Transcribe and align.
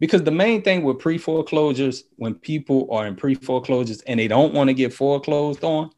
because 0.00 0.22
the 0.22 0.30
main 0.30 0.62
thing 0.62 0.82
with 0.82 0.98
pre 0.98 1.18
foreclosures, 1.18 2.04
when 2.16 2.34
people 2.34 2.88
are 2.90 3.06
in 3.06 3.16
pre 3.16 3.34
foreclosures 3.34 4.00
and 4.02 4.18
they 4.20 4.28
don't 4.28 4.54
want 4.54 4.68
to 4.68 4.74
get 4.74 4.92
foreclosed 4.92 5.64
on, 5.64 5.90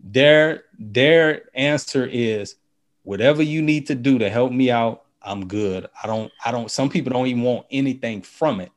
their 0.00 0.64
their 0.78 1.42
answer 1.54 2.06
is 2.06 2.56
whatever 3.02 3.42
you 3.42 3.62
need 3.62 3.86
to 3.86 3.94
do 3.94 4.18
to 4.18 4.28
help 4.28 4.52
me 4.52 4.70
out, 4.70 5.04
I'm 5.22 5.46
good. 5.46 5.86
I 6.02 6.06
don't 6.06 6.32
I 6.44 6.50
don't. 6.50 6.70
Some 6.70 6.88
people 6.88 7.12
don't 7.12 7.26
even 7.26 7.42
want 7.42 7.66
anything 7.70 8.22
from 8.22 8.60
it, 8.60 8.72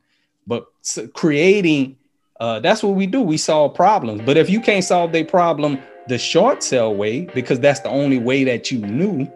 but 0.46 0.66
creating 1.14 1.96
uh, 2.40 2.58
that's 2.58 2.82
what 2.82 2.94
we 2.94 3.06
do. 3.06 3.20
We 3.20 3.36
solve 3.36 3.74
problems. 3.74 4.22
But 4.24 4.38
if 4.38 4.48
you 4.48 4.60
can't 4.60 4.84
solve 4.84 5.12
their 5.12 5.26
problem 5.26 5.78
the 6.08 6.18
short 6.18 6.62
sell 6.62 6.94
way 6.94 7.26
because 7.26 7.60
that's 7.60 7.80
the 7.80 7.90
only 7.90 8.18
way 8.18 8.44
that 8.44 8.70
you 8.70 8.78
knew, 8.78 9.30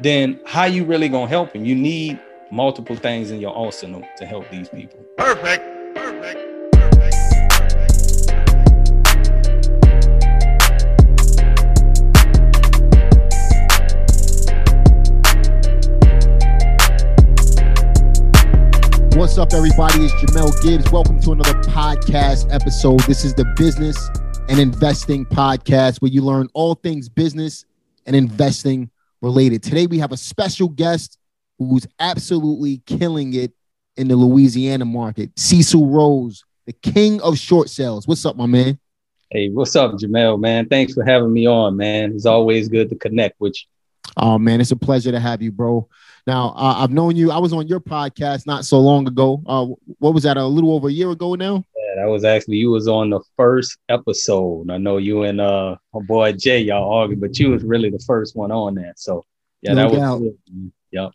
then 0.00 0.40
how 0.46 0.64
you 0.64 0.84
really 0.84 1.08
gonna 1.08 1.28
help 1.28 1.52
them? 1.52 1.64
You 1.64 1.74
need 1.74 2.18
multiple 2.50 2.94
things 2.94 3.30
in 3.30 3.40
your 3.40 3.56
arsenal 3.56 4.02
to 4.16 4.26
help 4.26 4.48
these 4.50 4.68
people. 4.68 4.98
Perfect. 5.16 5.64
Perfect. 5.96 6.42
What's 19.16 19.38
up, 19.38 19.52
everybody? 19.52 20.04
It's 20.04 20.14
Jamel 20.14 20.52
Gibbs. 20.62 20.90
Welcome 20.92 21.20
to 21.22 21.32
another 21.32 21.54
podcast 21.62 22.52
episode. 22.54 23.00
This 23.00 23.24
is 23.24 23.34
the 23.34 23.44
Business 23.56 23.96
and 24.48 24.60
Investing 24.60 25.26
Podcast, 25.26 26.00
where 26.00 26.10
you 26.10 26.22
learn 26.22 26.48
all 26.54 26.74
things 26.76 27.08
business 27.08 27.64
and 28.04 28.14
investing 28.14 28.90
related. 29.20 29.62
Today, 29.62 29.86
we 29.86 29.98
have 29.98 30.12
a 30.12 30.16
special 30.16 30.68
guest 30.68 31.18
who's 31.58 31.86
absolutely 31.98 32.82
killing 32.86 33.34
it 33.34 33.52
in 33.96 34.08
the 34.08 34.16
Louisiana 34.16 34.84
market. 34.84 35.30
Cecil 35.36 35.88
Rose, 35.88 36.44
the 36.66 36.72
king 36.72 37.20
of 37.22 37.38
short 37.38 37.70
sales. 37.70 38.06
What's 38.06 38.24
up, 38.26 38.36
my 38.36 38.46
man? 38.46 38.78
Hey, 39.30 39.48
what's 39.50 39.74
up, 39.74 39.92
Jamel, 39.92 40.38
man? 40.38 40.68
Thanks 40.68 40.94
for 40.94 41.04
having 41.04 41.32
me 41.32 41.46
on, 41.46 41.76
man. 41.76 42.12
It's 42.12 42.26
always 42.26 42.68
good 42.68 42.88
to 42.90 42.96
connect 42.96 43.40
with 43.40 43.54
you. 43.54 44.12
Oh, 44.16 44.38
man, 44.38 44.60
it's 44.60 44.70
a 44.70 44.76
pleasure 44.76 45.10
to 45.10 45.20
have 45.20 45.42
you, 45.42 45.50
bro. 45.50 45.88
Now, 46.26 46.54
uh, 46.56 46.76
I've 46.78 46.90
known 46.90 47.16
you. 47.16 47.30
I 47.30 47.38
was 47.38 47.52
on 47.52 47.68
your 47.68 47.80
podcast 47.80 48.46
not 48.46 48.64
so 48.64 48.80
long 48.80 49.06
ago. 49.06 49.42
Uh, 49.46 49.66
what 49.98 50.14
was 50.14 50.24
that? 50.24 50.36
A 50.36 50.44
little 50.44 50.74
over 50.74 50.88
a 50.88 50.92
year 50.92 51.10
ago 51.10 51.34
now. 51.34 51.64
Yeah, 51.76 52.02
that 52.02 52.10
was 52.10 52.24
actually 52.24 52.56
you 52.56 52.70
was 52.70 52.88
on 52.88 53.10
the 53.10 53.20
first 53.36 53.78
episode. 53.88 54.70
I 54.70 54.78
know 54.78 54.96
you 54.96 55.22
and 55.22 55.40
uh 55.40 55.76
my 55.94 56.00
boy 56.02 56.32
Jay 56.32 56.60
y'all 56.60 56.92
argued, 56.92 57.20
but 57.20 57.38
you 57.38 57.50
was 57.50 57.62
really 57.62 57.90
the 57.90 58.02
first 58.06 58.34
one 58.34 58.50
on 58.50 58.74
that. 58.74 58.98
So 58.98 59.24
yeah, 59.62 59.74
no 59.74 59.90
that 59.90 59.96
doubt. 59.96 60.20
was 60.20 60.32
good. 60.46 60.72
Yep. 60.90 61.12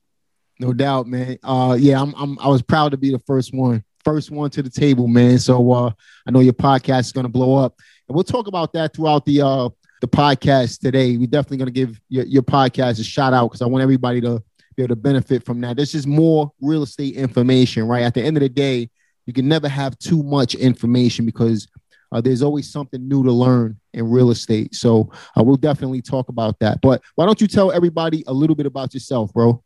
No 0.62 0.74
doubt, 0.74 1.08
man. 1.08 1.40
Uh, 1.44 1.76
yeah, 1.80 2.00
I'm, 2.00 2.14
I'm, 2.16 2.38
I 2.38 2.48
was 2.48 2.62
proud 2.62 2.92
to 2.92 2.98
be 2.98 3.10
the 3.10 3.18
first 3.18 3.52
one, 3.52 3.84
first 4.06 4.30
one 4.30 4.52
to 4.52 4.62
the 4.62 4.70
table, 4.70 5.08
man. 5.08 5.40
So, 5.40 5.72
uh, 5.72 5.92
I 6.28 6.30
know 6.30 6.40
your 6.40 6.54
podcast 6.54 7.00
is 7.00 7.12
going 7.12 7.26
to 7.26 7.32
blow 7.32 7.56
up, 7.56 7.80
and 8.08 8.14
we'll 8.14 8.24
talk 8.24 8.46
about 8.46 8.72
that 8.74 8.96
throughout 8.96 9.26
the, 9.26 9.42
uh, 9.42 9.70
the 10.02 10.08
podcast 10.08 10.80
today. 10.80 11.18
We're 11.18 11.26
definitely 11.26 11.58
going 11.58 11.66
to 11.66 11.72
give 11.72 12.00
your, 12.10 12.26
your 12.26 12.44
podcast 12.44 13.00
a 13.00 13.04
shout 13.04 13.34
out 13.34 13.48
because 13.48 13.64
I 13.64 13.66
want 13.66 13.82
everybody 13.82 14.22
to 14.22 14.44
be 14.76 14.84
able 14.84 14.96
to 14.96 15.02
benefit 15.02 15.44
from 15.44 15.62
that. 15.62 15.78
This 15.78 15.96
is 15.96 16.06
more 16.06 16.52
real 16.62 16.84
estate 16.84 17.16
information, 17.16 17.88
right? 17.88 18.04
At 18.04 18.14
the 18.14 18.22
end 18.22 18.38
of 18.38 18.42
the 18.42 18.50
day, 18.50 18.88
you 19.26 19.34
can 19.34 19.48
never 19.48 19.68
have 19.68 19.98
too 19.98 20.22
much 20.22 20.54
information 20.54 21.26
because 21.26 21.68
uh, 22.12 22.22
there's 22.22 22.44
always 22.44 22.72
something 22.72 23.08
new 23.08 23.24
to 23.24 23.32
learn 23.32 23.80
in 23.96 24.12
real 24.12 24.30
estate. 24.30 24.76
So 24.76 25.12
uh, 25.36 25.42
we'll 25.42 25.56
definitely 25.58 26.04
talk 26.04 26.30
about 26.30 26.60
that. 26.60 26.82
But 26.82 27.02
why 27.16 27.26
don't 27.26 27.42
you 27.42 27.48
tell 27.48 27.72
everybody 27.72 28.24
a 28.28 28.34
little 28.34 28.56
bit 28.56 28.68
about 28.68 28.94
yourself, 28.94 29.34
bro? 29.34 29.64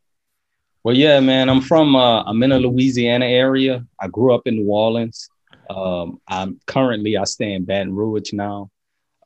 Well, 0.86 0.96
yeah, 0.96 1.20
man. 1.20 1.50
I'm 1.50 1.62
from 1.62 1.96
uh, 1.96 2.22
I'm 2.26 2.44
in 2.44 2.52
a 2.52 2.60
Louisiana 2.60 3.26
area. 3.26 3.84
I 4.00 4.08
grew 4.08 4.36
up 4.36 4.44
in 4.46 4.58
New 4.58 4.70
Orleans. 4.70 5.28
Um, 5.68 6.22
I'm 6.28 6.60
currently 6.68 7.18
I 7.18 7.24
stay 7.24 7.54
in 7.54 7.66
Baton 7.66 7.96
Rouge 7.96 8.34
now. 8.34 8.70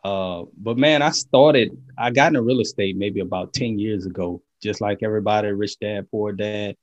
Uh, 0.02 0.44
but 0.56 0.78
man, 0.78 1.02
I 1.02 1.10
started. 1.10 1.78
I 1.98 2.12
got 2.12 2.28
into 2.28 2.44
real 2.44 2.62
estate 2.62 2.96
maybe 2.96 3.20
about 3.20 3.52
ten 3.52 3.78
years 3.78 4.06
ago, 4.06 4.42
just 4.64 4.80
like 4.80 5.04
everybody, 5.04 5.50
rich 5.50 5.78
dad, 5.80 6.10
poor 6.10 6.32
dad. 6.32 6.78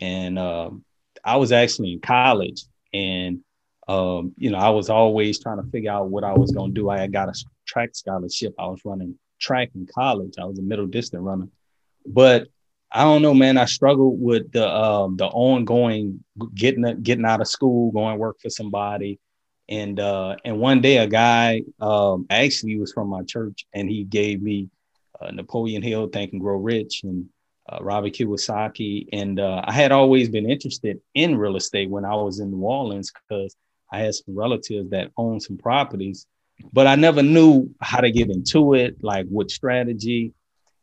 And 0.00 0.38
uh, 0.38 0.70
I 1.22 1.36
was 1.36 1.52
actually 1.52 1.92
in 1.92 2.00
college, 2.00 2.64
and 2.94 3.40
um, 3.86 4.32
you 4.38 4.48
know, 4.50 4.56
I 4.56 4.70
was 4.70 4.88
always 4.88 5.40
trying 5.40 5.62
to 5.62 5.70
figure 5.70 5.92
out 5.92 6.08
what 6.08 6.24
I 6.24 6.32
was 6.32 6.52
going 6.52 6.74
to 6.74 6.80
do. 6.80 6.88
I 6.88 7.06
got 7.06 7.28
a 7.28 7.34
track 7.66 7.90
scholarship. 7.94 8.54
I 8.58 8.64
was 8.64 8.80
running 8.82 9.18
track 9.38 9.68
in 9.74 9.86
college. 9.94 10.36
I 10.40 10.46
was 10.46 10.58
a 10.58 10.62
middle 10.62 10.86
distance 10.86 11.22
runner, 11.22 11.48
but 12.06 12.48
I 12.94 13.04
don't 13.04 13.22
know, 13.22 13.32
man. 13.32 13.56
I 13.56 13.64
struggled 13.64 14.20
with 14.20 14.52
the 14.52 14.68
um, 14.68 15.16
the 15.16 15.26
ongoing 15.26 16.22
getting 16.54 17.02
getting 17.02 17.24
out 17.24 17.40
of 17.40 17.48
school, 17.48 17.90
going 17.90 18.18
work 18.18 18.38
for 18.40 18.50
somebody, 18.50 19.18
and 19.68 19.98
uh, 19.98 20.36
and 20.44 20.58
one 20.58 20.82
day 20.82 20.98
a 20.98 21.06
guy 21.06 21.62
um, 21.80 22.26
actually 22.28 22.78
was 22.78 22.92
from 22.92 23.08
my 23.08 23.22
church, 23.22 23.66
and 23.72 23.88
he 23.88 24.04
gave 24.04 24.42
me 24.42 24.68
uh, 25.20 25.30
Napoleon 25.30 25.82
Hill, 25.82 26.08
Think 26.08 26.32
and 26.32 26.40
Grow 26.40 26.58
Rich, 26.58 27.00
and 27.04 27.26
uh, 27.70 27.78
Robert 27.80 28.12
Kiyosaki, 28.12 29.06
and 29.12 29.40
uh, 29.40 29.62
I 29.64 29.72
had 29.72 29.90
always 29.90 30.28
been 30.28 30.50
interested 30.50 31.00
in 31.14 31.38
real 31.38 31.56
estate 31.56 31.88
when 31.88 32.04
I 32.04 32.14
was 32.14 32.40
in 32.40 32.50
New 32.50 32.62
Orleans 32.62 33.10
because 33.10 33.56
I 33.90 34.00
had 34.00 34.14
some 34.14 34.36
relatives 34.36 34.90
that 34.90 35.10
owned 35.16 35.42
some 35.42 35.56
properties, 35.56 36.26
but 36.74 36.86
I 36.86 36.96
never 36.96 37.22
knew 37.22 37.70
how 37.80 38.00
to 38.00 38.10
get 38.10 38.28
into 38.28 38.74
it, 38.74 39.02
like 39.02 39.26
what 39.28 39.50
strategy 39.50 40.34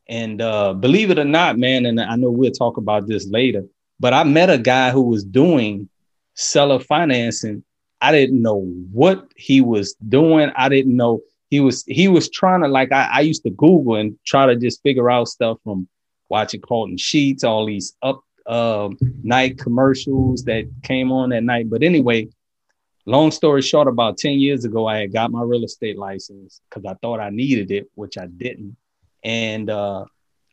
and 0.09 0.41
uh, 0.41 0.73
believe 0.73 1.11
it 1.11 1.19
or 1.19 1.23
not, 1.23 1.59
man, 1.59 1.85
and 1.85 2.01
I 2.01 2.15
know 2.15 2.31
we'll 2.31 2.51
talk 2.51 2.77
about 2.77 3.07
this 3.07 3.27
later, 3.29 3.63
but 3.99 4.11
I 4.11 4.23
met 4.23 4.49
a 4.49 4.57
guy 4.57 4.89
who 4.89 5.03
was 5.03 5.23
doing 5.23 5.87
seller 6.33 6.79
financing. 6.79 7.63
I 8.01 8.11
didn't 8.11 8.41
know 8.41 8.61
what 8.91 9.31
he 9.35 9.61
was 9.61 9.93
doing. 10.07 10.51
I 10.55 10.67
didn't 10.67 10.97
know 10.97 11.21
he 11.51 11.59
was 11.59 11.83
he 11.85 12.07
was 12.07 12.29
trying 12.29 12.61
to 12.61 12.67
like 12.67 12.91
I, 12.91 13.07
I 13.11 13.19
used 13.21 13.43
to 13.43 13.51
Google 13.51 13.95
and 13.95 14.17
try 14.25 14.47
to 14.47 14.55
just 14.55 14.81
figure 14.81 15.11
out 15.11 15.27
stuff 15.27 15.59
from 15.63 15.87
watching 16.27 16.61
Carleton 16.61 16.97
Sheets, 16.97 17.43
all 17.43 17.67
these 17.67 17.95
up 18.01 18.23
uh, 18.47 18.89
night 19.21 19.59
commercials 19.59 20.43
that 20.45 20.67
came 20.81 21.11
on 21.11 21.31
at 21.33 21.43
night. 21.43 21.69
But 21.69 21.83
anyway, 21.83 22.29
long 23.05 23.29
story 23.29 23.61
short, 23.61 23.87
about 23.87 24.17
10 24.17 24.39
years 24.39 24.65
ago, 24.65 24.87
I 24.87 25.01
had 25.01 25.13
got 25.13 25.31
my 25.31 25.43
real 25.43 25.63
estate 25.63 25.99
license 25.99 26.61
because 26.67 26.83
I 26.85 26.95
thought 26.95 27.19
I 27.19 27.29
needed 27.29 27.69
it, 27.69 27.91
which 27.93 28.17
I 28.17 28.25
didn't 28.25 28.75
and 29.23 29.69
uh, 29.69 30.05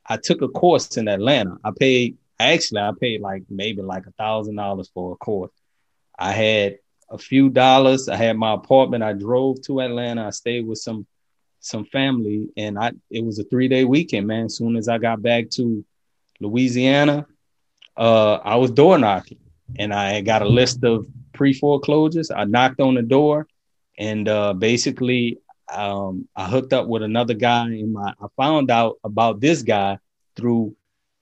I 0.06 0.16
took 0.16 0.42
a 0.42 0.48
course 0.48 0.96
in 0.96 1.08
Atlanta. 1.08 1.56
I 1.64 1.70
paid 1.78 2.16
actually 2.38 2.80
I 2.80 2.92
paid 3.00 3.20
like 3.20 3.44
maybe 3.48 3.82
like 3.82 4.06
a 4.06 4.12
thousand 4.12 4.56
dollars 4.56 4.90
for 4.92 5.12
a 5.12 5.16
course. 5.16 5.52
I 6.18 6.32
had 6.32 6.78
a 7.10 7.18
few 7.18 7.48
dollars. 7.50 8.08
I 8.08 8.16
had 8.16 8.36
my 8.36 8.54
apartment. 8.54 9.02
I 9.02 9.12
drove 9.12 9.62
to 9.62 9.80
Atlanta. 9.80 10.26
I 10.26 10.30
stayed 10.30 10.66
with 10.66 10.78
some 10.78 11.06
some 11.60 11.84
family, 11.86 12.48
and 12.56 12.78
I 12.78 12.92
it 13.10 13.24
was 13.24 13.38
a 13.38 13.44
three 13.44 13.68
day 13.68 13.84
weekend, 13.84 14.26
man. 14.26 14.46
As 14.46 14.56
soon 14.56 14.76
as 14.76 14.88
I 14.88 14.98
got 14.98 15.22
back 15.22 15.50
to 15.50 15.84
Louisiana, 16.40 17.26
uh, 17.96 18.34
I 18.36 18.56
was 18.56 18.70
door 18.70 18.98
knocking, 18.98 19.38
and 19.78 19.92
I 19.92 20.20
got 20.20 20.42
a 20.42 20.48
list 20.48 20.84
of 20.84 21.06
pre 21.32 21.52
foreclosures. 21.52 22.30
I 22.30 22.44
knocked 22.44 22.80
on 22.80 22.94
the 22.94 23.02
door, 23.02 23.46
and 23.98 24.28
uh, 24.28 24.52
basically 24.54 25.38
um, 25.72 26.28
I 26.36 26.46
hooked 26.46 26.72
up 26.72 26.86
with 26.86 27.02
another 27.02 27.34
guy 27.34 27.64
and 27.64 27.92
my, 27.92 28.12
I 28.20 28.26
found 28.36 28.70
out 28.70 28.98
about 29.04 29.40
this 29.40 29.62
guy 29.62 29.98
through 30.36 30.76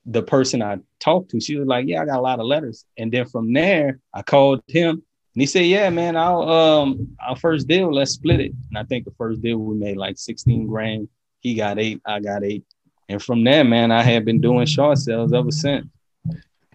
the 0.07 0.23
person 0.23 0.63
I 0.63 0.79
talked 1.01 1.31
to. 1.31 1.41
She 1.41 1.57
was 1.57 1.67
like, 1.67 1.87
yeah, 1.87 2.03
I 2.03 2.07
got 2.07 2.19
a 2.19 2.23
lot 2.23 2.41
of 2.41 2.47
letters. 2.47 2.85
And 2.99 3.11
then 3.11 3.27
from 3.27 3.53
there, 3.53 4.01
I 4.13 4.23
called 4.23 4.63
him 4.67 5.03
and 5.35 5.43
he 5.43 5.47
said, 5.47 5.67
yeah, 5.67 5.91
man, 5.91 6.17
I'll, 6.17 6.49
um, 6.49 7.17
our 7.27 7.37
first 7.37 7.67
deal, 7.67 7.93
let's 7.93 8.13
split 8.13 8.41
it. 8.41 8.53
And 8.69 8.79
I 8.79 8.85
think 8.85 9.05
the 9.05 9.15
first 9.19 9.43
deal 9.43 9.59
we 9.59 9.77
made 9.77 9.97
like 9.97 10.19
16 10.19 10.67
grand. 10.67 11.09
He 11.41 11.55
got 11.55 11.79
eight, 11.79 12.01
I 12.07 12.21
got 12.21 12.45
eight. 12.45 12.65
And 13.09 13.23
from 13.23 13.45
there, 13.45 13.65
man, 13.65 13.91
I 13.91 14.03
have 14.03 14.25
been 14.25 14.41
doing 14.41 14.67
short 14.67 14.99
sales 14.99 15.33
ever 15.33 15.51
since. 15.51 15.87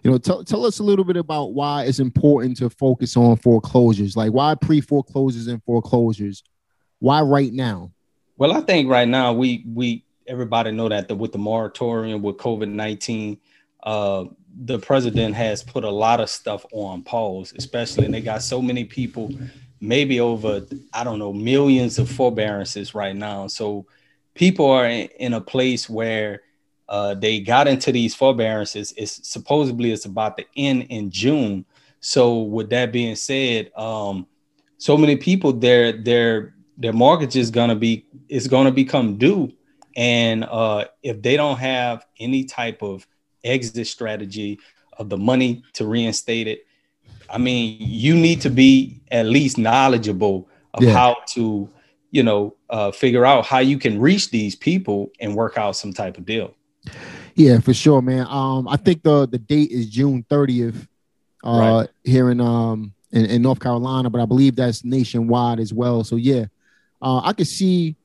You 0.02 0.10
know, 0.10 0.18
tell, 0.18 0.44
tell 0.44 0.64
us 0.64 0.78
a 0.78 0.82
little 0.82 1.04
bit 1.04 1.16
about 1.16 1.52
why 1.52 1.84
it's 1.84 1.98
important 1.98 2.56
to 2.58 2.70
focus 2.70 3.16
on 3.16 3.36
foreclosures. 3.36 4.16
Like 4.16 4.32
why 4.32 4.54
pre 4.54 4.80
foreclosures 4.80 5.46
and 5.46 5.62
foreclosures 5.64 6.42
why 7.00 7.20
right 7.22 7.52
now? 7.52 7.90
Well, 8.36 8.52
I 8.52 8.60
think 8.60 8.88
right 8.88 9.08
now 9.08 9.32
we 9.32 9.64
we 9.66 10.04
everybody 10.26 10.70
know 10.70 10.88
that 10.88 11.08
the, 11.08 11.14
with 11.14 11.32
the 11.32 11.38
moratorium 11.38 12.22
with 12.22 12.36
COVID 12.36 12.68
nineteen, 12.68 13.38
uh, 13.82 14.24
the 14.64 14.78
president 14.78 15.34
has 15.34 15.62
put 15.62 15.84
a 15.84 15.90
lot 15.90 16.20
of 16.20 16.30
stuff 16.30 16.64
on 16.72 17.02
pause, 17.02 17.52
especially 17.56 18.04
and 18.04 18.14
they 18.14 18.20
got 18.20 18.42
so 18.42 18.62
many 18.62 18.84
people, 18.84 19.30
maybe 19.80 20.20
over 20.20 20.66
I 20.94 21.04
don't 21.04 21.18
know 21.18 21.32
millions 21.32 21.98
of 21.98 22.08
forbearances 22.08 22.94
right 22.94 23.16
now. 23.16 23.46
So 23.48 23.86
people 24.34 24.70
are 24.70 24.86
in, 24.86 25.08
in 25.18 25.32
a 25.34 25.40
place 25.40 25.90
where 25.90 26.42
uh, 26.88 27.14
they 27.14 27.40
got 27.40 27.68
into 27.68 27.92
these 27.92 28.14
forbearances. 28.14 28.92
It's 28.96 29.28
supposedly 29.28 29.92
it's 29.92 30.06
about 30.06 30.36
to 30.38 30.44
end 30.56 30.86
in 30.90 31.10
June. 31.10 31.64
So 32.00 32.40
with 32.40 32.70
that 32.70 32.92
being 32.92 33.16
said, 33.16 33.70
um, 33.76 34.26
so 34.78 34.96
many 34.96 35.16
people 35.16 35.52
they're 35.52 35.92
they're 35.92 36.54
their 36.80 36.92
mortgage 36.92 37.36
is 37.36 37.50
gonna 37.50 37.76
be 37.76 38.06
is 38.28 38.48
gonna 38.48 38.72
become 38.72 39.16
due, 39.16 39.52
and 39.96 40.44
uh, 40.44 40.86
if 41.02 41.22
they 41.22 41.36
don't 41.36 41.58
have 41.58 42.06
any 42.18 42.44
type 42.44 42.82
of 42.82 43.06
exit 43.44 43.86
strategy 43.86 44.58
of 44.98 45.08
the 45.08 45.16
money 45.16 45.62
to 45.74 45.86
reinstate 45.86 46.48
it, 46.48 46.66
I 47.28 47.38
mean, 47.38 47.76
you 47.80 48.14
need 48.14 48.40
to 48.42 48.50
be 48.50 49.00
at 49.10 49.26
least 49.26 49.58
knowledgeable 49.58 50.48
of 50.74 50.82
yeah. 50.82 50.92
how 50.92 51.16
to, 51.28 51.68
you 52.10 52.22
know, 52.22 52.56
uh, 52.70 52.90
figure 52.90 53.24
out 53.24 53.46
how 53.46 53.58
you 53.58 53.78
can 53.78 54.00
reach 54.00 54.30
these 54.30 54.56
people 54.56 55.10
and 55.20 55.34
work 55.34 55.56
out 55.56 55.76
some 55.76 55.92
type 55.92 56.18
of 56.18 56.24
deal. 56.24 56.54
Yeah, 57.34 57.60
for 57.60 57.72
sure, 57.74 58.02
man. 58.02 58.26
Um, 58.28 58.68
I 58.68 58.76
think 58.76 59.02
the 59.02 59.26
the 59.26 59.38
date 59.38 59.70
is 59.70 59.88
June 59.88 60.24
30th 60.28 60.86
uh, 61.44 61.58
right. 61.58 61.88
here 62.04 62.30
in 62.30 62.40
um 62.40 62.92
in, 63.12 63.26
in, 63.26 63.42
North 63.42 63.60
Carolina, 63.60 64.08
but 64.10 64.20
I 64.20 64.26
believe 64.26 64.56
that's 64.56 64.84
nationwide 64.84 65.58
as 65.58 65.72
well. 65.72 66.04
So 66.04 66.16
yeah, 66.16 66.46
uh, 67.02 67.20
I 67.24 67.32
could 67.32 67.46
see 67.46 67.96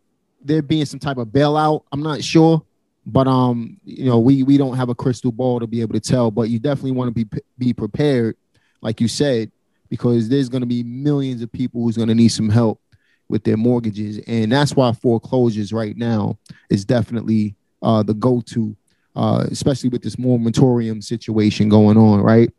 there 0.42 0.62
being 0.62 0.86
some 0.86 1.00
type 1.00 1.18
of 1.18 1.28
bailout. 1.30 1.84
I'm 1.92 2.04
not 2.04 2.24
sure, 2.24 2.64
but 3.06 3.28
um, 3.28 3.78
you 3.84 4.06
know, 4.06 4.20
we 4.20 4.44
we 4.44 4.58
don't 4.58 4.76
have 4.76 4.90
a 4.90 4.96
crystal 4.96 5.32
ball 5.32 5.60
to 5.60 5.68
be 5.68 5.82
able 5.82 5.94
to 5.94 6.00
tell. 6.00 6.32
But 6.32 6.50
you 6.50 6.60
definitely 6.60 6.92
want 6.92 7.16
to 7.16 7.26
be 7.26 7.42
be 7.58 7.74
prepared, 7.74 8.38
like 8.82 9.02
you 9.02 9.08
said, 9.08 9.52
because 9.90 10.30
there's 10.30 10.50
going 10.50 10.62
to 10.62 10.68
be 10.68 10.84
millions 10.84 11.42
of 11.42 11.52
people 11.52 11.82
who's 11.82 11.98
going 11.98 12.10
to 12.10 12.16
need 12.16 12.30
some 12.30 12.50
help 12.50 12.80
with 13.28 13.44
their 13.44 13.58
mortgages, 13.58 14.20
and 14.28 14.52
that's 14.52 14.76
why 14.76 14.92
foreclosures 14.92 15.74
right 15.74 15.98
now 15.98 16.38
is 16.70 16.86
definitely 16.86 17.56
uh, 17.82 18.04
the 18.04 18.14
go-to, 18.14 18.76
uh, 19.16 19.46
especially 19.50 19.90
with 19.90 20.04
this 20.04 20.18
moratorium 20.18 21.02
situation 21.02 21.70
going 21.70 21.98
on, 21.98 22.22
right? 22.22 22.52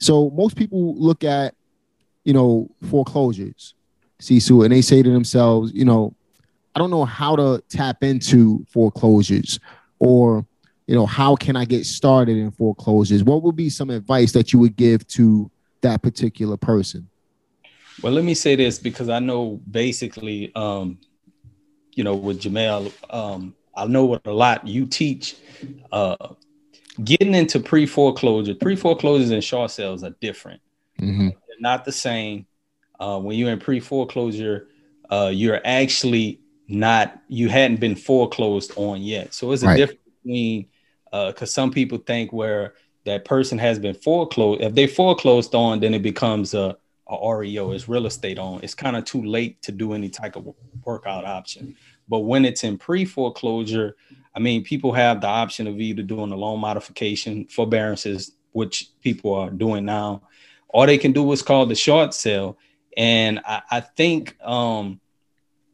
So 0.00 0.30
most 0.30 0.56
people 0.56 0.96
look 0.96 1.24
at, 1.24 1.54
you 2.24 2.32
know, 2.32 2.70
foreclosures, 2.90 3.74
Cecil, 4.18 4.62
and 4.62 4.72
they 4.72 4.82
say 4.82 5.02
to 5.02 5.10
themselves, 5.10 5.72
you 5.72 5.84
know, 5.84 6.14
I 6.74 6.78
don't 6.78 6.90
know 6.90 7.04
how 7.04 7.36
to 7.36 7.62
tap 7.68 8.02
into 8.02 8.64
foreclosures 8.68 9.58
or, 9.98 10.46
you 10.86 10.94
know, 10.94 11.06
how 11.06 11.34
can 11.34 11.56
I 11.56 11.64
get 11.64 11.86
started 11.86 12.36
in 12.36 12.50
foreclosures? 12.50 13.24
What 13.24 13.42
would 13.42 13.56
be 13.56 13.70
some 13.70 13.90
advice 13.90 14.32
that 14.32 14.52
you 14.52 14.58
would 14.58 14.76
give 14.76 15.06
to 15.08 15.50
that 15.80 16.02
particular 16.02 16.56
person? 16.56 17.08
Well, 18.02 18.12
let 18.12 18.24
me 18.24 18.34
say 18.34 18.56
this 18.56 18.78
because 18.78 19.08
I 19.08 19.20
know 19.20 19.60
basically, 19.70 20.52
um, 20.54 20.98
you 21.94 22.04
know, 22.04 22.14
with 22.14 22.40
Jamel, 22.40 22.92
um, 23.08 23.54
I 23.74 23.86
know 23.86 24.04
what 24.04 24.26
a 24.26 24.32
lot 24.32 24.66
you 24.66 24.86
teach. 24.86 25.36
Uh, 25.90 26.34
getting 27.02 27.34
into 27.34 27.60
pre 27.60 27.86
foreclosure, 27.86 28.54
pre 28.54 28.76
foreclosures 28.76 29.30
and 29.30 29.42
short 29.42 29.70
sales 29.70 30.04
are 30.04 30.14
different. 30.20 30.60
Mm-hmm. 31.00 31.28
They're 31.28 31.60
not 31.60 31.84
the 31.84 31.92
same. 31.92 32.46
Uh, 32.98 33.18
when 33.18 33.38
you're 33.38 33.50
in 33.50 33.58
pre 33.58 33.80
foreclosure, 33.80 34.68
uh, 35.10 35.30
you're 35.32 35.60
actually 35.64 36.40
not, 36.68 37.20
you 37.28 37.48
hadn't 37.48 37.80
been 37.80 37.94
foreclosed 37.94 38.72
on 38.76 39.02
yet. 39.02 39.34
So 39.34 39.52
it's 39.52 39.62
a 39.62 39.66
right. 39.66 39.76
difference 39.76 40.00
between, 40.22 40.66
because 41.10 41.42
uh, 41.42 41.46
some 41.46 41.70
people 41.70 41.98
think 41.98 42.32
where 42.32 42.74
that 43.04 43.24
person 43.24 43.58
has 43.58 43.78
been 43.78 43.94
foreclosed, 43.94 44.62
if 44.62 44.74
they 44.74 44.86
foreclosed 44.86 45.54
on, 45.54 45.80
then 45.80 45.94
it 45.94 46.02
becomes 46.02 46.54
a, 46.54 46.76
a 47.08 47.36
REO, 47.36 47.72
it's 47.72 47.88
real 47.88 48.06
estate 48.06 48.38
owned. 48.38 48.64
It's 48.64 48.74
kind 48.74 48.96
of 48.96 49.04
too 49.04 49.24
late 49.24 49.62
to 49.62 49.72
do 49.72 49.92
any 49.92 50.08
type 50.08 50.36
of 50.36 50.52
workout 50.84 51.24
option. 51.24 51.76
But 52.08 52.20
when 52.20 52.44
it's 52.44 52.64
in 52.64 52.78
pre 52.78 53.04
foreclosure, 53.04 53.96
I 54.34 54.38
mean, 54.38 54.64
people 54.64 54.92
have 54.92 55.20
the 55.20 55.28
option 55.28 55.66
of 55.66 55.80
either 55.80 56.02
doing 56.02 56.32
a 56.32 56.36
loan 56.36 56.60
modification, 56.60 57.46
forbearances, 57.46 58.32
which 58.52 58.90
people 59.02 59.34
are 59.34 59.50
doing 59.50 59.84
now, 59.84 60.22
or 60.68 60.86
they 60.86 60.98
can 60.98 61.12
do 61.12 61.22
what's 61.22 61.42
called 61.42 61.68
the 61.68 61.74
short 61.74 62.14
sale. 62.14 62.58
And 62.96 63.40
I, 63.44 63.62
I 63.70 63.80
think 63.80 64.36
um, 64.42 65.00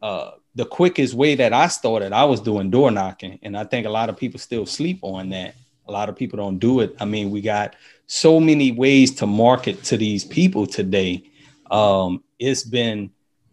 uh, 0.00 0.32
the 0.54 0.64
quickest 0.64 1.14
way 1.14 1.34
that 1.36 1.52
I 1.52 1.68
started, 1.68 2.12
I 2.12 2.24
was 2.24 2.40
doing 2.40 2.70
door 2.70 2.90
knocking, 2.90 3.38
and 3.42 3.56
I 3.56 3.64
think 3.64 3.86
a 3.86 3.90
lot 3.90 4.08
of 4.08 4.16
people 4.16 4.40
still 4.40 4.66
sleep 4.66 4.98
on 5.02 5.30
that. 5.30 5.54
A 5.88 5.92
lot 5.92 6.08
of 6.08 6.16
people 6.16 6.36
don't 6.36 6.58
do 6.58 6.80
it. 6.80 6.94
I 7.00 7.04
mean, 7.04 7.30
we 7.30 7.40
got 7.40 7.74
so 8.06 8.38
many 8.38 8.72
ways 8.72 9.14
to 9.16 9.26
market 9.26 9.82
to 9.84 9.96
these 9.96 10.24
people 10.24 10.66
today. 10.66 11.24
Um, 11.70 12.22
it's 12.38 12.62
been 12.62 13.10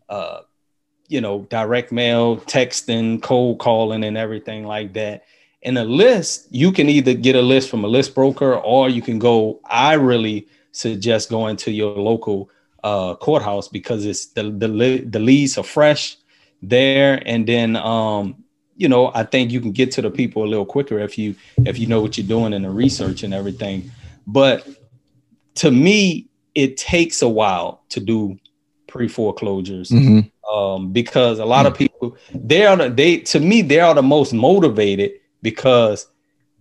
uh, 0.09 0.41
you 1.09 1.21
know, 1.21 1.41
direct 1.49 1.91
mail, 1.91 2.37
texting, 2.37 3.21
cold 3.21 3.59
calling, 3.59 4.03
and 4.03 4.15
everything 4.15 4.63
like 4.63 4.93
that. 4.93 5.25
In 5.63 5.75
a 5.75 5.83
list, 5.83 6.47
you 6.51 6.71
can 6.71 6.87
either 6.87 7.13
get 7.13 7.35
a 7.35 7.41
list 7.41 7.69
from 7.69 7.83
a 7.83 7.87
list 7.87 8.15
broker 8.15 8.55
or 8.55 8.89
you 8.89 9.01
can 9.01 9.19
go. 9.19 9.59
I 9.65 9.93
really 9.93 10.47
suggest 10.71 11.29
going 11.29 11.57
to 11.57 11.71
your 11.71 11.97
local 11.97 12.49
uh, 12.83 13.15
courthouse 13.15 13.67
because 13.67 14.05
it's 14.05 14.27
the 14.27 14.43
the 14.43 15.05
the 15.09 15.19
leads 15.19 15.57
are 15.57 15.63
fresh 15.63 16.17
there, 16.61 17.21
and 17.25 17.47
then 17.47 17.75
um, 17.75 18.43
you 18.75 18.89
know 18.89 19.11
I 19.13 19.23
think 19.23 19.51
you 19.51 19.61
can 19.61 19.71
get 19.71 19.91
to 19.93 20.01
the 20.01 20.11
people 20.11 20.43
a 20.43 20.47
little 20.47 20.65
quicker 20.65 20.99
if 20.99 21.17
you 21.17 21.35
if 21.65 21.77
you 21.79 21.87
know 21.87 22.01
what 22.01 22.17
you're 22.17 22.27
doing 22.27 22.53
in 22.53 22.63
the 22.63 22.69
research 22.69 23.23
and 23.23 23.33
everything. 23.33 23.91
But 24.27 24.67
to 25.55 25.71
me, 25.71 26.27
it 26.55 26.77
takes 26.77 27.21
a 27.21 27.29
while 27.29 27.83
to 27.89 27.99
do 27.99 28.37
pre 28.87 29.07
foreclosures. 29.07 29.89
Mm-hmm 29.89 30.27
um, 30.49 30.91
because 30.91 31.39
a 31.39 31.45
lot 31.45 31.65
of 31.65 31.73
hmm. 31.73 31.77
people 31.77 32.17
they 32.33 32.65
are 32.65 32.75
the, 32.75 32.89
they 32.89 33.17
to 33.17 33.39
me 33.39 33.61
they 33.61 33.79
are 33.79 33.93
the 33.93 34.01
most 34.01 34.33
motivated 34.33 35.11
because 35.41 36.07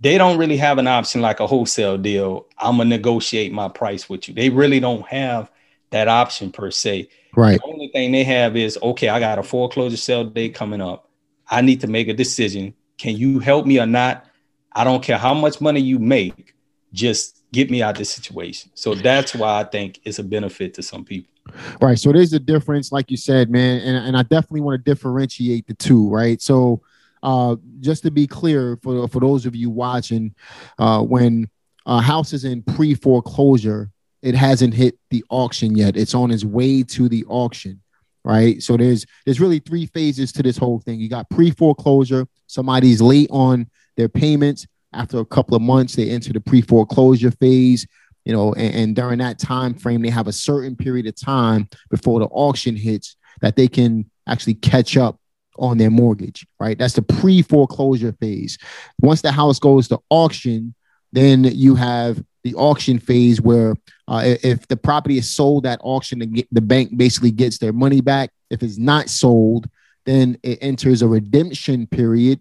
they 0.00 0.16
don't 0.16 0.38
really 0.38 0.56
have 0.56 0.78
an 0.78 0.86
option 0.86 1.20
like 1.20 1.40
a 1.40 1.46
wholesale 1.46 1.98
deal. 1.98 2.46
I'm 2.58 2.76
gonna 2.76 2.88
negotiate 2.88 3.52
my 3.52 3.68
price 3.68 4.08
with 4.08 4.28
you. 4.28 4.34
They 4.34 4.48
really 4.48 4.78
don't 4.78 5.06
have 5.08 5.50
that 5.90 6.08
option 6.08 6.50
per 6.50 6.70
se. 6.70 7.08
Right. 7.36 7.58
The 7.58 7.66
only 7.66 7.88
thing 7.88 8.12
they 8.12 8.24
have 8.24 8.56
is 8.56 8.78
okay. 8.82 9.08
I 9.08 9.20
got 9.20 9.38
a 9.38 9.42
foreclosure 9.42 9.96
sale 9.96 10.24
day 10.24 10.48
coming 10.48 10.80
up. 10.80 11.08
I 11.50 11.60
need 11.60 11.80
to 11.80 11.86
make 11.86 12.08
a 12.08 12.14
decision. 12.14 12.74
Can 12.96 13.16
you 13.16 13.38
help 13.38 13.66
me 13.66 13.78
or 13.80 13.86
not? 13.86 14.26
I 14.72 14.84
don't 14.84 15.02
care 15.02 15.18
how 15.18 15.34
much 15.34 15.60
money 15.60 15.80
you 15.80 15.98
make. 15.98 16.54
Just 16.92 17.42
get 17.52 17.70
me 17.70 17.82
out 17.82 17.92
of 17.92 17.98
this 17.98 18.10
situation. 18.10 18.70
So 18.74 18.94
that's 18.94 19.34
why 19.34 19.60
I 19.60 19.64
think 19.64 20.00
it's 20.04 20.18
a 20.18 20.24
benefit 20.24 20.74
to 20.74 20.82
some 20.82 21.04
people. 21.04 21.32
Right. 21.80 21.98
So 21.98 22.12
there's 22.12 22.32
a 22.32 22.38
difference, 22.38 22.92
like 22.92 23.10
you 23.10 23.16
said, 23.16 23.50
man. 23.50 23.80
And, 23.80 24.08
and 24.08 24.16
I 24.16 24.22
definitely 24.22 24.60
want 24.60 24.84
to 24.84 24.90
differentiate 24.90 25.66
the 25.66 25.74
two, 25.74 26.08
right? 26.08 26.40
So 26.42 26.82
uh, 27.22 27.56
just 27.80 28.02
to 28.02 28.10
be 28.10 28.26
clear 28.26 28.78
for, 28.82 29.08
for 29.08 29.20
those 29.20 29.46
of 29.46 29.56
you 29.56 29.70
watching, 29.70 30.34
uh, 30.78 31.02
when 31.02 31.48
a 31.86 32.00
house 32.00 32.32
is 32.32 32.44
in 32.44 32.62
pre 32.62 32.94
foreclosure, 32.94 33.90
it 34.22 34.34
hasn't 34.34 34.74
hit 34.74 34.98
the 35.10 35.24
auction 35.30 35.76
yet. 35.76 35.96
It's 35.96 36.14
on 36.14 36.30
its 36.30 36.44
way 36.44 36.82
to 36.84 37.08
the 37.08 37.24
auction, 37.26 37.80
right? 38.24 38.62
So 38.62 38.76
there's 38.76 39.06
there's 39.24 39.40
really 39.40 39.60
three 39.60 39.86
phases 39.86 40.32
to 40.32 40.42
this 40.42 40.56
whole 40.56 40.80
thing. 40.80 41.00
You 41.00 41.08
got 41.08 41.30
pre 41.30 41.50
foreclosure, 41.50 42.26
somebody's 42.46 43.00
late 43.00 43.30
on 43.30 43.68
their 43.96 44.08
payments. 44.08 44.66
After 44.94 45.18
a 45.18 45.24
couple 45.24 45.54
of 45.54 45.60
months, 45.60 45.96
they 45.96 46.08
enter 46.08 46.32
the 46.32 46.40
pre 46.40 46.62
foreclosure 46.62 47.30
phase 47.30 47.86
you 48.28 48.34
know, 48.34 48.52
and, 48.52 48.74
and 48.74 48.94
during 48.94 49.18
that 49.20 49.38
time 49.38 49.72
frame, 49.72 50.02
they 50.02 50.10
have 50.10 50.26
a 50.28 50.32
certain 50.32 50.76
period 50.76 51.06
of 51.06 51.16
time 51.16 51.66
before 51.88 52.20
the 52.20 52.26
auction 52.26 52.76
hits 52.76 53.16
that 53.40 53.56
they 53.56 53.66
can 53.66 54.04
actually 54.26 54.52
catch 54.52 54.98
up 54.98 55.18
on 55.58 55.78
their 55.78 55.90
mortgage, 55.90 56.46
right? 56.60 56.78
That's 56.78 56.92
the 56.92 57.00
pre 57.00 57.40
foreclosure 57.40 58.12
phase. 58.20 58.58
Once 59.00 59.22
the 59.22 59.32
house 59.32 59.58
goes 59.58 59.88
to 59.88 59.98
auction, 60.10 60.74
then 61.10 61.44
you 61.44 61.74
have 61.74 62.22
the 62.44 62.54
auction 62.54 62.98
phase 62.98 63.40
where 63.40 63.74
uh, 64.08 64.36
if 64.42 64.66
the 64.68 64.76
property 64.76 65.18
is 65.18 65.30
sold 65.30 65.66
at 65.66 65.78
auction, 65.82 66.18
the 66.50 66.60
bank 66.62 66.96
basically 66.96 67.30
gets 67.30 67.58
their 67.58 67.74
money 67.74 68.00
back. 68.00 68.30
If 68.48 68.62
it's 68.62 68.78
not 68.78 69.10
sold, 69.10 69.68
then 70.06 70.38
it 70.42 70.58
enters 70.62 71.02
a 71.02 71.08
redemption 71.08 71.86
period, 71.86 72.40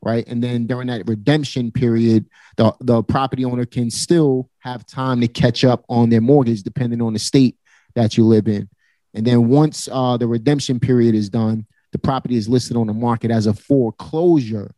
right? 0.00 0.24
And 0.28 0.42
then 0.42 0.68
during 0.68 0.86
that 0.86 1.08
redemption 1.08 1.72
period, 1.72 2.26
the, 2.56 2.72
the 2.80 3.02
property 3.02 3.44
owner 3.44 3.66
can 3.66 3.90
still 3.90 4.48
have 4.60 4.86
time 4.86 5.20
to 5.20 5.26
catch 5.26 5.64
up 5.64 5.84
on 5.88 6.08
their 6.08 6.20
mortgage, 6.20 6.62
depending 6.62 7.02
on 7.02 7.14
the 7.14 7.18
state 7.18 7.56
that 7.96 8.16
you 8.16 8.24
live 8.24 8.46
in. 8.46 8.68
And 9.12 9.26
then 9.26 9.48
once 9.48 9.88
uh, 9.90 10.16
the 10.18 10.28
redemption 10.28 10.78
period 10.78 11.16
is 11.16 11.28
done, 11.28 11.66
the 11.90 11.98
property 11.98 12.36
is 12.36 12.48
listed 12.48 12.76
on 12.76 12.86
the 12.86 12.94
market 12.94 13.32
as 13.32 13.46
a 13.46 13.54
foreclosure. 13.54 14.72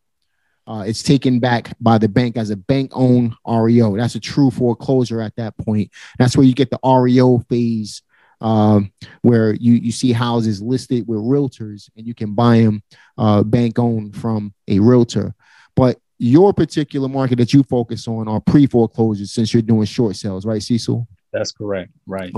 Uh, 0.70 0.82
it's 0.82 1.02
taken 1.02 1.40
back 1.40 1.72
by 1.80 1.98
the 1.98 2.08
bank 2.08 2.36
as 2.36 2.50
a 2.50 2.56
bank 2.56 2.92
owned 2.94 3.34
REO. 3.44 3.96
That's 3.96 4.14
a 4.14 4.20
true 4.20 4.52
foreclosure 4.52 5.20
at 5.20 5.34
that 5.34 5.58
point. 5.58 5.90
That's 6.16 6.36
where 6.36 6.46
you 6.46 6.54
get 6.54 6.70
the 6.70 6.78
REO 6.84 7.40
phase, 7.48 8.02
um, 8.40 8.92
where 9.22 9.52
you, 9.54 9.72
you 9.74 9.90
see 9.90 10.12
houses 10.12 10.62
listed 10.62 11.08
with 11.08 11.18
realtors 11.18 11.90
and 11.96 12.06
you 12.06 12.14
can 12.14 12.36
buy 12.36 12.60
them 12.60 12.84
uh, 13.18 13.42
bank 13.42 13.80
owned 13.80 14.14
from 14.14 14.54
a 14.68 14.78
realtor. 14.78 15.34
But 15.74 15.98
your 16.18 16.52
particular 16.52 17.08
market 17.08 17.38
that 17.38 17.52
you 17.52 17.64
focus 17.64 18.06
on 18.06 18.28
are 18.28 18.40
pre 18.40 18.68
foreclosures 18.68 19.32
since 19.32 19.52
you're 19.52 19.62
doing 19.62 19.86
short 19.86 20.14
sales, 20.14 20.46
right, 20.46 20.62
Cecil? 20.62 21.08
That's 21.32 21.50
correct. 21.50 21.90
Right. 22.06 22.32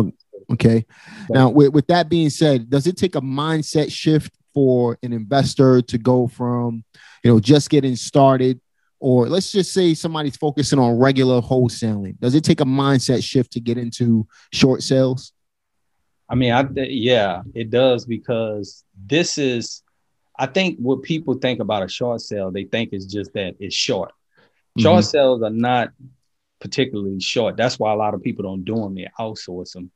Okay. 0.50 0.86
Now, 1.28 1.50
with, 1.50 1.74
with 1.74 1.86
that 1.88 2.08
being 2.08 2.30
said, 2.30 2.70
does 2.70 2.86
it 2.86 2.96
take 2.96 3.14
a 3.14 3.20
mindset 3.20 3.92
shift 3.92 4.32
for 4.54 4.98
an 5.02 5.12
investor 5.12 5.82
to 5.82 5.98
go 5.98 6.28
from, 6.28 6.84
you 7.22 7.30
know, 7.30 7.40
just 7.40 7.70
getting 7.70 7.96
started, 7.96 8.60
or 9.00 9.28
let's 9.28 9.50
just 9.50 9.72
say 9.72 9.94
somebody's 9.94 10.36
focusing 10.36 10.78
on 10.78 10.98
regular 10.98 11.40
wholesaling? 11.40 12.18
Does 12.20 12.34
it 12.34 12.44
take 12.44 12.60
a 12.60 12.64
mindset 12.64 13.22
shift 13.24 13.52
to 13.52 13.60
get 13.60 13.78
into 13.78 14.26
short 14.52 14.82
sales? 14.82 15.32
I 16.28 16.34
mean, 16.34 16.52
I 16.52 16.66
yeah, 16.74 17.42
it 17.54 17.70
does 17.70 18.06
because 18.06 18.84
this 19.06 19.38
is 19.38 19.82
I 20.38 20.46
think 20.46 20.78
what 20.78 21.02
people 21.02 21.34
think 21.34 21.60
about 21.60 21.82
a 21.82 21.88
short 21.88 22.20
sale, 22.20 22.50
they 22.50 22.64
think 22.64 22.90
it's 22.92 23.06
just 23.06 23.32
that 23.34 23.54
it's 23.60 23.74
short. 23.74 24.12
Short 24.78 25.00
mm-hmm. 25.00 25.10
sales 25.10 25.42
are 25.42 25.50
not 25.50 25.90
particularly 26.60 27.20
short. 27.20 27.56
That's 27.56 27.78
why 27.78 27.92
a 27.92 27.96
lot 27.96 28.14
of 28.14 28.22
people 28.22 28.44
don't 28.44 28.64
do 28.64 28.76
them. 28.76 28.94
They 28.94 29.08
outsource 29.18 29.72
them. 29.72 29.90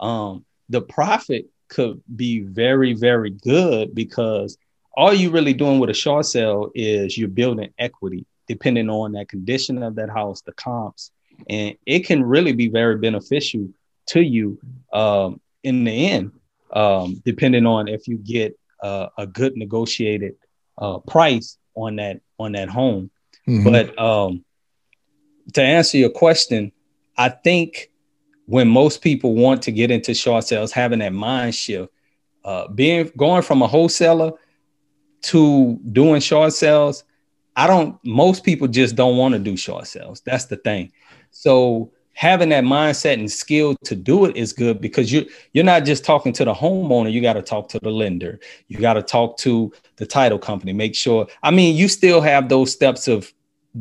um, 0.00 0.44
the 0.68 0.80
profit 0.80 1.46
could 1.68 2.02
be 2.14 2.40
very, 2.40 2.92
very 2.92 3.30
good 3.30 3.94
because 3.94 4.58
all 4.96 5.12
you're 5.12 5.30
really 5.30 5.52
doing 5.52 5.78
with 5.78 5.90
a 5.90 5.94
short 5.94 6.26
sale 6.26 6.70
is 6.74 7.18
you're 7.18 7.28
building 7.28 7.72
equity 7.78 8.26
depending 8.48 8.88
on 8.88 9.12
that 9.12 9.28
condition 9.28 9.82
of 9.82 9.96
that 9.96 10.08
house, 10.08 10.40
the 10.42 10.52
comps, 10.52 11.10
and 11.50 11.76
it 11.84 12.06
can 12.06 12.22
really 12.24 12.52
be 12.52 12.68
very 12.68 12.96
beneficial 12.96 13.68
to 14.06 14.20
you 14.20 14.58
um, 14.92 15.40
in 15.62 15.84
the 15.84 16.10
end, 16.10 16.32
um, 16.72 17.20
depending 17.24 17.66
on 17.66 17.88
if 17.88 18.06
you 18.06 18.16
get 18.18 18.58
uh, 18.82 19.08
a 19.18 19.26
good 19.26 19.56
negotiated 19.56 20.36
uh, 20.78 20.98
price 20.98 21.58
on 21.74 21.96
that 21.96 22.20
on 22.38 22.52
that 22.52 22.68
home. 22.68 23.10
Mm-hmm. 23.48 23.70
But 23.70 23.98
um, 23.98 24.44
to 25.54 25.62
answer 25.62 25.98
your 25.98 26.10
question, 26.10 26.72
I 27.16 27.28
think 27.28 27.90
when 28.46 28.68
most 28.68 29.02
people 29.02 29.34
want 29.34 29.62
to 29.62 29.72
get 29.72 29.90
into 29.90 30.14
short 30.14 30.44
sales, 30.44 30.72
having 30.72 31.00
that 31.00 31.12
mind 31.12 31.54
shift, 31.54 31.92
uh, 32.44 32.68
being 32.68 33.10
going 33.16 33.42
from 33.42 33.62
a 33.62 33.66
wholesaler 33.66 34.32
to 35.26 35.78
doing 35.92 36.20
short 36.20 36.52
sales, 36.52 37.04
I 37.54 37.66
don't. 37.66 37.98
Most 38.04 38.44
people 38.44 38.68
just 38.68 38.96
don't 38.96 39.16
want 39.16 39.32
to 39.34 39.38
do 39.38 39.56
short 39.56 39.86
sales. 39.86 40.20
That's 40.20 40.46
the 40.46 40.56
thing. 40.56 40.92
So 41.30 41.92
having 42.16 42.48
that 42.48 42.64
mindset 42.64 43.14
and 43.14 43.30
skill 43.30 43.76
to 43.84 43.94
do 43.94 44.24
it 44.24 44.34
is 44.36 44.52
good 44.52 44.80
because 44.80 45.12
you 45.12 45.26
you're 45.52 45.64
not 45.64 45.84
just 45.84 46.02
talking 46.02 46.32
to 46.32 46.46
the 46.46 46.52
homeowner 46.52 47.12
you 47.12 47.20
got 47.20 47.34
to 47.34 47.42
talk 47.42 47.68
to 47.68 47.78
the 47.80 47.90
lender 47.90 48.40
you 48.68 48.78
got 48.78 48.94
to 48.94 49.02
talk 49.02 49.36
to 49.36 49.70
the 49.96 50.06
title 50.06 50.38
company 50.38 50.72
make 50.72 50.94
sure 50.94 51.26
i 51.42 51.50
mean 51.50 51.76
you 51.76 51.88
still 51.88 52.22
have 52.22 52.48
those 52.48 52.72
steps 52.72 53.06
of 53.06 53.32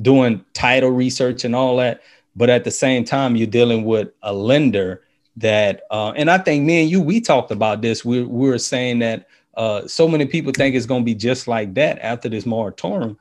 doing 0.01 0.43
title 0.53 0.89
research 0.89 1.45
and 1.45 1.55
all 1.55 1.77
that 1.77 2.01
but 2.35 2.49
at 2.49 2.65
the 2.65 2.71
same 2.71 3.05
time 3.05 3.37
you're 3.37 3.47
dealing 3.47 3.85
with 3.85 4.09
a 4.23 4.33
lender 4.33 5.01
that 5.37 5.83
uh, 5.89 6.11
and 6.17 6.29
i 6.29 6.37
think 6.37 6.65
me 6.65 6.81
and 6.81 6.91
you 6.91 6.99
we 6.99 7.21
talked 7.21 7.51
about 7.51 7.81
this 7.81 8.03
we, 8.03 8.21
we 8.21 8.49
were 8.49 8.59
saying 8.59 8.99
that 8.99 9.27
uh, 9.57 9.87
so 9.87 10.07
many 10.07 10.25
people 10.25 10.51
think 10.51 10.75
it's 10.75 10.85
going 10.85 11.01
to 11.01 11.05
be 11.05 11.15
just 11.15 11.47
like 11.47 11.73
that 11.73 11.99
after 11.99 12.29
this 12.29 12.45
moratorium 12.45 13.17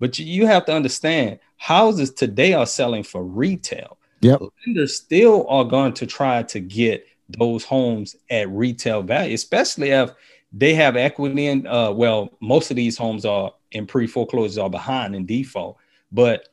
but 0.00 0.18
you, 0.18 0.26
you 0.26 0.46
have 0.46 0.64
to 0.64 0.72
understand 0.72 1.38
houses 1.56 2.10
today 2.12 2.52
are 2.52 2.66
selling 2.66 3.02
for 3.02 3.24
retail 3.24 3.98
Yep. 4.20 4.40
Lenders 4.66 4.96
still 4.96 5.46
are 5.48 5.64
going 5.64 5.92
to 5.94 6.06
try 6.06 6.42
to 6.44 6.60
get 6.60 7.06
those 7.28 7.64
homes 7.64 8.16
at 8.30 8.48
retail 8.48 9.02
value, 9.02 9.34
especially 9.34 9.90
if 9.90 10.10
they 10.52 10.74
have 10.74 10.96
equity 10.96 11.46
in. 11.46 11.66
Uh, 11.66 11.92
well, 11.92 12.30
most 12.40 12.70
of 12.70 12.76
these 12.76 12.96
homes 12.96 13.24
are 13.24 13.52
in 13.72 13.86
pre 13.86 14.06
foreclosures 14.06 14.58
are 14.58 14.70
behind 14.70 15.14
in 15.14 15.26
default. 15.26 15.76
But 16.10 16.48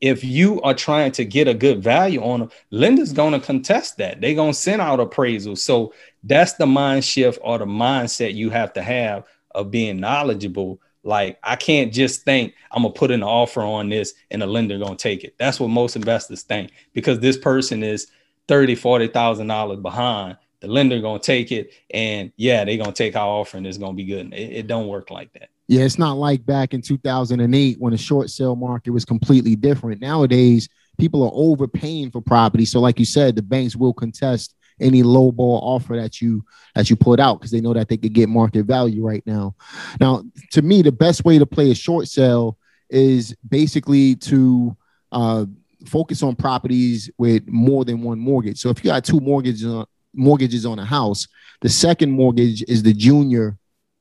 if 0.00 0.22
you 0.22 0.60
are 0.62 0.74
trying 0.74 1.12
to 1.12 1.24
get 1.24 1.48
a 1.48 1.54
good 1.54 1.82
value 1.82 2.22
on 2.22 2.40
them, 2.40 2.50
lenders 2.70 3.12
going 3.12 3.32
to 3.32 3.40
contest 3.40 3.96
that. 3.98 4.20
They're 4.20 4.34
going 4.34 4.52
to 4.52 4.58
send 4.58 4.82
out 4.82 4.98
appraisals. 4.98 5.58
So 5.58 5.94
that's 6.22 6.54
the 6.54 6.66
mind 6.66 7.04
shift 7.04 7.38
or 7.42 7.58
the 7.58 7.66
mindset 7.66 8.34
you 8.34 8.50
have 8.50 8.72
to 8.74 8.82
have 8.82 9.24
of 9.52 9.70
being 9.70 9.98
knowledgeable 9.98 10.80
like 11.06 11.38
I 11.44 11.54
can't 11.56 11.92
just 11.92 12.22
think 12.22 12.54
I'm 12.72 12.82
gonna 12.82 12.92
put 12.92 13.12
an 13.12 13.22
offer 13.22 13.62
on 13.62 13.88
this 13.88 14.12
and 14.30 14.42
the 14.42 14.46
lender 14.46 14.76
gonna 14.76 14.96
take 14.96 15.22
it. 15.22 15.36
That's 15.38 15.60
what 15.60 15.68
most 15.68 15.94
investors 15.94 16.42
think 16.42 16.72
because 16.92 17.20
this 17.20 17.38
person 17.38 17.82
is 17.84 18.08
thirty, 18.48 18.74
forty 18.74 19.06
thousand 19.06 19.46
dollars 19.46 19.78
behind. 19.78 20.36
The 20.60 20.66
lender 20.66 21.00
gonna 21.00 21.20
take 21.20 21.52
it, 21.52 21.70
and 21.90 22.32
yeah, 22.36 22.64
they're 22.64 22.76
gonna 22.76 22.92
take 22.92 23.14
our 23.14 23.26
offer 23.26 23.56
and 23.56 23.66
it's 23.66 23.78
gonna 23.78 23.94
be 23.94 24.04
good. 24.04 24.34
It, 24.34 24.52
it 24.52 24.66
don't 24.66 24.88
work 24.88 25.10
like 25.10 25.32
that. 25.34 25.50
Yeah, 25.68 25.82
it's 25.82 25.98
not 25.98 26.16
like 26.16 26.46
back 26.46 26.74
in 26.74 26.82
2008 26.82 27.80
when 27.80 27.90
the 27.90 27.98
short 27.98 28.30
sale 28.30 28.54
market 28.54 28.90
was 28.90 29.04
completely 29.04 29.56
different. 29.56 30.00
Nowadays, 30.00 30.68
people 30.98 31.24
are 31.24 31.32
overpaying 31.34 32.10
for 32.10 32.20
property. 32.20 32.64
So, 32.64 32.80
like 32.80 32.98
you 32.98 33.04
said, 33.04 33.34
the 33.34 33.42
banks 33.42 33.74
will 33.74 33.92
contest 33.92 34.54
any 34.78 35.02
low 35.02 35.32
ball 35.32 35.60
offer 35.62 35.96
that 35.96 36.20
you 36.20 36.44
that 36.74 36.90
you 36.90 36.96
put 36.96 37.18
out 37.18 37.40
because 37.40 37.50
they 37.50 37.60
know 37.60 37.72
that 37.72 37.88
they 37.88 37.96
could 37.96 38.12
get 38.12 38.28
market 38.28 38.64
value 38.64 39.04
right 39.04 39.26
now. 39.26 39.54
Now, 40.00 40.22
to 40.52 40.62
me, 40.62 40.82
the 40.82 40.92
best 40.92 41.24
way 41.24 41.38
to 41.38 41.46
play 41.46 41.70
a 41.70 41.74
short 41.74 42.08
sale 42.08 42.58
is 42.88 43.34
basically 43.48 44.14
to 44.14 44.76
uh, 45.12 45.46
focus 45.86 46.22
on 46.22 46.36
properties 46.36 47.10
with 47.18 47.48
more 47.48 47.84
than 47.84 48.02
one 48.02 48.18
mortgage. 48.18 48.58
So 48.58 48.70
if 48.70 48.84
you 48.84 48.90
got 48.90 49.04
two 49.04 49.20
mortgages 49.20 49.64
on, 49.64 49.86
mortgages 50.14 50.66
on 50.66 50.78
a 50.78 50.84
house, 50.84 51.26
the 51.60 51.68
second 51.68 52.12
mortgage 52.12 52.62
is 52.68 52.82
the 52.82 52.92
junior 52.92 53.56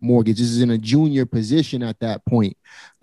mortgage. 0.05 0.37
This 0.37 0.47
is 0.47 0.61
in 0.61 0.71
a 0.71 0.77
junior 0.77 1.25
position 1.25 1.83
at 1.83 1.99
that 1.99 2.23
point. 2.25 2.55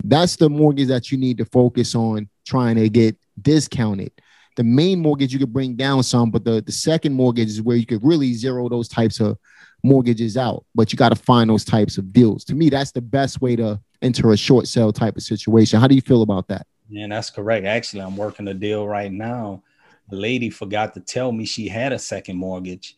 That's 0.03 0.35
the 0.37 0.49
mortgage 0.49 0.87
that 0.87 1.11
you 1.11 1.17
need 1.17 1.37
to 1.37 1.45
focus 1.45 1.93
on 1.93 2.29
trying 2.45 2.77
to 2.77 2.89
get 2.89 3.15
discounted 3.41 4.11
the 4.55 4.63
main 4.63 4.99
mortgage 4.99 5.33
you 5.33 5.39
could 5.39 5.53
bring 5.53 5.75
down 5.75 6.03
some, 6.03 6.29
but 6.29 6.43
the, 6.43 6.61
the 6.61 6.71
second 6.71 7.13
mortgage 7.13 7.49
is 7.49 7.61
where 7.61 7.77
you 7.77 7.85
could 7.85 8.03
really 8.03 8.33
zero 8.33 8.69
those 8.69 8.87
types 8.87 9.19
of 9.19 9.37
mortgages 9.83 10.37
out. 10.37 10.65
But 10.75 10.91
you 10.91 10.97
got 10.97 11.09
to 11.09 11.15
find 11.15 11.49
those 11.49 11.65
types 11.65 11.97
of 11.97 12.13
deals. 12.13 12.43
To 12.45 12.55
me, 12.55 12.69
that's 12.69 12.91
the 12.91 13.01
best 13.01 13.41
way 13.41 13.55
to 13.55 13.79
enter 14.01 14.31
a 14.31 14.37
short 14.37 14.67
sale 14.67 14.93
type 14.93 15.15
of 15.15 15.23
situation. 15.23 15.79
How 15.79 15.87
do 15.87 15.95
you 15.95 16.01
feel 16.01 16.21
about 16.21 16.47
that? 16.49 16.67
Yeah, 16.89 17.07
that's 17.09 17.29
correct. 17.29 17.65
Actually, 17.65 18.01
I'm 18.01 18.17
working 18.17 18.47
a 18.47 18.53
deal 18.53 18.87
right 18.87 19.11
now. 19.11 19.63
The 20.09 20.17
lady 20.17 20.49
forgot 20.49 20.93
to 20.93 20.99
tell 20.99 21.31
me 21.31 21.45
she 21.45 21.67
had 21.67 21.93
a 21.93 21.99
second 21.99 22.37
mortgage, 22.37 22.95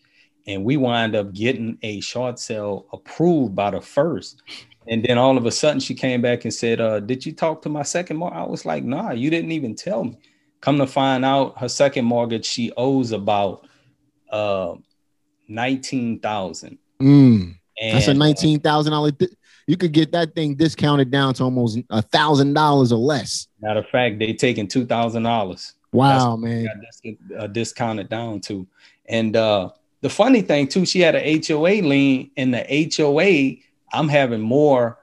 and 0.47 0.63
we 0.63 0.77
wind 0.77 1.15
up 1.15 1.33
getting 1.33 1.77
a 1.81 1.99
short 2.01 2.39
sale 2.39 2.85
approved 2.93 3.55
by 3.55 3.71
the 3.71 3.81
first. 3.81 4.41
And 4.87 5.03
then 5.03 5.17
all 5.17 5.37
of 5.37 5.45
a 5.45 5.51
sudden, 5.51 5.79
she 5.79 5.95
came 5.95 6.21
back 6.21 6.45
and 6.45 6.53
said, 6.53 6.79
uh, 6.79 6.99
"Did 6.99 7.25
you 7.25 7.31
talk 7.33 7.61
to 7.63 7.69
my 7.69 7.81
second 7.81 8.17
mortgage?" 8.17 8.37
I 8.37 8.43
was 8.43 8.65
like, 8.65 8.83
"Nah, 8.83 9.11
you 9.11 9.29
didn't 9.29 9.51
even 9.51 9.75
tell 9.75 10.03
me." 10.03 10.17
Come 10.61 10.77
to 10.77 10.87
find 10.87 11.25
out, 11.25 11.57
her 11.59 11.69
second 11.69 12.05
mortgage 12.05 12.45
she 12.45 12.71
owes 12.77 13.11
about 13.11 13.67
uh 14.31 14.75
nineteen 15.47 16.19
thousand. 16.19 16.77
Mm, 17.01 17.55
that's 17.79 18.07
a 18.07 18.11
uh, 18.11 18.13
nineteen 18.13 18.59
thousand 18.59 18.91
dollar. 18.91 19.11
You 19.67 19.77
could 19.77 19.91
get 19.91 20.11
that 20.11 20.35
thing 20.35 20.53
discounted 20.53 21.09
down 21.09 21.33
to 21.35 21.43
almost 21.43 21.79
a 21.89 22.01
thousand 22.03 22.53
dollars 22.53 22.91
or 22.91 22.99
less. 22.99 23.47
Matter 23.61 23.79
of 23.79 23.87
fact, 23.87 24.19
they 24.19 24.33
taking 24.33 24.67
two 24.67 24.85
thousand 24.85 25.23
dollars. 25.23 25.73
Wow, 25.91 26.35
man, 26.35 26.67
uh, 27.37 27.47
discounted 27.47 28.09
down 28.09 28.41
to. 28.41 28.67
And 29.07 29.35
uh, 29.35 29.69
the 30.05 30.09
funny 30.11 30.43
thing 30.43 30.67
too, 30.67 30.85
she 30.85 30.99
had 30.99 31.15
a 31.15 31.41
HOA 31.47 31.81
lien, 31.81 32.29
and 32.37 32.53
the 32.53 32.93
HOA, 32.95 33.55
I'm 33.91 34.07
having 34.07 34.39
more 34.39 34.99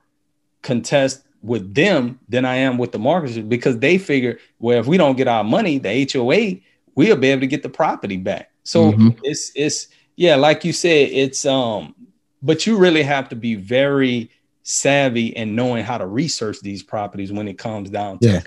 contest 0.62 1.24
with 1.42 1.74
them 1.74 2.20
than 2.28 2.44
I 2.44 2.54
am 2.54 2.78
with 2.78 2.92
the 2.92 3.00
marketers 3.00 3.36
because 3.40 3.80
they 3.80 3.98
figure, 3.98 4.38
well, 4.60 4.78
if 4.78 4.86
we 4.86 4.96
don't 4.96 5.16
get 5.16 5.26
our 5.26 5.42
money, 5.42 5.78
the 5.78 6.08
HOA, 6.12 6.60
we'll 6.94 7.16
be 7.16 7.30
able 7.30 7.40
to 7.40 7.48
get 7.48 7.64
the 7.64 7.68
property 7.68 8.16
back. 8.16 8.52
So 8.62 8.92
mm-hmm. 8.92 9.08
it's 9.24 9.50
it's 9.56 9.88
yeah, 10.14 10.36
like 10.36 10.64
you 10.64 10.72
said, 10.72 11.08
it's 11.10 11.44
um, 11.44 11.96
but 12.40 12.64
you 12.64 12.76
really 12.76 13.02
have 13.02 13.28
to 13.30 13.34
be 13.34 13.56
very 13.56 14.30
savvy 14.62 15.36
and 15.36 15.56
knowing 15.56 15.82
how 15.82 15.98
to 15.98 16.06
research 16.06 16.60
these 16.60 16.84
properties 16.84 17.32
when 17.32 17.48
it 17.48 17.58
comes 17.58 17.90
down 17.90 18.20
to 18.20 18.28
yeah. 18.28 18.40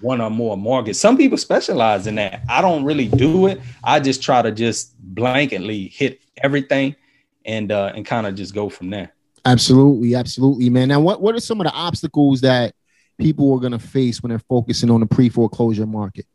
One 0.00 0.20
or 0.20 0.30
more 0.30 0.56
mortgage. 0.56 0.96
Some 0.96 1.16
people 1.16 1.38
specialize 1.38 2.06
in 2.06 2.16
that. 2.16 2.42
I 2.48 2.60
don't 2.60 2.84
really 2.84 3.08
do 3.08 3.46
it. 3.46 3.60
I 3.82 4.00
just 4.00 4.22
try 4.22 4.42
to 4.42 4.52
just 4.52 4.94
blanketly 5.14 5.92
hit 5.92 6.20
everything 6.42 6.96
and 7.44 7.70
uh 7.70 7.92
and 7.94 8.04
kind 8.04 8.26
of 8.26 8.34
just 8.34 8.54
go 8.54 8.68
from 8.68 8.90
there. 8.90 9.12
Absolutely, 9.44 10.16
absolutely, 10.16 10.68
man. 10.68 10.88
Now, 10.88 10.98
what, 10.98 11.22
what 11.22 11.36
are 11.36 11.40
some 11.40 11.60
of 11.60 11.66
the 11.66 11.72
obstacles 11.72 12.40
that 12.40 12.74
people 13.16 13.54
are 13.54 13.60
going 13.60 13.72
to 13.72 13.78
face 13.78 14.20
when 14.20 14.30
they're 14.30 14.40
focusing 14.40 14.90
on 14.90 15.00
the 15.00 15.06
pre 15.06 15.28
foreclosure 15.28 15.86
market? 15.86 16.26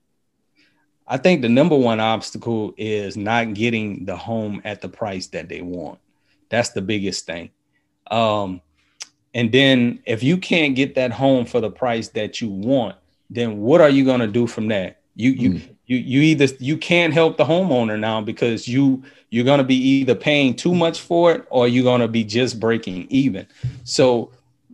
I 1.06 1.18
think 1.18 1.42
the 1.42 1.50
number 1.50 1.76
one 1.76 2.00
obstacle 2.00 2.74
is 2.78 3.18
not 3.18 3.54
getting 3.54 4.06
the 4.06 4.16
home 4.16 4.62
at 4.64 4.80
the 4.80 4.88
price 4.88 5.28
that 5.28 5.50
they 5.50 5.62
want. 5.62 6.00
That's 6.48 6.70
the 6.70 6.82
biggest 6.82 7.26
thing. 7.26 7.50
Um, 8.10 8.62
and 9.34 9.52
then 9.52 10.00
if 10.06 10.24
you 10.24 10.38
can't 10.38 10.74
get 10.74 10.96
that 10.96 11.12
home 11.12 11.46
for 11.46 11.60
the 11.60 11.70
price 11.70 12.08
that 12.10 12.40
you 12.40 12.50
want, 12.50 12.96
then 13.32 13.62
what 13.62 13.82
are 13.82 13.90
you 13.90 14.06
going 14.06 14.20
to 14.20 14.28
do 14.28 14.46
from 14.46 14.68
that? 14.68 15.02
You 15.16 15.32
you 15.32 15.50
mm. 15.52 15.76
you 15.88 15.98
you 15.98 16.22
either 16.22 16.46
you 16.60 16.78
can't 16.78 17.14
help 17.14 17.38
the 17.38 17.46
homeowner 17.46 17.98
now 17.98 18.22
because 18.22 18.68
you 18.68 19.04
you're 19.32 19.46
going 19.46 19.60
to 19.60 19.64
be 19.64 19.76
either 19.76 20.14
paying 20.14 20.54
too 20.54 20.76
much 20.76 21.00
for 21.00 21.32
it 21.32 21.48
or 21.50 21.68
you're 21.68 21.86
going 21.86 22.02
to 22.02 22.08
be 22.08 22.24
just 22.24 22.60
breaking 22.60 23.08
even. 23.10 23.48
So, 23.86 24.32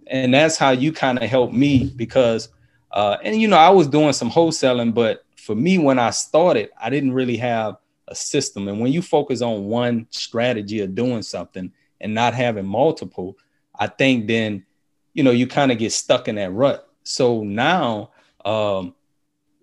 and 0.08 0.34
that's 0.34 0.58
how 0.58 0.72
you 0.72 0.92
kind 0.92 1.22
of 1.22 1.30
help 1.30 1.54
me 1.54 1.94
because, 1.96 2.50
uh, 2.92 3.18
and 3.24 3.40
you 3.40 3.48
know, 3.48 3.58
I 3.58 3.70
was 3.70 3.88
doing 3.88 4.14
some 4.14 4.32
wholesaling, 4.32 4.96
but 4.96 5.24
for 5.36 5.56
me, 5.56 5.78
when 5.78 6.00
I 6.00 6.10
started, 6.10 6.72
I 6.82 6.90
didn't 6.90 7.14
really 7.14 7.38
have 7.38 7.78
a 8.08 8.16
system. 8.16 8.68
And 8.68 8.80
when 8.80 8.92
you 8.92 9.04
focus 9.04 9.44
on 9.44 9.66
one 9.66 10.08
strategy 10.10 10.80
of 10.82 10.96
doing 10.96 11.22
something 11.22 11.72
and 12.02 12.16
not 12.16 12.34
having 12.34 12.66
multiple, 12.66 13.38
I 13.78 13.88
think 13.88 14.28
then, 14.28 14.66
you 15.14 15.24
know, 15.24 15.32
you 15.32 15.46
kind 15.46 15.72
of 15.72 15.78
get 15.78 15.92
stuck 15.92 16.28
in 16.28 16.36
that 16.36 16.52
rut. 16.52 16.90
So 17.04 17.44
now, 17.44 18.10
um, 18.48 18.96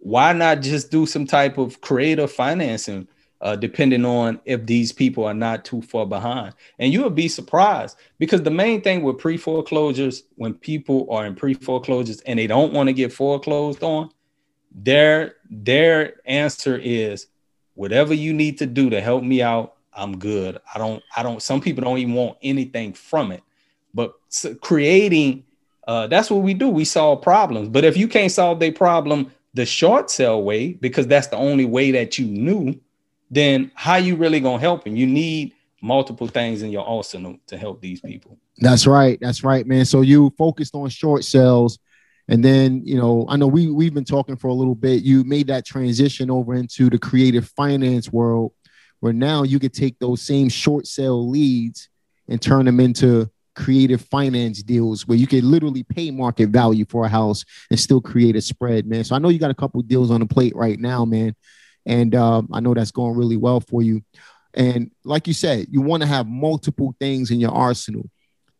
why 0.00 0.32
not 0.34 0.60
just 0.60 0.90
do 0.90 1.06
some 1.06 1.26
type 1.26 1.56
of 1.56 1.80
creative 1.80 2.30
financing 2.30 3.08
uh, 3.40 3.56
depending 3.56 4.04
on 4.04 4.40
if 4.44 4.64
these 4.66 4.92
people 4.92 5.24
are 5.24 5.34
not 5.34 5.64
too 5.64 5.82
far 5.82 6.06
behind. 6.06 6.54
And 6.78 6.92
you 6.92 7.02
would 7.02 7.14
be 7.14 7.28
surprised 7.28 7.98
because 8.18 8.42
the 8.42 8.50
main 8.50 8.80
thing 8.80 9.02
with 9.02 9.18
pre 9.18 9.36
foreclosures, 9.36 10.22
when 10.36 10.54
people 10.54 11.06
are 11.10 11.26
in 11.26 11.34
pre 11.34 11.54
foreclosures 11.54 12.20
and 12.22 12.38
they 12.38 12.46
don't 12.46 12.72
want 12.72 12.88
to 12.88 12.92
get 12.92 13.12
foreclosed 13.12 13.82
on, 13.82 14.10
their 14.74 15.36
their 15.50 16.14
answer 16.26 16.76
is 16.76 17.26
whatever 17.74 18.14
you 18.14 18.32
need 18.32 18.58
to 18.58 18.66
do 18.66 18.90
to 18.90 19.00
help 19.00 19.22
me 19.22 19.42
out, 19.42 19.76
I'm 19.92 20.18
good. 20.18 20.58
I 20.74 20.78
don't, 20.78 21.02
I 21.16 21.22
don't, 21.22 21.42
some 21.42 21.60
people 21.60 21.84
don't 21.84 21.98
even 21.98 22.14
want 22.14 22.38
anything 22.42 22.92
from 22.92 23.32
it. 23.32 23.42
But 23.92 24.14
creating, 24.60 25.44
uh, 25.86 26.06
that's 26.06 26.30
what 26.30 26.42
we 26.42 26.54
do. 26.54 26.68
We 26.68 26.84
solve 26.84 27.22
problems. 27.22 27.68
But 27.68 27.84
if 27.84 27.96
you 27.96 28.08
can't 28.08 28.32
solve 28.32 28.60
their 28.60 28.72
problem 28.72 29.30
the 29.54 29.66
short 29.66 30.10
sell 30.10 30.42
way, 30.42 30.72
because 30.72 31.06
that's 31.06 31.28
the 31.28 31.36
only 31.36 31.64
way 31.64 31.92
that 31.92 32.18
you 32.18 32.26
knew, 32.26 32.78
then 33.30 33.70
how 33.74 33.96
you 33.96 34.16
really 34.16 34.40
gonna 34.40 34.58
help 34.58 34.84
them? 34.84 34.96
You 34.96 35.06
need 35.06 35.52
multiple 35.80 36.26
things 36.26 36.62
in 36.62 36.70
your 36.70 36.86
arsenal 36.86 37.36
to 37.46 37.56
help 37.56 37.80
these 37.80 38.00
people. 38.00 38.38
That's 38.58 38.86
right. 38.86 39.18
That's 39.20 39.44
right, 39.44 39.66
man. 39.66 39.84
So 39.84 40.00
you 40.00 40.32
focused 40.38 40.74
on 40.74 40.88
short 40.88 41.24
sales 41.24 41.78
and 42.28 42.42
then, 42.42 42.82
you 42.84 42.96
know, 42.96 43.26
I 43.28 43.36
know 43.36 43.46
we 43.46 43.70
we've 43.70 43.92
been 43.92 44.04
talking 44.04 44.36
for 44.36 44.48
a 44.48 44.54
little 44.54 44.74
bit. 44.74 45.02
You 45.02 45.24
made 45.24 45.48
that 45.48 45.66
transition 45.66 46.30
over 46.30 46.54
into 46.54 46.88
the 46.88 46.98
creative 46.98 47.48
finance 47.50 48.10
world 48.10 48.52
where 49.00 49.12
now 49.12 49.42
you 49.42 49.58
could 49.58 49.74
take 49.74 49.98
those 49.98 50.22
same 50.22 50.48
short 50.48 50.86
sale 50.86 51.28
leads 51.28 51.88
and 52.28 52.40
turn 52.40 52.64
them 52.64 52.80
into 52.80 53.30
creative 53.54 54.00
finance 54.02 54.62
deals 54.62 55.06
where 55.06 55.18
you 55.18 55.26
can 55.26 55.48
literally 55.48 55.82
pay 55.82 56.10
market 56.10 56.48
value 56.48 56.84
for 56.88 57.04
a 57.04 57.08
house 57.08 57.44
and 57.70 57.78
still 57.78 58.00
create 58.00 58.36
a 58.36 58.40
spread, 58.40 58.86
man. 58.86 59.04
So 59.04 59.14
I 59.14 59.18
know 59.18 59.28
you 59.28 59.38
got 59.38 59.50
a 59.50 59.54
couple 59.54 59.80
deals 59.82 60.10
on 60.10 60.20
the 60.20 60.26
plate 60.26 60.54
right 60.56 60.78
now, 60.78 61.04
man. 61.04 61.34
And 61.86 62.14
um, 62.14 62.48
I 62.52 62.60
know 62.60 62.74
that's 62.74 62.90
going 62.90 63.16
really 63.16 63.36
well 63.36 63.60
for 63.60 63.82
you. 63.82 64.02
And 64.54 64.90
like 65.04 65.26
you 65.26 65.34
said, 65.34 65.66
you 65.70 65.80
want 65.80 66.02
to 66.02 66.08
have 66.08 66.26
multiple 66.26 66.94
things 67.00 67.30
in 67.30 67.40
your 67.40 67.52
arsenal. 67.52 68.08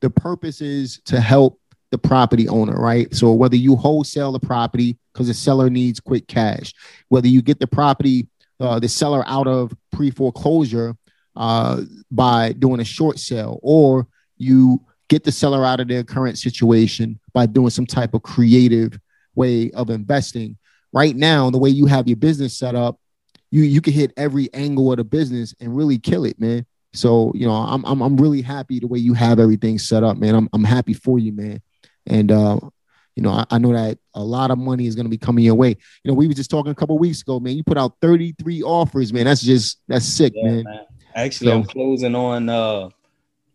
The 0.01 0.11
purpose 0.11 0.61
is 0.61 1.01
to 1.07 1.21
help 1.21 1.61
the 1.91 1.99
property 1.99 2.49
owner, 2.49 2.75
right? 2.75 3.15
So 3.15 3.33
whether 3.33 3.57
you 3.57 3.77
wholesale 3.77 4.33
the 4.33 4.41
property 4.41 4.99
because 5.13 5.29
the 5.29 5.35
seller 5.35 5.71
needs 5.71 6.01
quick 6.01 6.27
cash, 6.27 6.75
whether 7.09 7.29
you 7.29 7.41
get 7.41 7.61
the 7.61 7.69
property, 7.69 8.27
uh, 8.59 8.81
the 8.81 8.89
seller 8.89 9.23
out 9.27 9.47
of 9.47 9.73
pre 9.93 10.11
foreclosure 10.11 10.97
uh, 11.37 11.83
by 12.11 12.53
doing 12.53 12.81
a 12.81 12.85
short 12.85 13.19
sale, 13.19 13.61
or 13.63 14.09
you 14.37 14.81
get 15.09 15.25
the 15.25 15.33
seller 15.33 15.65
out 15.65 15.81
of 15.81 15.89
their 15.89 16.03
current 16.03 16.39
situation 16.39 17.19
by 17.33 17.47
doing 17.47 17.71
some 17.71 17.87
type 17.87 18.15
of 18.15 18.23
creative 18.23 18.99
way 19.35 19.71
of 19.73 19.91
investing. 19.91 20.57
Right 20.93 21.15
now, 21.15 21.51
the 21.51 21.59
way 21.59 21.71
you 21.71 21.87
have 21.87 22.09
your 22.09 22.17
business 22.17 22.57
set 22.57 22.75
up, 22.75 22.99
you 23.51 23.63
you 23.63 23.81
can 23.81 23.93
hit 23.93 24.13
every 24.17 24.53
angle 24.55 24.91
of 24.93 24.99
the 24.99 25.05
business 25.05 25.55
and 25.61 25.77
really 25.77 25.99
kill 25.99 26.25
it, 26.25 26.41
man. 26.41 26.67
So 26.93 27.33
you 27.35 27.47
know, 27.47 27.53
I'm 27.53 27.85
I'm 27.85 28.01
I'm 28.01 28.17
really 28.17 28.43
happy 28.43 28.79
the 28.79 28.87
way 28.87 28.99
you 28.99 29.15
have 29.15 29.39
everything 29.39 29.79
set 29.79 30.03
up, 30.03 30.17
man. 30.17 30.35
I'm 30.35 30.49
I'm 30.53 30.65
happy 30.65 30.95
for 30.95 31.19
you, 31.19 31.33
man. 31.33 31.61
And 32.07 32.31
uh, 32.31 32.61
you 33.17 33.23
know, 33.23 33.31
I, 33.31 33.45
I, 33.51 33.59
know 33.59 33.73
that 33.73 33.99
a 34.15 34.23
lot 34.23 34.51
of 34.51 34.59
money 34.59 34.87
is 34.87 34.95
going 34.95 35.07
to 35.07 35.11
be 35.11 35.19
coming 35.19 35.45
your 35.45 35.55
way. 35.55 35.71
You 35.71 36.11
know, 36.11 36.15
we 36.15 36.27
were 36.27 36.35
just 36.35 36.51
talking 36.51 36.73
a 36.73 36.75
couple 36.75 36.99
weeks 36.99 37.23
ago, 37.23 37.39
man. 37.41 37.57
You 37.57 37.65
put 37.65 37.79
out 37.79 37.95
33 38.03 38.63
offers, 38.63 39.13
man. 39.13 39.25
That's 39.25 39.41
just 39.41 39.81
that's 39.89 40.05
sick, 40.05 40.33
yeah, 40.37 40.51
man. 40.51 40.65
man. 40.65 40.87
Actually, 41.15 41.51
so, 41.51 41.57
I'm 41.59 41.65
closing 41.65 42.15
on 42.15 42.49
uh 42.49 42.89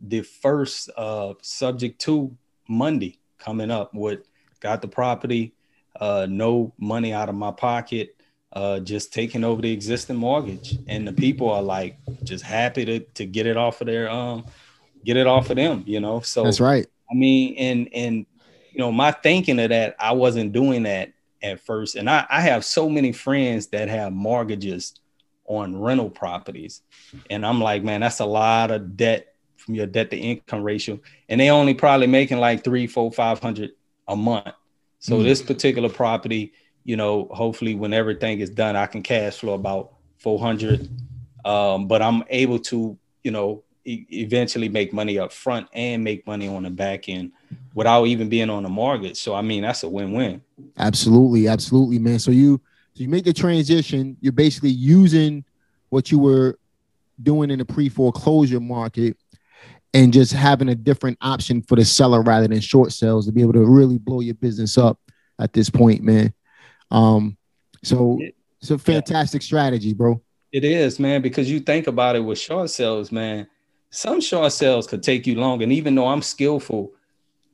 the 0.02 0.22
first 0.22 0.90
uh 0.98 1.34
subject 1.42 2.00
to 2.02 2.36
Monday 2.68 3.20
coming 3.38 3.72
up 3.72 3.94
with 3.94 4.28
got 4.60 4.82
the 4.82 4.88
property, 4.88 5.54
uh 6.00 6.28
no 6.30 6.74
money 6.78 7.14
out 7.14 7.30
of 7.30 7.36
my 7.36 7.52
pocket, 7.52 8.16
uh 8.54 8.80
just 8.80 9.14
taking 9.14 9.44
over 9.44 9.62
the 9.62 9.72
existing 9.72 10.16
mortgage. 10.16 10.78
And 10.88 11.08
the 11.08 11.14
people 11.14 11.50
are 11.50 11.62
like 11.62 11.98
just 12.24 12.44
happy 12.44 12.86
to 12.86 13.00
to 13.00 13.26
get 13.26 13.46
it 13.46 13.58
off 13.58 13.82
of 13.82 13.88
their 13.88 14.10
um 14.10 14.46
get 15.04 15.18
it 15.18 15.28
off 15.28 15.50
of 15.50 15.56
them, 15.56 15.84
you 15.86 16.00
know. 16.00 16.22
So 16.22 16.44
that's 16.44 16.60
right. 16.60 16.88
I 17.12 17.16
mean, 17.16 17.56
and 17.58 17.90
and 17.94 18.26
you 18.72 18.80
know, 18.80 18.92
my 18.92 19.12
thinking 19.12 19.60
of 19.60 19.70
that, 19.70 19.96
I 20.00 20.14
wasn't 20.14 20.54
doing 20.54 20.84
that 20.84 21.12
at 21.42 21.60
first. 21.60 21.96
And 21.96 22.10
I, 22.10 22.26
I 22.30 22.42
have 22.42 22.64
so 22.66 22.90
many 22.90 23.12
friends 23.12 23.68
that 23.68 23.90
have 23.90 24.14
mortgages 24.14 24.94
on 25.46 25.80
rental 25.80 26.10
properties. 26.10 26.82
And 27.30 27.46
I'm 27.46 27.60
like, 27.60 27.84
man, 27.84 28.02
that's 28.02 28.20
a 28.20 28.26
lot 28.26 28.72
of 28.72 28.96
debt 28.96 29.34
from 29.70 29.76
your 29.76 29.86
debt 29.86 30.10
to 30.10 30.18
income 30.18 30.64
ratio. 30.64 31.00
And 31.30 31.40
they 31.40 31.52
only 31.52 31.76
probably 31.76 32.08
making 32.08 32.40
like 32.40 32.64
three, 32.64 32.88
four, 32.88 33.12
five 33.12 33.40
hundred 33.40 33.74
a 34.08 34.16
month. 34.16 34.48
So 34.98 35.14
mm-hmm. 35.14 35.26
this 35.26 35.44
particular 35.44 35.90
property, 35.90 36.54
you 36.86 36.98
know, 36.98 37.30
hopefully 37.32 37.76
when 37.76 37.94
everything 37.94 38.40
is 38.40 38.50
done, 38.50 38.76
I 38.76 38.88
can 38.88 39.04
cash 39.04 39.38
flow 39.38 39.54
about 39.54 39.94
400. 40.18 40.90
Um, 41.46 41.88
but 41.88 42.02
I'm 42.02 42.24
able 42.30 42.58
to, 42.60 42.98
you 43.24 43.30
know, 43.30 43.64
eventually 43.86 44.70
make 44.70 44.92
money 44.92 45.20
up 45.20 45.32
front 45.32 45.68
and 45.74 46.04
make 46.04 46.26
money 46.26 46.48
on 46.48 46.64
the 46.64 46.72
back 46.72 47.08
end 47.08 47.32
without 47.76 48.06
even 48.06 48.28
being 48.28 48.50
on 48.50 48.64
the 48.64 48.70
mortgage. 48.70 49.18
So 49.18 49.36
I 49.36 49.44
mean 49.44 49.62
that's 49.62 49.84
a 49.84 49.90
win-win. 49.90 50.42
Absolutely, 50.80 51.48
absolutely, 51.48 52.00
man. 52.00 52.18
So 52.18 52.32
you 52.32 52.60
so 52.96 53.04
you 53.04 53.10
make 53.10 53.24
the 53.24 53.34
transition, 53.34 54.18
you're 54.20 54.34
basically 54.34 54.72
using 54.72 55.46
what 55.90 56.12
you 56.12 56.18
were 56.18 56.58
doing 57.22 57.52
in 57.52 57.60
the 57.60 57.66
pre-foreclosure 57.66 58.60
market 58.60 59.18
and 59.94 60.14
just 60.14 60.34
having 60.34 60.70
a 60.70 60.76
different 60.76 61.18
option 61.22 61.62
for 61.64 61.76
the 61.76 61.86
seller 61.86 62.22
rather 62.22 62.48
than 62.48 62.60
short 62.60 62.92
sales 62.92 63.26
to 63.26 63.32
be 63.32 63.42
able 63.42 63.54
to 63.54 63.66
really 63.66 63.98
blow 63.98 64.20
your 64.20 64.36
business 64.36 64.78
up 64.78 65.00
at 65.40 65.54
this 65.54 65.70
point, 65.70 66.04
man. 66.04 66.34
Um 66.92 67.38
so 67.84 68.20
it's 68.62 68.72
a 68.72 68.78
fantastic 68.78 69.42
yeah. 69.42 69.46
strategy, 69.46 69.94
bro. 69.94 70.22
It 70.52 70.66
is, 70.66 71.00
man, 71.00 71.22
because 71.22 71.50
you 71.50 71.60
think 71.60 71.88
about 71.88 72.16
it 72.16 72.20
with 72.20 72.40
short 72.40 72.70
sales, 72.70 73.12
man 73.12 73.48
some 73.92 74.22
short 74.22 74.52
sales 74.52 74.88
could 74.88 75.04
take 75.04 75.26
you 75.26 75.36
long. 75.36 75.64
And 75.64 75.72
even 75.72 75.96
though 75.96 76.08
I'm 76.08 76.22
skillful 76.22 76.94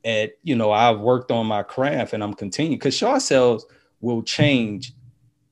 at, 0.04 0.34
you 0.43 0.56
know, 0.56 0.71
I've 0.71 1.00
worked 1.00 1.32
on 1.32 1.48
my 1.48 1.63
craft 1.63 2.13
and 2.13 2.24
I'm 2.24 2.34
continuing 2.34 2.78
because 2.78 2.95
short 2.95 3.21
sales 3.21 3.65
will 4.02 4.21
change 4.21 4.93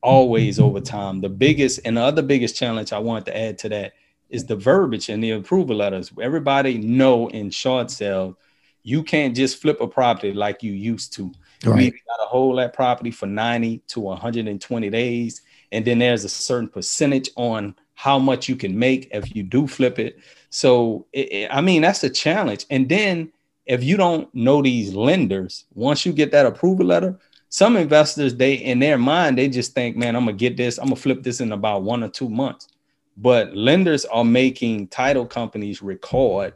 always 0.02 0.60
over 0.60 0.82
time. 0.82 1.22
The 1.22 1.30
biggest 1.30 1.80
and 1.86 1.98
the 1.98 2.02
other 2.02 2.22
biggest 2.22 2.56
challenge 2.56 2.92
I 2.92 3.00
want 3.00 3.26
to 3.28 3.38
add 3.38 3.58
to 3.60 3.70
that 3.70 3.94
is 4.34 4.46
the 4.46 4.56
verbiage 4.56 5.10
and 5.10 5.24
the 5.24 5.32
approval 5.32 5.78
letters. 5.78 6.12
Everybody 6.20 6.80
know 6.80 7.30
in 7.30 7.52
short 7.52 7.92
sales, 7.92 8.36
you 8.82 9.04
can't 9.04 9.36
just 9.36 9.62
flip 9.62 9.80
a 9.80 9.88
property 9.88 10.34
like 10.34 10.64
you 10.64 10.74
used 10.74 11.14
to. 11.14 11.32
Right. 11.64 11.86
You 11.86 11.92
got 11.92 12.24
to 12.24 12.28
hold 12.28 12.58
that 12.58 12.74
property 12.74 13.12
for 13.12 13.28
90 13.28 13.84
to 13.90 14.00
120 14.00 14.90
days. 14.90 15.42
And 15.72 15.86
then 15.86 16.00
there's 16.00 16.26
a 16.26 16.30
certain 16.30 16.68
percentage 16.68 17.30
on 17.36 17.76
how 17.94 18.18
much 18.18 18.50
you 18.50 18.56
can 18.56 18.78
make 18.78 19.08
if 19.12 19.36
you 19.36 19.44
do 19.44 19.68
flip 19.68 20.00
it. 20.00 20.20
So, 20.50 21.06
it, 21.14 21.32
it, 21.32 21.50
I 21.52 21.62
mean, 21.62 21.84
that's 21.84 22.04
a 22.04 22.10
challenge. 22.10 22.66
And 22.72 22.90
then 22.90 23.32
if 23.68 23.84
you 23.84 23.98
don't 23.98 24.34
know 24.34 24.64
these 24.64 24.96
lenders, 24.96 25.66
once 25.76 26.08
you 26.08 26.12
get 26.12 26.32
that 26.32 26.48
approval 26.48 26.88
letter, 26.88 27.20
some 27.50 27.78
investors, 27.78 28.36
they 28.36 28.56
in 28.56 28.80
their 28.80 28.98
mind, 28.98 29.38
they 29.38 29.48
just 29.48 29.74
think, 29.74 29.96
man, 29.96 30.16
I'm 30.16 30.26
gonna 30.26 30.36
get 30.36 30.58
this, 30.58 30.80
I'm 30.80 30.86
gonna 30.86 30.96
flip 30.96 31.22
this 31.22 31.40
in 31.40 31.52
about 31.52 31.84
one 31.84 32.04
or 32.04 32.10
two 32.10 32.30
months. 32.30 32.68
But 33.16 33.56
lenders 33.56 34.06
are 34.06 34.26
making 34.26 34.88
title 34.88 35.26
companies 35.26 35.82
record 35.82 36.54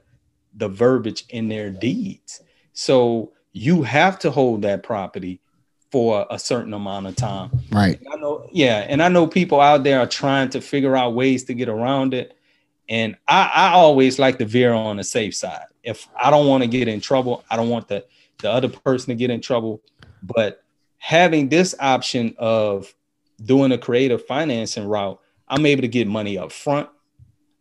the 0.55 0.67
verbiage 0.67 1.25
in 1.29 1.49
their 1.49 1.69
deeds. 1.69 2.41
So 2.73 3.31
you 3.53 3.83
have 3.83 4.19
to 4.19 4.31
hold 4.31 4.63
that 4.63 4.83
property 4.83 5.39
for 5.91 6.25
a 6.29 6.37
certain 6.37 6.73
amount 6.73 7.07
of 7.07 7.15
time. 7.15 7.51
Right. 7.71 7.99
And 7.99 8.07
I 8.13 8.17
know, 8.17 8.49
yeah, 8.51 8.85
and 8.89 9.01
I 9.01 9.07
know 9.07 9.25
people 9.27 9.61
out 9.61 9.83
there 9.83 9.99
are 9.99 10.07
trying 10.07 10.49
to 10.49 10.61
figure 10.61 10.95
out 10.95 11.13
ways 11.13 11.45
to 11.45 11.53
get 11.53 11.69
around 11.69 12.13
it. 12.13 12.35
And 12.89 13.15
I, 13.27 13.51
I 13.53 13.69
always 13.73 14.19
like 14.19 14.37
to 14.39 14.45
veer 14.45 14.73
on 14.73 14.97
the 14.97 15.03
safe 15.03 15.35
side. 15.35 15.65
If 15.83 16.07
I 16.21 16.29
don't 16.29 16.47
want 16.47 16.63
to 16.63 16.69
get 16.69 16.87
in 16.87 16.99
trouble, 16.99 17.43
I 17.49 17.55
don't 17.55 17.69
want 17.69 17.87
the, 17.87 18.05
the 18.39 18.51
other 18.51 18.69
person 18.69 19.07
to 19.09 19.15
get 19.15 19.29
in 19.29 19.41
trouble. 19.41 19.81
But 20.21 20.63
having 20.97 21.49
this 21.49 21.73
option 21.79 22.35
of 22.37 22.93
doing 23.43 23.71
a 23.71 23.77
creative 23.77 24.25
financing 24.25 24.85
route, 24.85 25.19
I'm 25.47 25.65
able 25.65 25.81
to 25.81 25.87
get 25.87 26.07
money 26.07 26.37
up 26.37 26.51
front. 26.51 26.89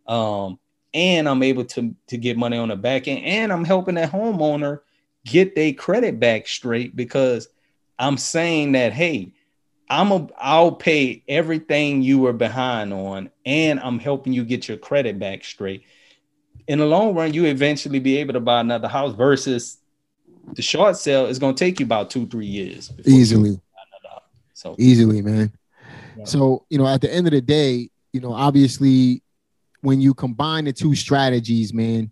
Um, 0.07 0.59
and 0.95 1.29
I'm 1.29 1.43
able 1.43 1.65
to, 1.65 1.95
to 2.09 2.17
get 2.17 2.37
money 2.37 2.57
on 2.57 2.69
the 2.69 2.77
back 2.77 3.07
end. 3.09 3.25
And 3.25 3.53
I'm 3.53 3.65
helping 3.65 3.97
that 3.97 4.11
homeowner 4.11 4.81
get 5.25 5.55
their 5.55 5.73
credit 5.73 6.19
back 6.19 6.47
straight 6.47 6.97
because 6.97 7.49
I'm 7.99 8.17
saying 8.17 8.73
that, 8.73 8.93
hey, 8.93 9.33
I'm 9.89 10.11
a 10.11 10.29
I'll 10.39 10.73
pay 10.73 11.23
everything 11.29 12.03
you 12.03 12.19
were 12.19 12.33
behind 12.33 12.93
on, 12.93 13.31
and 13.45 13.79
I'm 13.81 13.99
helping 13.99 14.33
you 14.33 14.45
get 14.45 14.67
your 14.69 14.77
credit 14.77 15.19
back 15.19 15.45
straight. 15.45 15.85
In 16.67 16.81
the 16.81 16.87
long 16.87 17.15
run, 17.15 17.33
you 17.33 17.45
eventually 17.45 18.01
be 18.01 18.17
able 18.17 18.33
to 18.33 18.41
buy 18.41 18.61
another 18.61 18.89
house 18.89 19.15
versus 19.15 19.79
the 20.55 20.63
short 20.63 20.97
sale 20.97 21.27
is 21.27 21.39
going 21.39 21.55
to 21.55 21.65
take 21.65 21.79
you 21.79 21.87
about 21.87 22.11
two, 22.11 22.27
three 22.27 22.47
years. 22.47 22.93
Easily. 23.05 23.61
So 24.55 24.75
easily, 24.79 25.23
man. 25.23 25.53
So, 26.25 26.65
you 26.71 26.79
know, 26.79 26.87
at 26.87 27.01
the 27.01 27.13
end 27.13 27.27
of 27.27 27.33
the 27.33 27.41
day, 27.41 27.91
you 28.13 28.21
know, 28.21 28.33
obviously 28.33 29.23
when 29.81 30.01
you 30.01 30.15
combine 30.15 30.65
the 30.65 30.73
two 30.73 30.95
strategies, 30.95 31.73
man, 31.73 32.11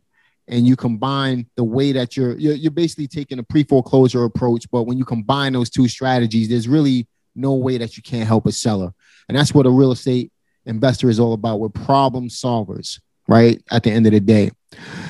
and 0.49 0.67
you 0.67 0.77
combine 0.77 1.47
the 1.57 1.65
way 1.65 1.93
that 1.93 2.17
you're, 2.17 2.37
you're, 2.37 2.55
you're 2.55 2.71
basically 2.71 3.09
taking 3.09 3.39
a 3.39 3.43
pre-foreclosure 3.43 4.25
approach 4.25 4.71
but 4.71 4.83
when 4.83 4.99
you 4.99 5.05
combine 5.05 5.55
those 5.55 5.71
two 5.71 5.89
strategies 5.89 6.49
there's 6.49 6.69
really 6.69 7.07
no 7.35 7.55
way 7.55 7.79
that 7.79 7.97
you 7.97 8.03
can't 8.03 8.29
help 8.29 8.47
a 8.47 8.53
seller. 8.53 8.93
And 9.29 9.37
that's 9.37 9.53
what 9.53 9.67
a 9.67 9.71
real 9.71 9.93
estate 9.93 10.31
investor 10.67 11.09
is 11.09 11.19
all 11.19 11.33
about. 11.33 11.61
We're 11.61 11.69
problem 11.69 12.29
solvers 12.29 13.01
right 13.27 13.63
at 13.71 13.83
the 13.83 13.91
end 13.91 14.07
of 14.07 14.13
the 14.13 14.21
day. 14.21 14.51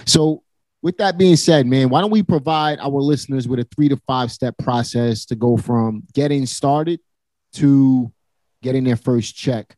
So 0.06 0.42
with 0.82 0.96
that 0.98 1.16
being 1.16 1.36
said 1.36 1.66
man 1.66 1.88
why 1.88 2.00
don't 2.00 2.10
we 2.10 2.22
provide 2.22 2.78
our 2.78 2.90
listeners 2.90 3.48
with 3.48 3.58
a 3.58 3.64
three 3.74 3.88
to 3.88 3.96
five 4.06 4.30
step 4.30 4.54
process 4.58 5.24
to 5.24 5.34
go 5.34 5.56
from 5.56 6.02
getting 6.12 6.44
started 6.44 7.00
to 7.54 8.12
getting 8.64 8.82
their 8.82 8.96
first 8.96 9.36
check 9.36 9.76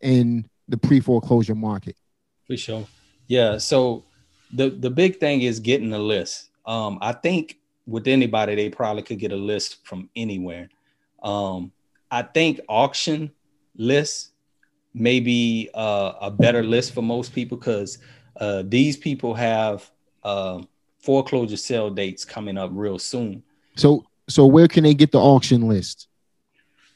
in 0.00 0.46
the 0.68 0.76
pre-foreclosure 0.76 1.54
market 1.54 1.96
for 2.46 2.56
sure 2.56 2.86
Yeah. 3.26 3.58
So 3.58 4.04
the 4.52 4.70
the 4.70 4.90
big 4.90 5.18
thing 5.18 5.42
is 5.42 5.58
getting 5.58 5.92
a 5.92 5.98
list. 5.98 6.50
Um, 6.64 6.98
I 7.00 7.12
think 7.12 7.58
with 7.86 8.06
anybody, 8.06 8.54
they 8.54 8.68
probably 8.68 9.02
could 9.02 9.18
get 9.18 9.32
a 9.32 9.36
list 9.36 9.84
from 9.84 10.08
anywhere. 10.14 10.68
Um, 11.22 11.72
I 12.10 12.22
think 12.22 12.60
auction 12.68 13.32
lists 13.76 14.30
may 14.94 15.20
be 15.20 15.70
uh, 15.74 16.12
a 16.20 16.30
better 16.30 16.62
list 16.62 16.94
for 16.94 17.02
most 17.02 17.32
people 17.32 17.58
because 17.58 17.98
uh, 18.40 18.62
these 18.66 18.96
people 18.96 19.34
have 19.34 19.90
uh, 20.22 20.62
foreclosure 20.98 21.56
sale 21.56 21.90
dates 21.90 22.24
coming 22.24 22.56
up 22.58 22.70
real 22.72 22.98
soon. 22.98 23.42
So, 23.76 24.04
so 24.28 24.46
where 24.46 24.68
can 24.68 24.84
they 24.84 24.94
get 24.94 25.12
the 25.12 25.20
auction 25.20 25.68
list? 25.68 26.08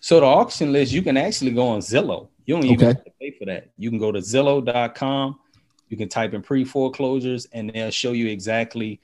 So 0.00 0.18
the 0.18 0.26
auction 0.26 0.72
list, 0.72 0.92
you 0.92 1.02
can 1.02 1.16
actually 1.16 1.52
go 1.52 1.68
on 1.68 1.80
Zillow. 1.80 2.28
You 2.46 2.54
don't 2.54 2.64
even 2.64 2.76
okay. 2.76 2.86
have 2.86 3.04
to 3.04 3.10
pay 3.20 3.30
for 3.38 3.44
that. 3.44 3.68
You 3.76 3.90
can 3.90 3.98
go 3.98 4.10
to 4.10 4.18
Zillow.com. 4.18 5.38
You 5.88 5.96
can 5.96 6.08
type 6.08 6.34
in 6.34 6.42
pre 6.42 6.64
foreclosures, 6.64 7.46
and 7.52 7.70
they'll 7.70 7.90
show 7.90 8.12
you 8.12 8.28
exactly 8.28 9.00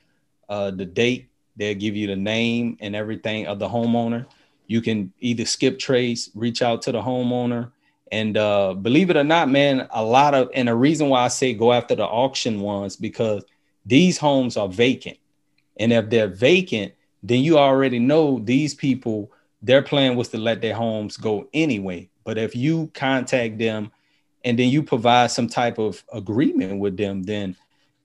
uh, 0.49 0.71
the 0.71 0.87
date. 0.87 1.29
They'll 1.57 1.75
give 1.75 1.97
you 1.97 2.07
the 2.07 2.17
name 2.17 2.77
and 2.81 2.97
everything 2.97 3.47
of 3.47 3.59
the 3.59 3.69
homeowner. 3.69 4.27
You 4.67 4.81
can 4.81 5.13
either 5.21 5.45
skip 5.45 5.79
trace, 5.79 6.31
reach 6.35 6.63
out 6.63 6.83
to 6.83 6.93
the 6.93 7.01
homeowner, 7.01 7.73
and 8.13 8.37
uh, 8.37 8.75
believe 8.75 9.11
it 9.11 9.17
or 9.17 9.25
not, 9.25 9.49
man, 9.49 9.89
a 9.91 10.03
lot 10.03 10.35
of 10.35 10.51
and 10.55 10.69
the 10.69 10.75
reason 10.75 11.09
why 11.09 11.25
I 11.25 11.29
say 11.29 11.55
go 11.55 11.73
after 11.73 11.95
the 11.95 12.05
auction 12.05 12.61
ones 12.61 12.97
because 12.97 13.45
these 13.85 14.19
homes 14.19 14.57
are 14.57 14.69
vacant, 14.69 15.19
and 15.77 15.93
if 15.93 16.09
they're 16.09 16.29
vacant, 16.29 16.95
then 17.23 17.43
you 17.43 17.59
already 17.59 17.99
know 17.99 18.39
these 18.39 18.75
people. 18.75 19.31
Their 19.63 19.83
plan 19.83 20.17
was 20.17 20.29
to 20.29 20.39
let 20.39 20.61
their 20.61 20.75
homes 20.75 21.17
go 21.17 21.49
anyway. 21.53 22.11
But 22.25 22.39
if 22.39 22.55
you 22.55 22.91
contact 22.95 23.59
them 23.59 23.91
and 24.45 24.59
then 24.59 24.69
you 24.69 24.83
provide 24.83 25.31
some 25.31 25.49
type 25.49 25.79
of 25.79 26.05
agreement 26.13 26.79
with 26.81 26.97
them, 26.97 27.23
then 27.23 27.57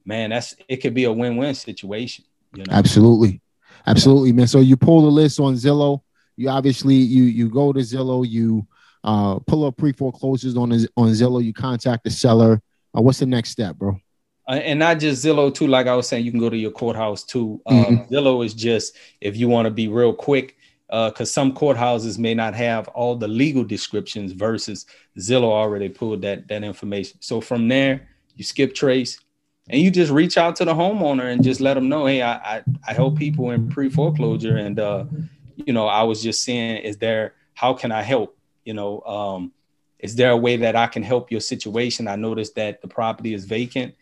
man, 0.06 0.30
that's 0.30 0.56
it 0.68 0.78
could 0.78 0.94
be 0.94 1.04
a 1.06 1.12
win-win 1.12 1.54
situation. 1.56 2.26
You 2.56 2.64
know? 2.64 2.74
Absolutely. 2.74 3.42
Absolutely, 3.88 4.32
man. 4.32 4.48
So 4.48 4.60
you 4.60 4.78
pull 4.78 5.02
the 5.02 5.08
list 5.08 5.40
on 5.40 5.56
Zillow. 5.56 6.02
You 6.38 6.50
obviously 6.50 6.96
you 6.96 7.24
you 7.24 7.50
go 7.50 7.74
to 7.74 7.80
Zillow, 7.80 8.28
you 8.28 8.66
uh, 9.04 9.40
pull 9.40 9.66
up 9.66 9.78
pre 9.78 9.92
foreclosures 9.92 10.56
on 10.56 10.72
on 10.72 11.10
Zillow. 11.10 11.44
You 11.44 11.54
contact 11.54 12.04
the 12.04 12.12
seller. 12.12 12.62
Uh, 12.96 13.02
what's 13.02 13.20
the 13.20 13.26
next 13.26 13.50
step, 13.50 13.76
bro? 13.76 14.00
Uh, 14.48 14.54
and 14.54 14.80
not 14.80 15.00
just 15.00 15.24
Zillow 15.24 15.54
too. 15.54 15.68
Like 15.68 15.88
I 15.88 15.96
was 15.96 16.08
saying, 16.08 16.26
you 16.26 16.32
can 16.32 16.40
go 16.40 16.50
to 16.50 16.58
your 16.58 16.72
courthouse 16.72 17.24
too. 17.24 17.62
Uh, 17.66 17.72
mm-hmm. 17.72 18.14
Zillow 18.14 18.46
is 18.46 18.54
just 18.54 18.96
if 19.20 19.38
you 19.38 19.48
want 19.48 19.66
to 19.66 19.72
be 19.72 19.88
real 19.88 20.14
quick, 20.14 20.58
because 20.92 21.30
uh, 21.30 21.40
some 21.40 21.54
courthouses 21.54 22.20
may 22.20 22.34
not 22.34 22.54
have 22.54 22.88
all 22.90 23.16
the 23.16 23.28
legal 23.28 23.64
descriptions 23.64 24.34
versus 24.34 24.86
Zillow 25.18 25.52
already 25.52 25.90
pulled 25.90 26.22
that 26.24 26.48
that 26.50 26.64
information. 26.64 27.18
So 27.22 27.40
from 27.40 27.68
there, 27.68 28.10
you 28.36 28.44
skip 28.44 28.76
trace, 28.76 29.20
and 29.70 29.82
you 29.82 29.90
just 29.90 30.12
reach 30.12 30.38
out 30.38 30.58
to 30.58 30.66
the 30.66 30.74
homeowner 30.74 31.32
and 31.32 31.44
just 31.44 31.62
let 31.62 31.76
them 31.76 31.88
know, 31.88 32.06
hey, 32.06 32.22
I 32.22 32.58
I, 32.58 32.64
I 32.88 32.94
help 32.94 33.18
people 33.18 33.52
in 33.52 33.70
pre 33.70 33.90
foreclosure, 33.90 34.58
and 34.58 34.80
uh, 34.80 35.06
you 35.56 35.74
know, 35.74 35.88
I 35.88 36.04
was 36.04 36.22
just 36.22 36.44
saying, 36.44 36.84
is 36.84 36.98
there 36.98 37.36
how 37.54 37.74
can 37.74 37.92
I 37.92 38.02
help? 38.02 38.38
you 38.66 38.74
know 38.74 39.02
um, 39.02 39.52
is 40.00 40.16
there 40.16 40.32
a 40.32 40.38
way 40.38 40.58
that 40.58 40.76
i 40.76 40.88
can 40.88 41.04
help 41.04 41.32
your 41.32 41.40
situation 41.40 42.08
i 42.08 42.16
noticed 42.16 42.56
that 42.56 42.82
the 42.82 42.88
property 42.88 43.34
is 43.34 43.46
vacant 43.46 43.94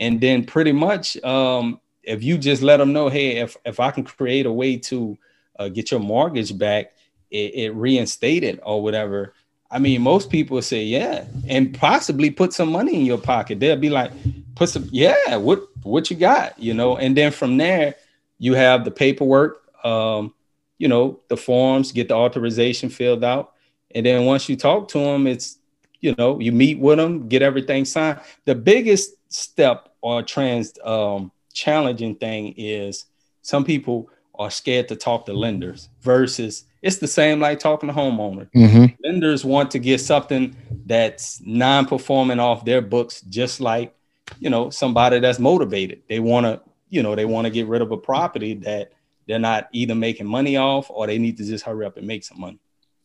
and 0.00 0.20
then 0.20 0.44
pretty 0.44 0.72
much 0.72 1.22
um, 1.24 1.80
if 2.02 2.22
you 2.22 2.38
just 2.38 2.62
let 2.62 2.78
them 2.78 2.92
know 2.92 3.08
hey 3.08 3.38
if, 3.38 3.56
if 3.64 3.80
i 3.80 3.90
can 3.90 4.04
create 4.04 4.46
a 4.46 4.52
way 4.52 4.76
to 4.76 5.16
uh, 5.58 5.68
get 5.68 5.90
your 5.90 6.00
mortgage 6.00 6.56
back 6.56 6.92
it, 7.30 7.54
it 7.54 7.70
reinstated 7.70 8.60
or 8.62 8.82
whatever. 8.82 9.34
I 9.70 9.78
mean 9.78 10.02
most 10.02 10.30
people 10.30 10.60
say 10.62 10.82
yeah 10.84 11.24
and 11.48 11.72
possibly 11.78 12.30
put 12.30 12.52
some 12.52 12.70
money 12.70 12.94
in 12.94 13.06
your 13.06 13.18
pocket. 13.18 13.60
They'll 13.60 13.76
be 13.76 13.90
like 13.90 14.12
put 14.54 14.68
some 14.68 14.88
yeah 14.92 15.36
what 15.36 15.62
what 15.82 16.10
you 16.10 16.16
got 16.16 16.58
you 16.58 16.74
know? 16.74 16.96
And 16.96 17.16
then 17.16 17.32
from 17.32 17.56
there 17.56 17.94
you 18.38 18.54
have 18.54 18.84
the 18.84 18.90
paperwork 18.90 19.62
um, 19.84 20.34
you 20.78 20.88
know 20.88 21.20
the 21.28 21.36
forms 21.36 21.92
get 21.92 22.08
the 22.08 22.14
authorization 22.14 22.88
filled 22.88 23.24
out. 23.24 23.52
And 23.94 24.06
then 24.06 24.24
once 24.24 24.48
you 24.48 24.56
talk 24.56 24.88
to 24.88 24.98
them, 24.98 25.26
it's, 25.26 25.58
you 26.00 26.14
know, 26.18 26.40
you 26.40 26.52
meet 26.52 26.78
with 26.78 26.98
them, 26.98 27.28
get 27.28 27.42
everything 27.42 27.84
signed. 27.84 28.20
The 28.44 28.54
biggest 28.54 29.14
step 29.28 29.90
or 30.00 30.22
trans 30.22 30.72
um, 30.84 31.30
challenging 31.52 32.16
thing 32.16 32.54
is 32.56 33.04
some 33.42 33.64
people 33.64 34.10
are 34.34 34.50
scared 34.50 34.88
to 34.88 34.96
talk 34.96 35.26
to 35.26 35.32
lenders 35.32 35.88
versus 36.00 36.64
it's 36.82 36.98
the 36.98 37.06
same 37.06 37.38
like 37.40 37.60
talking 37.60 37.88
to 37.88 37.94
homeowner. 37.94 38.48
Mm-hmm. 38.54 38.86
Lenders 39.04 39.44
want 39.44 39.70
to 39.72 39.78
get 39.78 40.00
something 40.00 40.56
that's 40.86 41.40
non-performing 41.44 42.40
off 42.40 42.64
their 42.64 42.82
books, 42.82 43.20
just 43.22 43.60
like 43.60 43.94
you 44.40 44.50
know 44.50 44.70
somebody 44.70 45.20
that's 45.20 45.38
motivated. 45.38 46.02
They 46.08 46.18
want 46.18 46.46
to, 46.46 46.60
you 46.90 47.02
know, 47.02 47.14
they 47.14 47.24
want 47.24 47.46
to 47.46 47.50
get 47.50 47.66
rid 47.68 47.82
of 47.82 47.92
a 47.92 47.96
property 47.96 48.54
that 48.54 48.92
they're 49.26 49.38
not 49.38 49.68
either 49.72 49.94
making 49.94 50.26
money 50.26 50.56
off 50.56 50.90
or 50.90 51.06
they 51.06 51.18
need 51.18 51.36
to 51.36 51.44
just 51.44 51.64
hurry 51.64 51.86
up 51.86 51.96
and 51.96 52.06
make 52.06 52.24
some 52.24 52.40
money. 52.40 52.58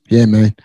Yeah, 0.09 0.25
man. 0.25 0.55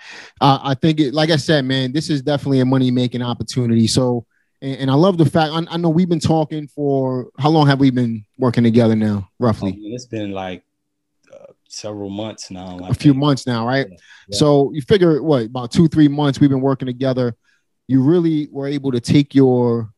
Uh, 0.40 0.60
I 0.62 0.74
think 0.74 1.00
it, 1.00 1.12
like 1.12 1.30
I 1.30 1.36
said, 1.36 1.64
man, 1.64 1.92
this 1.92 2.08
is 2.08 2.22
definitely 2.22 2.60
a 2.60 2.64
money 2.64 2.90
making 2.90 3.22
opportunity. 3.22 3.86
So, 3.86 4.24
and, 4.62 4.76
and, 4.82 4.90
I 4.90 4.94
love 4.94 5.18
the 5.18 5.26
fact 5.26 5.52
I, 5.52 5.74
I, 5.74 5.76
know 5.76 5.90
we've 5.90 6.08
been 6.08 6.20
talking 6.20 6.68
for 6.68 7.30
how 7.38 7.50
long 7.50 7.66
have 7.66 7.80
we 7.80 7.90
been 7.90 8.24
working 8.38 8.62
together 8.62 8.94
now, 8.94 9.28
roughly? 9.40 9.72
Oh, 9.76 9.94
it's 9.94 10.06
been 10.06 10.30
like 10.30 10.62
uh, 11.32 11.52
several 11.68 12.10
months 12.10 12.50
now. 12.50 12.78
A 12.88 12.94
few 12.94 13.12
months 13.12 13.46
now, 13.46 13.66
right? 13.66 13.88
Yeah. 13.90 13.96
Yeah. 14.28 14.36
So 14.38 14.70
you 14.72 14.80
figure 14.80 15.20
what 15.20 15.46
about 15.46 15.72
two, 15.72 15.88
three 15.88 16.08
months 16.08 16.38
we've 16.38 16.48
been 16.48 16.60
working 16.60 16.86
together. 16.86 17.34
You 17.88 18.02
really 18.02 18.48
were 18.52 18.68
able 18.68 18.92
to 18.92 19.00
take 19.00 19.34
your 19.34 19.92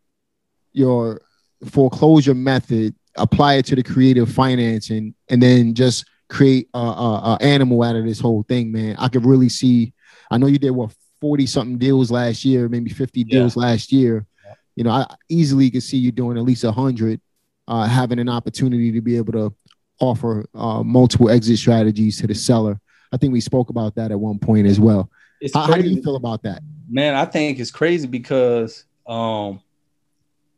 your 0.72 1.20
foreclosure 1.66 2.34
method, 2.34 2.94
apply 3.16 3.54
it 3.54 3.66
to 3.66 3.76
the 3.76 3.82
creative 3.82 4.32
financing, 4.32 5.14
and 5.28 5.42
then 5.42 5.74
just 5.74 6.06
create 6.30 6.68
a, 6.74 6.78
a, 6.78 7.38
a, 7.38 7.38
animal 7.42 7.82
out 7.82 7.96
of 7.96 8.04
this 8.04 8.18
whole 8.18 8.42
thing, 8.44 8.72
man. 8.72 8.96
I 8.98 9.08
could 9.08 9.26
really 9.26 9.50
see. 9.50 9.92
I 10.30 10.38
know 10.38 10.46
you 10.46 10.58
did 10.58 10.70
what 10.70 10.94
forty 11.20 11.44
something 11.44 11.76
deals 11.76 12.10
last 12.10 12.46
year, 12.46 12.68
maybe 12.68 12.90
fifty 12.90 13.20
yeah. 13.20 13.40
deals 13.40 13.56
last 13.56 13.92
year. 13.92 14.26
You 14.76 14.84
know, 14.84 14.90
I 14.90 15.06
easily 15.28 15.70
could 15.70 15.82
see 15.82 15.98
you 15.98 16.12
doing 16.12 16.36
at 16.36 16.44
least 16.44 16.64
a 16.64 16.72
hundred, 16.72 17.20
uh, 17.68 17.86
having 17.86 18.18
an 18.18 18.28
opportunity 18.28 18.92
to 18.92 19.00
be 19.00 19.16
able 19.16 19.32
to 19.32 19.54
offer 20.00 20.44
uh, 20.54 20.82
multiple 20.82 21.30
exit 21.30 21.58
strategies 21.58 22.20
to 22.20 22.26
the 22.26 22.34
seller. 22.34 22.80
I 23.12 23.16
think 23.16 23.32
we 23.32 23.40
spoke 23.40 23.70
about 23.70 23.94
that 23.94 24.10
at 24.10 24.18
one 24.18 24.38
point 24.38 24.66
as 24.66 24.80
well. 24.80 25.10
How, 25.52 25.66
how, 25.66 25.74
do 25.74 25.88
you 25.88 26.02
feel 26.02 26.16
about 26.16 26.42
that? 26.42 26.62
Man, 26.88 27.14
I 27.14 27.24
think 27.24 27.60
it's 27.60 27.70
crazy 27.70 28.06
because 28.06 28.84
um, 29.06 29.60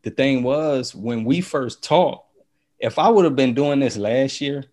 the 0.03 0.11
thing 0.11 0.43
was 0.43 0.95
when 0.95 1.25
we 1.25 1.41
first 1.41 1.83
talked, 1.83 2.25
if 2.79 2.99
I 2.99 3.09
would 3.09 3.25
have 3.25 3.37
been 3.37 3.55
doing 3.55 3.81
this 3.81 3.97
last 3.97 4.41
year, 4.41 4.65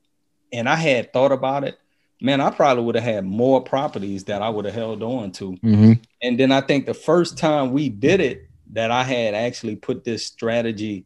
and 0.51 0.69
I 0.69 0.75
had 0.75 1.11
thought 1.11 1.31
about 1.31 1.63
it, 1.63 1.79
man, 2.21 2.39
I 2.39 2.51
probably 2.51 2.83
would 2.83 2.95
have 2.95 3.03
had 3.03 3.25
more 3.25 3.61
properties 3.61 4.23
that 4.25 4.41
I 4.41 4.49
would 4.49 4.65
have 4.65 4.73
held 4.73 5.03
on 5.03 5.31
to. 5.33 5.51
Mm-hmm. 5.53 5.93
And 6.21 6.39
then 6.39 6.51
I 6.51 6.61
think 6.61 6.85
the 6.85 6.93
first 6.93 7.37
time 7.37 7.71
we 7.71 7.89
did 7.89 8.21
it, 8.21 8.47
that 8.73 8.91
I 8.91 9.03
had 9.03 9.33
actually 9.33 9.75
put 9.75 10.03
this 10.03 10.25
strategy 10.25 11.05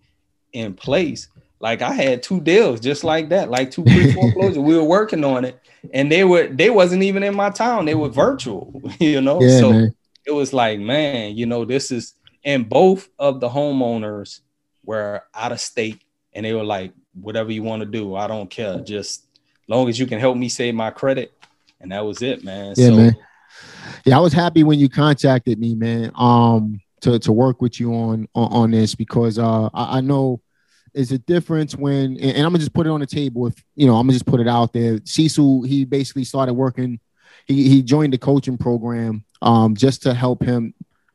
in 0.54 0.74
place. 0.74 1.28
Like 1.60 1.82
I 1.82 1.94
had 1.94 2.24
two 2.24 2.40
deals 2.40 2.80
just 2.80 3.04
like 3.04 3.30
that, 3.30 3.50
like 3.50 3.72
two 3.72 3.84
pre 3.84 4.12
foreclosure. 4.14 4.62
we 4.62 4.76
were 4.76 4.84
working 4.84 5.24
on 5.24 5.46
it, 5.46 5.60
and 5.94 6.12
they 6.12 6.24
were 6.24 6.48
they 6.48 6.70
wasn't 6.70 7.04
even 7.04 7.24
in 7.24 7.36
my 7.36 7.50
town. 7.50 7.86
They 7.86 7.96
were 7.96 8.10
virtual, 8.10 8.82
you 9.00 9.22
know. 9.22 9.42
Yeah, 9.42 9.60
so 9.60 9.72
man. 9.72 9.96
it 10.26 10.32
was 10.32 10.54
like, 10.54 10.80
man, 10.80 11.36
you 11.36 11.46
know, 11.46 11.66
this 11.66 11.92
is. 11.92 12.14
And 12.46 12.70
both 12.70 13.10
of 13.20 13.42
the 13.42 13.50
homeowners 13.50 14.40
were 14.86 15.24
out 15.34 15.52
of 15.52 15.60
state, 15.60 16.02
and 16.32 16.46
they 16.46 16.54
were 16.54 16.64
like, 16.64 16.94
whatever 17.14 17.52
you 17.52 17.62
want 17.64 17.82
to 17.82 17.86
do, 17.86 18.16
I 18.16 18.28
don't 18.28 18.50
care. 18.50 18.80
Just 18.80 19.26
long 19.68 19.90
as 19.90 20.00
you 20.00 20.06
can 20.06 20.20
help 20.20 20.38
me 20.38 20.48
save 20.48 20.76
my 20.76 20.92
credit. 20.92 21.34
And 21.82 21.92
that 21.92 22.06
was 22.06 22.22
it, 22.22 22.44
man. 22.44 22.74
Yeah, 22.78 22.88
so, 22.88 22.96
man. 22.96 23.18
Yeah, 24.06 24.18
I 24.18 24.22
was 24.22 24.32
happy 24.32 24.64
when 24.64 24.80
you 24.80 24.88
contacted 24.88 25.60
me, 25.60 25.76
man. 25.76 26.12
Um, 26.16 26.80
to 27.02 27.20
to 27.20 27.32
work 27.32 27.62
with 27.62 27.80
you 27.80 27.94
on 27.94 28.28
on, 28.36 28.52
on 28.52 28.72
this 28.72 28.96
because 28.96 29.38
uh 29.40 29.70
I, 29.74 29.98
I 29.98 30.02
know 30.02 30.42
it's 30.94 31.12
a 31.12 31.20
difference 31.20 31.76
when 31.76 32.18
and, 32.18 32.20
and, 32.20 32.38
I'm 32.38 32.52
gonna 32.52 32.60
just 32.60 32.74
put 32.74 32.88
it 32.88 32.92
on 32.92 33.02
the 33.02 33.06
table. 33.06 33.48
If 33.48 33.64
you 33.76 33.86
know, 33.86 33.96
I'm 33.96 34.08
gonna 34.08 34.14
just 34.14 34.26
put 34.26 34.40
it 34.40 34.48
out 34.48 34.74
there. 34.74 35.00
Cecil, 35.06 35.64
he 35.64 35.86
basically 35.86 36.24
started 36.24 36.54
working. 36.54 37.00
He 37.46 37.70
he 37.70 37.84
joined 37.84 38.14
the 38.14 38.18
coaching 38.18 38.58
program 38.58 39.24
um 39.42 39.76
just 39.76 40.02
to 40.04 40.14
help 40.14 40.44
him 40.44 40.74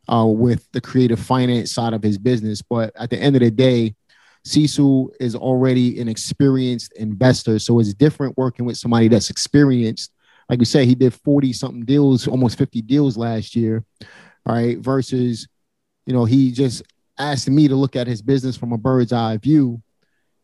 uh 0.08 0.26
with 0.26 0.70
the 0.72 0.80
creative 0.80 1.18
finance 1.18 1.72
side 1.72 1.94
of 1.94 2.02
his 2.02 2.18
business. 2.18 2.62
But 2.62 2.92
at 2.96 3.10
the 3.10 3.18
end 3.18 3.36
of 3.36 3.40
the 3.40 3.50
day, 3.50 3.94
Cecil 4.44 5.12
is 5.20 5.34
already 5.34 6.00
an 6.00 6.08
experienced 6.08 6.92
investor. 6.94 7.58
So 7.58 7.78
it's 7.78 7.94
different 7.94 8.36
working 8.36 8.64
with 8.64 8.76
somebody 8.76 9.08
that's 9.08 9.30
experienced. 9.30 10.12
Like 10.48 10.58
we 10.58 10.64
said, 10.64 10.86
he 10.86 10.94
did 10.94 11.14
40 11.14 11.52
something 11.52 11.84
deals, 11.84 12.26
almost 12.26 12.58
50 12.58 12.82
deals 12.82 13.16
last 13.16 13.54
year. 13.54 13.84
right? 14.44 14.78
Versus, 14.78 15.46
you 16.06 16.12
know, 16.12 16.24
he 16.24 16.52
just 16.52 16.82
asked 17.18 17.48
me 17.48 17.68
to 17.68 17.76
look 17.76 17.96
at 17.96 18.06
his 18.06 18.22
business 18.22 18.56
from 18.56 18.72
a 18.72 18.78
bird's 18.78 19.12
eye 19.12 19.36
view. 19.36 19.82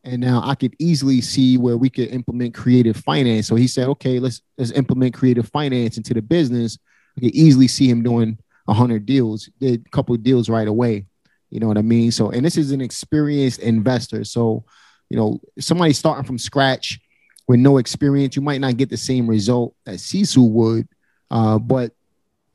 And 0.05 0.21
now 0.21 0.43
I 0.45 0.55
could 0.55 0.75
easily 0.79 1.21
see 1.21 1.59
where 1.59 1.77
we 1.77 1.91
could 1.91 2.09
implement 2.09 2.55
creative 2.55 2.97
finance. 2.97 3.47
So 3.47 3.57
he 3.57 3.67
said, 3.67 3.89
okay, 3.89 4.19
let's 4.21 4.43
let's 4.57 4.71
implement 4.73 5.15
creative 5.15 5.49
finance 5.49 5.97
into 5.97 6.15
the 6.15 6.23
business. 6.23 6.79
I 7.17 7.21
could 7.21 7.35
easily 7.35 7.69
see 7.69 7.89
him 7.91 8.03
doing 8.03 8.39
a 8.69 8.75
hundred 8.75 9.07
deals, 9.07 9.51
did 9.61 9.85
a 9.87 9.91
couple 9.91 10.17
deals 10.17 10.49
right 10.49 10.69
away 10.69 11.07
You 11.51 11.61
know 11.61 11.69
what 11.69 11.79
I 11.79 11.83
mean? 11.83 12.13
So, 12.13 12.31
and 12.31 12.45
this 12.45 12.57
is 12.57 12.71
an 12.71 12.81
experienced 12.81 13.61
investor. 13.61 14.25
So, 14.25 14.65
you 15.09 15.17
know, 15.17 15.41
somebody 15.59 15.95
starting 15.95 16.25
from 16.25 16.39
scratch 16.39 17.01
with 17.49 17.61
no 17.61 17.79
experience, 17.79 18.37
you 18.37 18.43
might 18.43 18.61
not 18.61 18.77
get 18.77 18.91
the 18.91 18.97
same 18.97 19.27
result 19.27 19.75
that 19.87 20.01
Cecil 20.01 20.51
would, 20.51 20.87
uh, 21.31 21.59
but 21.59 21.93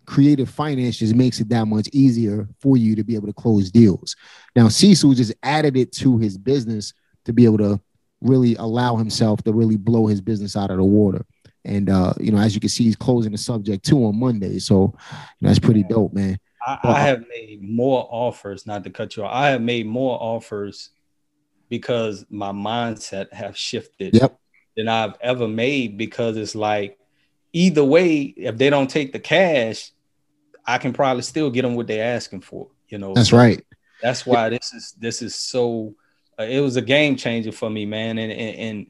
creative 0.06 0.50
finance 0.50 0.98
just 0.98 1.16
makes 1.16 1.40
it 1.40 1.50
that 1.50 1.66
much 1.66 1.88
easier 1.94 2.48
for 2.60 2.78
you 2.78 2.96
to 2.96 3.04
be 3.04 3.16
able 3.16 3.28
to 3.28 3.34
close 3.34 3.72
deals. 3.72 4.16
Now, 4.56 4.68
Cecil 4.68 5.14
just 5.14 5.34
added 5.44 5.78
it 5.78 5.92
to 5.94 6.18
his 6.18 6.38
business 6.38 6.94
to 7.26 7.34
be 7.34 7.46
able 7.46 7.60
to 7.60 7.80
really 8.22 8.56
allow 8.56 8.96
himself 8.96 9.44
to 9.44 9.54
really 9.54 9.78
blow 9.78 10.08
his 10.08 10.22
business 10.22 10.56
out 10.56 10.72
of 10.72 10.78
the 10.78 10.84
water. 10.84 11.26
And 11.66 11.90
uh, 11.90 12.14
you 12.20 12.32
know, 12.32 12.40
as 12.40 12.54
you 12.54 12.60
can 12.60 12.70
see, 12.70 12.84
he's 12.84 12.96
closing 12.96 13.32
the 13.32 13.38
subject 13.38 13.86
too 13.86 14.06
on 14.06 14.20
Monday. 14.20 14.60
So 14.60 14.76
you 14.76 14.90
know, 15.42 15.50
that's 15.50 15.60
pretty 15.60 15.84
dope, 15.84 16.14
man. 16.14 16.38
I, 16.66 16.80
I 16.84 17.00
have 17.02 17.26
made 17.30 17.62
more 17.62 18.08
offers, 18.10 18.66
not 18.66 18.84
to 18.84 18.90
cut 18.90 19.16
you 19.16 19.24
off. 19.24 19.32
I 19.34 19.50
have 19.50 19.62
made 19.62 19.86
more 19.86 20.18
offers 20.22 20.90
because 21.70 22.26
my 22.30 22.52
mindset 22.52 23.32
have 23.34 23.58
shifted 23.58 24.16
yep. 24.16 24.38
than 24.76 24.88
I've 24.88 25.16
ever 25.22 25.48
made 25.48 25.98
because 25.98 26.36
it's 26.38 26.56
like 26.56 27.00
either 27.54 27.84
way, 27.84 28.22
if 28.22 28.58
they 28.58 28.70
don't 28.70 28.90
take 28.90 29.14
the 29.14 29.20
cash, 29.20 29.92
I 30.66 30.78
can 30.78 30.94
probably 30.94 31.24
still 31.24 31.50
get 31.50 31.64
them 31.64 31.76
what 31.76 31.88
they're 31.88 32.16
asking 32.16 32.42
for. 32.42 32.68
You 32.90 32.98
know, 32.98 33.14
that's 33.14 33.30
so 33.30 33.38
right. 33.38 33.64
That's 34.02 34.26
why 34.26 34.50
this 34.50 34.74
is 34.74 34.94
this 35.00 35.22
is 35.22 35.36
so. 35.36 35.96
Uh, 36.40 36.44
it 36.44 36.62
was 36.62 36.78
a 36.78 36.82
game 36.82 37.16
changer 37.16 37.52
for 37.52 37.70
me, 37.70 37.86
man, 37.86 38.18
and 38.18 38.32
and, 38.32 38.58
and 38.58 38.88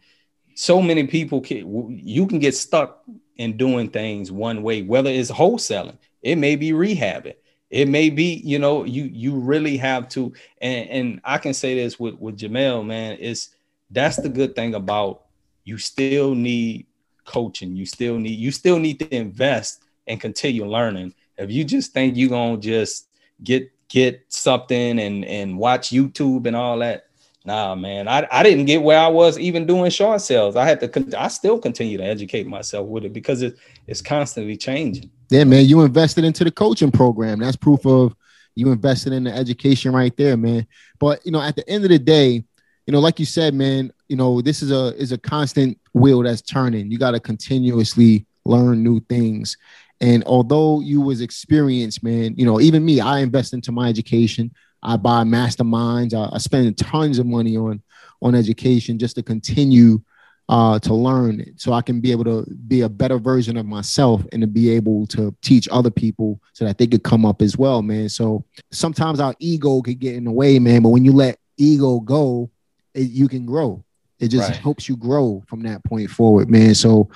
so 0.56 0.82
many 0.82 1.08
people 1.08 1.42
can 1.42 2.00
you 2.04 2.28
can 2.28 2.40
get 2.40 2.56
stuck 2.56 3.04
in 3.38 3.58
doing 3.58 3.90
things 3.90 4.32
one 4.32 4.62
way, 4.62 4.82
whether 4.84 5.10
it's 5.10 5.32
wholesaling, 5.32 5.98
it 6.22 6.36
may 6.38 6.56
be 6.56 6.72
rehabbing, 6.72 7.36
it 7.74 7.88
may 7.88 8.12
be 8.12 8.36
you 8.46 8.60
know 8.60 8.84
you 8.84 9.06
you 9.06 9.34
really 9.34 9.78
have 9.78 10.08
to 10.08 10.32
and 10.62 10.90
and 10.90 11.22
i 11.24 11.40
can 11.40 11.56
say 11.56 11.74
this 11.74 12.00
with 12.00 12.14
with 12.20 12.38
jamel 12.38 12.86
man 12.86 13.18
it's 13.20 13.50
that's 13.90 14.18
the 14.18 14.30
good 14.30 14.56
thing 14.56 14.76
about 14.76 15.24
you 15.64 15.80
still 15.80 16.36
need 16.36 16.86
coaching 17.26 17.76
you 17.76 17.86
still 17.86 18.20
need 18.20 18.38
you 18.38 18.52
still 18.52 18.78
need 18.78 19.00
to 19.00 19.14
invest 19.14 19.84
and 20.06 20.22
continue 20.22 20.66
learning 20.66 21.12
if 21.38 21.52
you 21.52 21.64
just 21.64 21.94
think 21.94 22.16
you're 22.16 22.30
gonna 22.30 22.58
just 22.58 23.08
get 23.44 23.72
get 23.90 24.24
something 24.30 25.00
and 25.00 25.26
and 25.26 25.58
watch 25.58 25.90
youtube 25.90 26.48
and 26.48 26.56
all 26.56 26.80
that 26.80 27.06
nah 27.46 27.76
man 27.76 28.08
i, 28.08 28.28
I 28.32 28.44
didn't 28.44 28.66
get 28.66 28.82
where 28.82 29.00
i 29.00 29.08
was 29.08 29.38
even 29.38 29.66
doing 29.66 29.92
short 29.92 30.22
sales 30.22 30.56
i 30.56 30.66
had 30.66 30.80
to 30.80 31.20
i 31.20 31.28
still 31.28 31.60
continue 31.60 31.98
to 31.98 32.04
educate 32.04 32.48
myself 32.48 32.88
with 32.88 33.06
it 33.06 33.14
because 33.14 33.42
it, 33.42 33.58
it's 33.88 34.02
constantly 34.02 34.58
changing 34.58 35.12
yeah, 35.34 35.46
man, 35.46 35.66
you 35.66 35.82
invested 35.82 36.26
into 36.26 36.44
the 36.44 36.52
coaching 36.52 36.92
program. 36.92 37.40
That's 37.40 37.56
proof 37.56 37.88
of 37.88 38.16
you 38.54 38.72
invested 38.72 39.14
in 39.14 39.24
the 39.24 39.34
education 39.34 39.92
right 39.92 40.16
there, 40.16 40.38
man. 40.38 40.68
But 41.00 41.26
you 41.26 41.32
know, 41.32 41.42
at 41.42 41.56
the 41.56 41.68
end 41.68 41.86
of 41.86 41.90
the 41.90 41.98
day, 41.98 42.44
you 42.86 42.92
know, 42.92 43.00
like 43.00 43.20
you 43.20 43.26
said, 43.26 43.56
man, 43.56 43.92
you 44.08 44.16
know, 44.16 44.44
this 44.44 44.62
is 44.62 44.70
a 44.70 44.96
is 44.96 45.12
a 45.12 45.18
constant 45.18 45.80
wheel 45.92 46.22
that's 46.22 46.44
turning. 46.44 46.92
You 46.92 47.00
got 47.00 47.12
to 47.12 47.20
continuously 47.20 48.28
learn 48.46 48.84
new 48.84 49.00
things. 49.00 49.58
And 50.04 50.22
although 50.26 50.82
you 50.82 51.00
was 51.00 51.22
experienced, 51.22 52.04
man, 52.04 52.36
you 52.36 52.46
know, 52.46 52.60
even 52.60 52.84
me, 52.84 53.00
I 53.00 53.20
invest 53.20 53.54
into 53.54 53.72
my 53.72 53.88
education. 53.88 54.52
I 54.84 54.98
buy 54.98 55.24
masterminds. 55.24 56.14
I, 56.14 56.36
I 56.36 56.40
spend 56.40 56.78
tons 56.78 57.20
of 57.20 57.26
money 57.26 57.56
on 57.56 57.82
on 58.22 58.36
education 58.36 59.00
just 59.00 59.16
to 59.16 59.24
continue 59.24 60.02
uh, 60.50 60.78
to 60.80 60.94
learn 60.94 61.46
so 61.56 61.72
I 61.72 61.82
can 61.82 62.02
be 62.02 62.12
able 62.12 62.26
to 62.26 62.46
be 62.68 62.82
a 62.82 62.90
better 62.90 63.18
version 63.18 63.56
of 63.56 63.66
myself 63.66 64.26
and 64.34 64.42
to 64.42 64.48
be 64.48 64.70
able 64.72 65.08
to 65.08 65.34
teach 65.42 65.70
other 65.72 65.90
people 65.90 66.42
so 66.52 66.66
that 66.66 66.78
they 66.78 66.86
could 66.86 67.04
come 67.04 67.26
up 67.26 67.42
as 67.42 67.58
well, 67.58 67.82
man. 67.82 68.10
So 68.10 68.44
sometimes 68.72 69.22
our 69.22 69.34
ego 69.40 69.82
could 69.82 70.00
get 70.00 70.16
in 70.16 70.26
the 70.26 70.32
way, 70.32 70.60
man. 70.60 70.82
But 70.82 70.90
when 70.90 71.06
you 71.06 71.14
let 71.14 71.40
ego 71.56 72.02
go, 72.02 72.50
it, 72.94 73.10
you 73.10 73.30
can 73.30 73.46
grow. 73.46 73.86
It 74.20 74.28
just 74.28 74.50
right. 74.50 74.58
helps 74.58 74.90
you 74.90 74.98
grow 74.98 75.44
from 75.48 75.64
that 75.64 75.82
point 75.86 76.10
forward, 76.10 76.50
man. 76.50 76.76
So, 76.76 77.10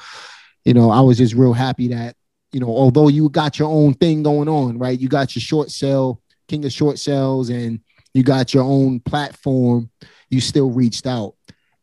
you 0.64 0.74
know, 0.74 0.90
I 0.90 1.02
was 1.02 1.18
just 1.18 1.34
real 1.34 1.54
happy 1.54 1.90
that, 1.90 2.16
you 2.52 2.60
know, 2.60 2.68
although 2.68 3.08
you 3.08 3.30
got 3.30 3.60
your 3.60 3.70
own 3.70 3.94
thing 3.94 4.24
going 4.24 4.48
on, 4.48 4.78
right? 4.78 5.00
You 5.00 5.08
got 5.08 5.36
your 5.36 5.42
short 5.42 5.70
sale, 5.70 6.22
king 6.48 6.66
of 6.66 6.72
short 6.72 7.00
sales, 7.00 7.50
and 7.50 7.80
you 8.14 8.24
got 8.24 8.54
your 8.54 8.64
own 8.64 9.00
platform, 9.02 9.90
you 10.30 10.42
still 10.42 10.72
reached 10.72 11.06
out. 11.06 11.36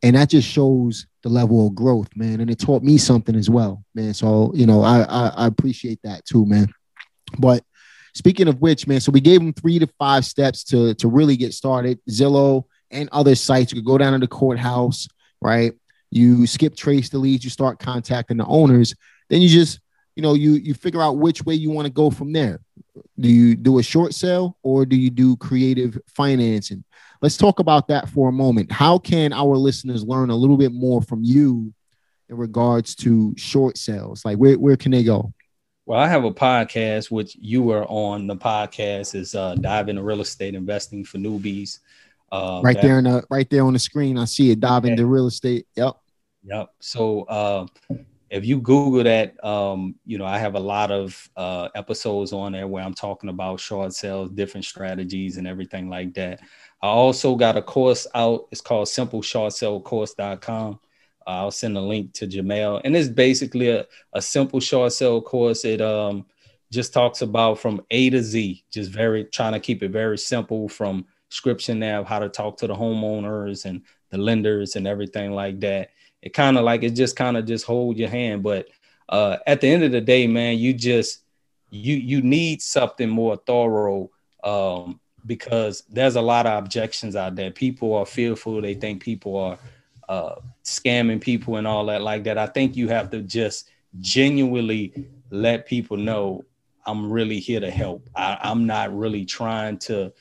And 0.03 0.17
that 0.17 0.31
just 0.31 0.49
shows 0.49 1.07
the 1.23 1.29
level 1.29 1.67
of 1.67 1.75
growth, 1.75 2.09
man. 2.15 2.41
And 2.41 2.51
it 2.51 2.59
taught 2.59 2.83
me 2.83 2.99
something 2.99 3.35
as 3.35 3.49
well, 3.49 3.85
man. 3.95 4.13
So, 4.15 4.53
you 4.55 4.67
know, 4.67 4.83
I, 4.83 5.03
I, 5.03 5.29
I 5.29 5.47
appreciate 5.47 6.01
that 6.05 6.25
too, 6.27 6.45
man. 6.45 6.69
But 7.39 7.65
speaking 8.15 8.49
of 8.49 8.61
which, 8.61 8.87
man, 8.87 9.01
so 9.01 9.13
we 9.13 9.21
gave 9.21 9.41
them 9.41 9.55
three 9.55 9.79
to 9.79 9.87
five 9.99 10.25
steps 10.25 10.65
to, 10.65 10.95
to 10.95 11.09
really 11.09 11.37
get 11.37 11.55
started. 11.55 12.01
Zillow 12.11 12.65
and 12.91 13.09
other 13.13 13.35
sites, 13.35 13.73
you 13.73 13.79
could 13.79 13.87
go 13.87 13.97
down 13.97 14.13
to 14.13 14.19
the 14.19 14.27
courthouse, 14.27 15.09
right? 15.41 15.73
You 16.11 16.47
skip 16.47 16.77
trace 16.77 17.09
the 17.09 17.19
leads, 17.19 17.45
you 17.45 17.51
start 17.51 17.79
contacting 17.79 18.37
the 18.37 18.47
owners. 18.47 18.95
Then 19.31 19.41
you 19.41 19.49
just, 19.49 19.81
you 20.17 20.23
know, 20.23 20.35
you 20.35 20.53
you 20.53 20.75
figure 20.75 21.03
out 21.03 21.19
which 21.19 21.45
way 21.45 21.55
you 21.55 21.71
want 21.71 21.87
to 21.87 21.93
go 21.93 22.11
from 22.11 22.33
there. 22.33 22.61
Do 23.19 23.29
you 23.29 23.57
do 23.57 23.79
a 23.79 23.83
short 23.83 24.15
sale 24.15 24.57
or 24.63 24.87
do 24.87 24.97
you 24.97 25.11
do 25.11 25.37
creative 25.37 25.99
financing? 26.07 26.85
Let's 27.21 27.37
talk 27.37 27.59
about 27.59 27.89
that 27.89 28.09
for 28.09 28.29
a 28.29 28.33
moment. 28.33 28.71
How 28.71 28.99
can 28.99 29.33
our 29.33 29.57
listeners 29.57 30.05
learn 30.05 30.31
a 30.31 30.37
little 30.37 30.57
bit 30.57 30.73
more 30.73 31.03
from 31.03 31.25
you 31.25 31.73
in 32.29 32.37
regards 32.37 32.95
to 32.97 33.35
short 33.37 33.79
sales? 33.79 34.25
Like 34.25 34.37
where, 34.37 34.59
where 34.59 34.77
can 34.77 34.93
they 34.93 35.03
go? 35.03 35.33
Well, 35.87 35.99
I 35.99 36.09
have 36.09 36.25
a 36.25 36.33
podcast 36.33 37.11
which 37.11 37.37
you 37.37 37.63
were 37.63 37.85
on. 37.87 38.27
The 38.27 38.37
podcast 38.37 39.15
is 39.15 39.35
uh, 39.35 39.55
dive 39.57 39.89
into 39.89 40.03
real 40.03 40.21
estate 40.21 40.55
investing 40.55 41.05
for 41.05 41.19
newbies. 41.19 41.81
Uh, 42.33 42.61
right 42.65 42.75
that, 42.75 42.83
there 42.83 42.99
in 42.99 43.05
the 43.05 43.23
right 43.31 43.49
there 43.51 43.65
on 43.65 43.75
the 43.75 43.79
screen, 43.79 44.17
I 44.17 44.25
see 44.25 44.51
it. 44.51 44.61
Dive 44.61 44.87
into 44.87 45.07
real 45.07 45.27
estate. 45.27 45.67
Yep. 45.77 45.95
Yep. 46.45 46.71
So 46.81 47.23
uh, 47.25 47.67
if 48.35 48.45
you 48.45 48.61
Google 48.61 49.05
that, 49.05 49.43
um, 49.45 49.95
you 50.05 50.19
know 50.19 50.25
I 50.25 50.39
have 50.39 50.57
a 50.57 50.61
lot 50.61 50.91
of 50.91 51.31
uh, 51.37 51.69
episodes 51.77 52.33
on 52.33 52.53
there 52.53 52.67
where 52.67 52.83
I'm 52.83 52.93
talking 52.93 53.31
about 53.31 53.61
short 53.61 53.95
sales, 53.95 54.31
different 54.31 54.67
strategies, 54.67 55.37
and 55.37 55.47
everything 55.47 55.89
like 55.89 56.15
that. 56.15 56.41
I 56.83 56.89
also 56.89 57.37
got 57.37 57.57
a 57.57 57.63
course 57.63 58.09
out. 58.15 58.49
It's 58.51 58.61
called 58.61 58.89
simpleshortsellcourse.com. 58.89 60.81
Uh, 61.27 61.31
I'll 61.31 61.51
send 61.53 61.77
a 61.77 61.81
link 61.81 62.13
to 62.15 62.27
Jamel. 62.27 62.81
And 62.85 62.97
it's 62.97 63.09
basically 63.09 63.71
a, 63.71 63.87
a 64.13 64.21
simple 64.21 64.61
short 64.61 64.93
sale 64.93 65.23
course. 65.23 65.65
It 65.65 65.81
um, 65.81 66.27
just 66.73 66.93
talks 66.93 67.23
about 67.23 67.61
from 67.61 67.83
A 67.91 68.11
to 68.11 68.21
Z, 68.21 68.65
just 68.71 68.91
very 68.91 69.25
trying 69.25 69.53
to 69.53 69.61
keep 69.61 69.83
it 69.83 69.93
very 69.93 70.19
simple 70.19 70.69
from 70.69 71.07
scription 71.29 71.79
nav, 71.79 72.07
how 72.07 72.19
to 72.19 72.29
talk 72.29 72.59
to 72.59 72.67
the 72.67 72.75
homeowners 72.75 73.65
and 73.65 73.83
the 74.11 74.19
lenders 74.19 74.77
and 74.77 74.87
everything 74.87 75.33
like 75.33 75.61
that. 75.61 75.91
It 76.25 76.33
kind 76.33 76.57
of 76.57 76.65
like 76.65 76.83
it 76.83 76.91
just 76.91 77.17
kind 77.17 77.37
of 77.37 77.45
just 77.45 77.67
hold 77.67 77.99
your 77.99 78.09
hand. 78.09 78.43
But 78.43 78.69
uh, 79.11 79.37
at 79.47 79.61
the 79.61 79.69
end 79.69 79.85
of 79.85 79.93
the 79.93 80.01
day, 80.01 80.27
man, 80.27 80.59
you 80.59 80.73
just 80.73 81.23
you 81.71 81.97
you 81.97 82.23
need 82.23 82.63
something 82.63 83.09
more 83.09 83.37
thorough 83.37 84.11
um, 84.43 85.01
because 85.27 85.83
there's 85.91 86.17
a 86.17 86.23
lot 86.23 86.47
of 86.47 86.63
objections 86.65 87.15
out 87.15 87.37
there. 87.37 87.51
People 87.51 87.95
are 87.95 88.07
fearful. 88.07 88.63
They 88.63 88.75
think 88.75 89.03
people 89.03 89.37
are 89.37 89.59
uh, 90.09 90.37
scamming 90.65 91.21
people 91.21 91.57
and 91.57 91.67
all 91.67 91.85
that 91.87 92.01
like 92.01 92.25
that. 92.25 92.39
I 92.39 92.47
think 92.47 92.75
you 92.75 92.89
have 92.89 93.11
to 93.11 93.21
just 93.21 93.71
genuinely 94.01 95.07
let 95.31 95.67
people 95.67 95.99
know 95.99 96.45
I'm 96.87 97.11
really 97.11 97.39
here 97.39 97.61
to 97.61 97.71
help. 97.71 98.09
I, 98.15 98.39
I'm 98.43 98.67
not 98.67 98.97
really 98.97 99.25
trying 99.25 99.79
to, 99.79 100.13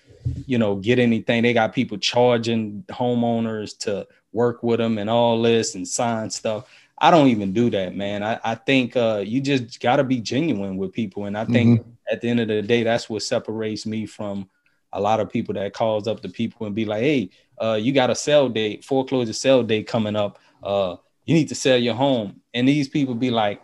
you 0.46 0.58
know, 0.58 0.76
get 0.76 1.00
anything. 1.00 1.44
They 1.44 1.54
got 1.54 1.74
people 1.74 1.98
charging 1.98 2.84
homeowners 2.90 3.78
to 3.80 4.08
work 4.32 4.64
with 4.64 4.80
them 4.80 4.98
and 4.98 5.10
all 5.10 5.42
this 5.42 5.76
and 5.76 5.88
sign 5.88 6.30
stuff. 6.30 6.66
I 6.98 7.12
don't 7.12 7.28
even 7.28 7.54
do 7.54 7.70
that, 7.72 7.96
man. 7.96 8.24
I, 8.24 8.40
I 8.44 8.56
think 8.56 8.96
uh, 8.96 9.24
you 9.26 9.42
just 9.42 9.80
got 9.80 9.98
to 9.98 10.04
be 10.04 10.22
genuine 10.22 10.78
with 10.78 10.94
people. 10.94 11.26
And 11.26 11.38
I 11.38 11.46
think 11.46 11.82
mm-hmm. 11.82 11.90
at 12.12 12.22
the 12.22 12.30
end 12.30 12.40
of 12.40 12.48
the 12.48 12.62
day, 12.62 12.84
that's 12.84 13.10
what 13.10 13.24
separates 13.24 13.86
me 13.86 14.06
from 14.06 14.50
a 14.94 15.02
lot 15.02 15.20
of 15.20 15.30
people 15.30 15.54
that 15.56 15.74
calls 15.74 16.08
up 16.08 16.22
the 16.22 16.30
people 16.30 16.66
and 16.66 16.76
be 16.76 16.86
like, 16.86 17.02
hey, 17.02 17.30
uh, 17.62 17.78
you 17.82 17.92
got 17.92 18.10
a 18.10 18.16
sell 18.16 18.48
date, 18.48 18.86
foreclosure 18.86 19.34
sell 19.34 19.64
date 19.64 19.88
coming 19.88 20.16
up. 20.16 20.40
Uh, 20.62 20.96
you 21.26 21.34
need 21.34 21.50
to 21.50 21.56
sell 21.56 21.78
your 21.78 21.96
home. 21.96 22.42
And 22.54 22.68
these 22.68 22.88
people 22.88 23.16
be 23.16 23.32
like, 23.32 23.62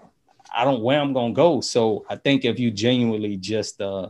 I 0.55 0.65
don't 0.65 0.81
where 0.81 0.99
I'm 0.99 1.13
gonna 1.13 1.33
go. 1.33 1.61
So 1.61 2.05
I 2.09 2.15
think 2.15 2.45
if 2.45 2.59
you 2.59 2.71
genuinely 2.71 3.37
just 3.37 3.81
uh 3.81 4.09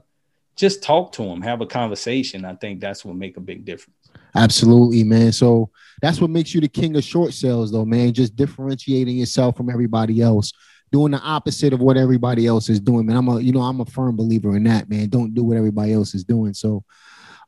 just 0.59 0.83
talk 0.83 1.11
to 1.13 1.23
them, 1.23 1.41
have 1.41 1.61
a 1.61 1.65
conversation, 1.65 2.45
I 2.45 2.55
think 2.55 2.79
that's 2.81 3.05
what 3.05 3.15
make 3.15 3.37
a 3.37 3.41
big 3.41 3.65
difference. 3.65 4.09
Absolutely, 4.35 5.03
man. 5.03 5.31
So 5.31 5.69
that's 6.01 6.21
what 6.21 6.29
makes 6.29 6.53
you 6.53 6.61
the 6.61 6.67
king 6.67 6.95
of 6.95 7.03
short 7.03 7.33
sales, 7.33 7.71
though, 7.71 7.85
man. 7.85 8.13
Just 8.13 8.35
differentiating 8.35 9.17
yourself 9.17 9.57
from 9.57 9.69
everybody 9.69 10.21
else, 10.21 10.51
doing 10.91 11.11
the 11.11 11.19
opposite 11.19 11.73
of 11.73 11.79
what 11.79 11.97
everybody 11.97 12.45
else 12.45 12.69
is 12.69 12.79
doing. 12.79 13.05
Man, 13.05 13.17
I'm 13.17 13.27
a, 13.27 13.39
you 13.39 13.51
know, 13.51 13.61
I'm 13.61 13.79
a 13.79 13.85
firm 13.85 14.15
believer 14.15 14.55
in 14.55 14.63
that, 14.65 14.89
man. 14.89 15.09
Don't 15.09 15.33
do 15.33 15.43
what 15.43 15.57
everybody 15.57 15.93
else 15.93 16.13
is 16.13 16.23
doing. 16.23 16.53
So 16.53 16.83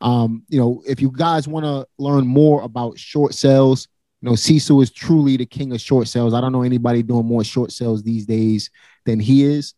um, 0.02 0.43
you 0.50 0.60
know, 0.60 0.82
if 0.88 1.00
you 1.00 1.12
guys 1.12 1.47
want 1.47 1.65
to 1.65 1.88
learn 2.00 2.26
more 2.26 2.63
about 2.63 2.97
short 2.97 3.34
sales, 3.34 3.88
you 4.21 4.30
know, 4.30 4.36
Cecil 4.36 4.82
is 4.82 4.91
truly 4.91 5.38
the 5.38 5.45
king 5.45 5.71
of 5.71 5.82
short 5.82 6.08
sales. 6.08 6.34
I 6.34 6.41
don't 6.41 6.52
know 6.52 6.63
anybody 6.63 7.04
doing 7.04 7.26
more 7.26 7.43
short 7.43 7.71
sales 7.71 8.04
these 8.04 8.26
days 8.26 8.69
than 9.06 9.19
he 9.19 9.43
is. 9.43 9.74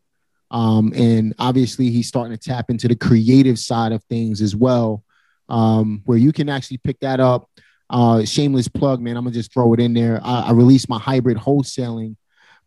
Um, 0.50 0.92
and 0.94 1.34
obviously, 1.38 1.90
he's 1.90 2.08
starting 2.08 2.36
to 2.36 2.42
tap 2.42 2.70
into 2.70 2.88
the 2.88 2.96
creative 2.96 3.58
side 3.58 3.92
of 3.92 4.04
things 4.04 4.40
as 4.40 4.54
well, 4.54 5.02
um, 5.48 6.02
where 6.04 6.18
you 6.18 6.32
can 6.32 6.48
actually 6.48 6.78
pick 6.78 7.00
that 7.00 7.20
up. 7.20 7.48
Uh, 7.90 8.24
shameless 8.24 8.68
plug, 8.68 9.00
man. 9.00 9.16
I'm 9.16 9.24
gonna 9.24 9.34
just 9.34 9.52
throw 9.52 9.74
it 9.74 9.80
in 9.80 9.94
there. 9.94 10.20
I, 10.22 10.48
I 10.48 10.52
released 10.52 10.88
my 10.88 10.98
hybrid 10.98 11.36
wholesaling 11.36 12.16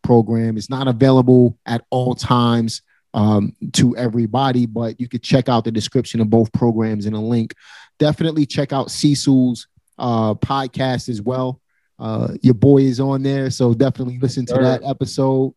program. 0.02 0.56
It's 0.56 0.70
not 0.70 0.88
available 0.88 1.58
at 1.66 1.84
all 1.90 2.14
times 2.14 2.82
um, 3.14 3.54
to 3.72 3.96
everybody, 3.96 4.66
but 4.66 5.00
you 5.00 5.08
could 5.08 5.22
check 5.22 5.48
out 5.48 5.64
the 5.64 5.72
description 5.72 6.20
of 6.20 6.30
both 6.30 6.52
programs 6.52 7.06
in 7.06 7.14
a 7.14 7.22
link. 7.22 7.54
Definitely 7.98 8.46
check 8.46 8.72
out 8.72 8.90
Cecil's 8.90 9.66
uh, 9.98 10.34
podcast 10.34 11.08
as 11.08 11.20
well. 11.20 11.60
Uh, 11.98 12.34
your 12.42 12.54
boy 12.54 12.78
is 12.78 13.00
on 13.00 13.22
there, 13.22 13.50
so 13.50 13.74
definitely 13.74 14.18
listen 14.18 14.46
to 14.46 14.54
that 14.54 14.82
episode. 14.84 15.52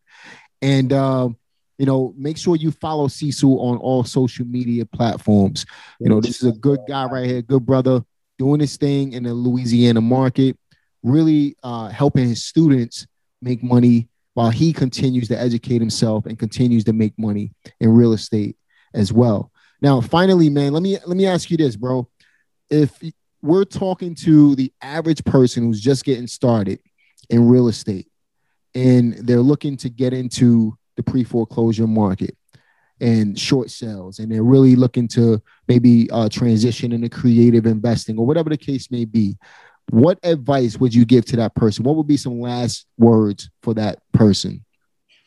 And 0.62 0.92
um, 0.92 1.38
you 1.82 1.88
know, 1.88 2.14
make 2.16 2.38
sure 2.38 2.56
you 2.56 2.70
follow 2.70 3.08
Cecil 3.08 3.60
on 3.60 3.78
all 3.78 4.04
social 4.04 4.46
media 4.46 4.86
platforms. 4.86 5.66
You 6.00 6.10
know, 6.10 6.22
this 6.22 6.44
is 6.44 6.48
a 6.48 6.56
good 6.60 6.80
guy 6.88 7.06
right 7.06 7.26
here, 7.26 7.42
good 7.42 7.66
brother, 7.66 8.04
doing 8.38 8.60
his 8.60 8.78
thing 8.78 9.14
in 9.14 9.24
the 9.24 9.34
Louisiana 9.34 10.00
market, 10.00 10.60
really 11.02 11.56
uh, 11.64 11.88
helping 11.88 12.28
his 12.28 12.44
students 12.44 13.08
make 13.42 13.64
money 13.64 14.10
while 14.36 14.52
he 14.52 14.74
continues 14.74 15.28
to 15.30 15.42
educate 15.42 15.80
himself 15.80 16.28
and 16.28 16.38
continues 16.38 16.84
to 16.84 16.94
make 16.94 17.18
money 17.18 17.52
in 17.80 17.90
real 17.90 18.14
estate 18.14 18.58
as 18.94 19.12
well. 19.12 19.52
Now, 19.82 20.02
finally, 20.02 20.52
man, 20.52 20.74
let 20.74 20.84
me 20.84 21.00
let 21.08 21.18
me 21.18 21.26
ask 21.26 21.50
you 21.50 21.58
this, 21.58 21.76
bro. 21.76 22.08
If 22.70 23.02
we're 23.42 23.66
talking 23.66 24.14
to 24.18 24.54
the 24.54 24.72
average 24.84 25.24
person 25.24 25.64
who's 25.64 25.82
just 25.82 26.06
getting 26.06 26.28
started 26.28 26.80
in 27.32 27.48
real 27.48 27.70
estate 27.70 28.08
and 28.76 29.14
they're 29.16 29.40
looking 29.40 29.78
to 29.78 29.90
get 29.90 30.14
into 30.14 30.78
the 31.04 31.12
pre 31.12 31.24
foreclosure 31.24 31.88
market 31.88 32.36
and 33.00 33.38
short 33.38 33.72
sales, 33.72 34.20
and 34.20 34.32
they're 34.32 34.44
really 34.44 34.76
looking 34.76 35.08
to 35.10 35.42
maybe 35.68 36.10
uh, 36.12 36.30
transition 36.30 36.92
into 36.92 37.10
creative 37.10 37.66
investing 37.66 38.18
or 38.18 38.26
whatever 38.26 38.50
the 38.50 38.58
case 38.58 38.92
may 38.92 39.06
be, 39.06 39.36
what 39.90 40.20
advice 40.24 40.78
would 40.78 40.94
you 40.94 41.04
give 41.04 41.26
to 41.26 41.36
that 41.38 41.56
person? 41.56 41.84
What 41.84 41.96
would 41.96 42.08
be 42.08 42.18
some 42.18 42.40
last 42.40 42.86
words 42.98 43.50
for 43.64 43.74
that 43.74 44.00
person? 44.14 44.64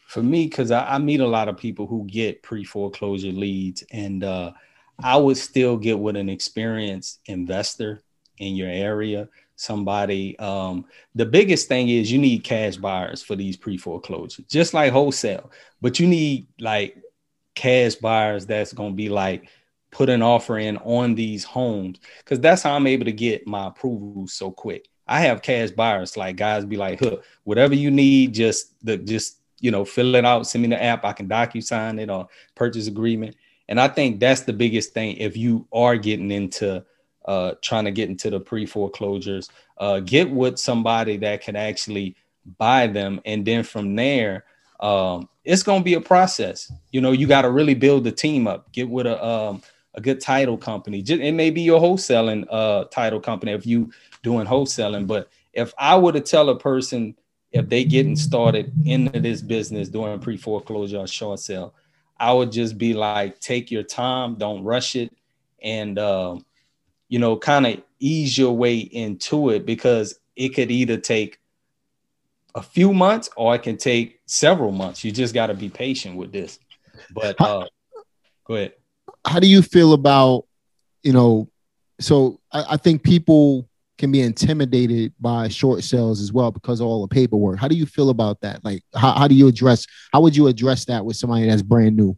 For 0.06 0.22
me, 0.22 0.46
because 0.46 0.70
I, 0.70 0.94
I, 0.94 0.98
meet 0.98 1.18
a 1.18 1.26
lot 1.26 1.48
of 1.48 1.56
people 1.56 1.88
who 1.88 2.06
get 2.06 2.42
pre 2.42 2.62
foreclosure 2.62 3.32
leads, 3.32 3.82
and 3.90 4.22
uh, 4.22 4.52
I 5.02 5.16
would 5.16 5.37
still 5.37 5.76
get 5.76 5.98
with 5.98 6.14
an 6.14 6.28
experienced 6.28 7.20
investor 7.26 8.00
in 8.38 8.54
your 8.54 8.68
area. 8.68 9.28
Somebody, 9.57 10.38
um, 10.38 10.87
the 11.14 11.27
biggest 11.27 11.69
thing 11.69 11.88
is 11.88 12.11
you 12.11 12.19
need 12.19 12.43
cash 12.45 12.77
buyers 12.77 13.23
for 13.23 13.37
these 13.37 13.57
pre 13.57 13.77
foreclosures, 13.77 14.45
just 14.47 14.75
like 14.75 14.93
wholesale, 14.93 15.51
but 15.81 16.01
you 16.01 16.07
need 16.07 16.49
like 16.59 16.97
cash 17.55 17.95
buyers 17.95 18.47
that's 18.47 18.73
going 18.73 18.93
to 18.93 18.97
be 18.97 19.09
like 19.09 19.49
put 19.90 20.09
an 20.09 20.23
offer 20.23 20.59
in 20.59 20.77
on 20.79 21.14
these 21.14 21.45
homes 21.45 22.01
because 22.19 22.40
that's 22.40 22.62
how 22.62 22.75
I'm 22.75 22.87
able 22.88 23.05
to 23.05 23.12
get 23.12 23.47
my 23.47 23.69
approvals 23.69 24.33
so 24.33 24.51
quick. 24.51 24.88
I 25.07 25.21
have 25.21 25.43
cash 25.43 25.71
buyers, 25.71 26.17
like 26.17 26.37
guys 26.37 26.64
be 26.64 26.77
like, 26.77 26.99
"Huh, 27.01 27.19
whatever 27.45 27.75
you 27.75 27.90
need, 27.90 28.35
just 28.35 28.75
the 28.85 28.97
just 28.97 29.38
you 29.61 29.71
know, 29.71 29.85
fill 29.85 30.14
it 30.14 30.25
out, 30.25 30.47
send 30.47 30.62
me 30.62 30.69
the 30.69 30.83
app, 30.83 31.05
I 31.05 31.12
can 31.12 31.29
docu 31.29 31.62
sign 31.62 31.99
it 31.99 32.11
or 32.11 32.27
purchase 32.55 32.88
agreement." 32.88 33.37
And 33.69 33.81
I 33.81 33.88
think 33.88 34.21
that's 34.21 34.43
the 34.43 34.53
biggest 34.53 34.93
thing 34.93 35.17
if 35.17 35.37
you 35.37 35.67
are 35.73 35.97
getting 35.97 36.31
into 36.31 36.85
uh, 37.24 37.54
trying 37.62 37.84
to 37.84 37.90
get 37.90 38.08
into 38.08 38.30
the 38.30 38.40
pre 38.40 38.66
foreclosures, 38.66 39.48
uh, 39.78 40.00
get 40.00 40.30
with 40.30 40.58
somebody 40.58 41.16
that 41.18 41.42
can 41.42 41.56
actually 41.56 42.16
buy 42.58 42.87
them, 42.87 43.20
and 43.24 43.44
then 43.44 43.62
from 43.62 43.94
there, 43.96 44.44
um, 44.80 45.28
it's 45.44 45.62
going 45.62 45.80
to 45.80 45.84
be 45.84 45.94
a 45.94 46.00
process. 46.00 46.70
You 46.90 47.00
know, 47.00 47.12
you 47.12 47.26
got 47.26 47.42
to 47.42 47.50
really 47.50 47.74
build 47.74 48.04
the 48.04 48.12
team 48.12 48.46
up. 48.46 48.70
Get 48.72 48.88
with 48.88 49.06
a 49.06 49.24
um, 49.24 49.62
a 49.94 50.00
good 50.00 50.20
title 50.20 50.58
company. 50.58 51.02
It 51.06 51.32
may 51.32 51.50
be 51.50 51.62
your 51.62 51.80
wholesaling 51.80 52.46
uh, 52.50 52.84
title 52.84 53.20
company 53.20 53.52
if 53.52 53.66
you 53.66 53.92
doing 54.22 54.46
wholesaling. 54.46 55.06
But 55.06 55.28
if 55.52 55.72
I 55.78 55.96
were 55.96 56.12
to 56.12 56.20
tell 56.20 56.48
a 56.48 56.58
person 56.58 57.14
if 57.52 57.68
they 57.68 57.84
getting 57.84 58.16
started 58.16 58.72
into 58.84 59.20
this 59.20 59.40
business 59.40 59.88
doing 59.88 60.18
pre 60.18 60.37
foreclosure 60.37 60.98
or 60.98 61.06
short 61.06 61.38
sale, 61.38 61.74
I 62.18 62.32
would 62.32 62.50
just 62.50 62.76
be 62.76 62.94
like, 62.94 63.38
take 63.40 63.70
your 63.70 63.84
time, 63.84 64.34
don't 64.34 64.64
rush 64.64 64.96
it, 64.96 65.16
and 65.62 65.98
uh, 65.98 66.38
you 67.09 67.19
know, 67.19 67.37
kind 67.37 67.67
of 67.67 67.83
ease 67.99 68.37
your 68.37 68.57
way 68.57 68.79
into 68.79 69.51
it 69.51 69.67
because 69.67 70.19
it 70.37 70.51
could 70.51 70.71
either 70.71 70.97
take 70.97 71.40
a 72.55 72.62
few 72.62 72.93
months 72.93 73.29
or 73.37 73.55
it 73.55 73.62
can 73.62 73.77
take 73.77 74.21
several 74.27 74.73
months. 74.73 75.05
You 75.05 75.12
just 75.12 75.35
got 75.35 75.47
to 75.49 75.55
be 75.55 75.69
patient 75.69 76.17
with 76.17 76.33
this. 76.33 76.59
But 77.12 77.40
uh, 77.40 77.67
go 78.47 78.55
ahead 78.55 78.73
how 79.27 79.40
do 79.40 79.47
you 79.47 79.62
feel 79.62 79.93
about 79.93 80.45
you 81.03 81.12
know 81.12 81.49
so 82.01 82.40
I, 82.53 82.64
I, 82.71 82.77
think 82.77 83.03
people 83.03 83.69
can 83.99 84.11
be 84.11 84.21
intimidated 84.21 85.12
by 85.21 85.49
short 85.49 85.85
sales 85.85 86.21
as 86.21 86.33
well 86.33 86.51
because 86.51 86.81
of 86.81 86.87
all 86.87 87.07
the 87.07 87.12
paperwork 87.12 87.59
how 87.59 87.69
do 87.69 87.77
you 87.77 87.87
feel 87.87 88.11
about 88.11 88.40
that 88.40 88.64
like 88.64 88.83
how, 88.95 89.12
how 89.12 89.29
do 89.29 89.35
you 89.35 89.49
address 89.49 89.87
how 90.12 90.21
would 90.21 90.37
you 90.37 90.47
address 90.47 90.85
that 90.87 91.05
with 91.05 91.17
somebody 91.17 91.47
that's 91.47 91.62
brand 91.62 91.97
new 91.97 92.17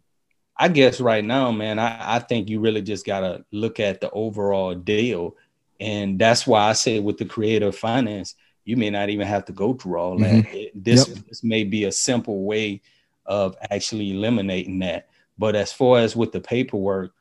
i 0.59 0.69
guess 0.69 1.01
right 1.01 1.25
now 1.25 1.51
man 1.51 1.79
i, 1.79 2.17
I 2.17 2.19
think 2.19 2.49
you 2.49 2.61
really 2.61 2.83
just 2.83 3.07
got 3.07 3.21
to 3.21 3.45
look 3.53 3.81
at 3.81 4.01
the 4.01 4.11
overall 4.11 4.75
deal 4.75 5.37
and 5.81 6.19
that's 6.19 6.47
why 6.47 6.69
i 6.69 6.73
say 6.73 7.01
with 7.01 7.19
the 7.19 7.25
creative 7.25 7.77
finance 7.77 8.35
you 8.65 8.77
may 8.77 8.91
not 8.91 9.11
even 9.11 9.27
have 9.27 9.45
to 9.45 9.53
go 9.53 9.75
through 9.75 9.97
all 9.97 10.19
that 10.19 10.45
mm-hmm. 10.45 10.81
this, 10.81 11.09
yep. 11.09 11.19
this 11.29 11.45
may 11.45 11.65
be 11.65 11.85
a 11.85 11.93
simple 11.93 12.45
way 12.45 12.81
of 13.27 13.57
actually 13.71 14.13
eliminating 14.13 14.79
that 14.81 15.09
but 15.39 15.55
as 15.55 15.73
far 15.73 15.99
as 15.99 16.17
with 16.17 16.33
the 16.33 16.41
paperwork, 16.41 17.13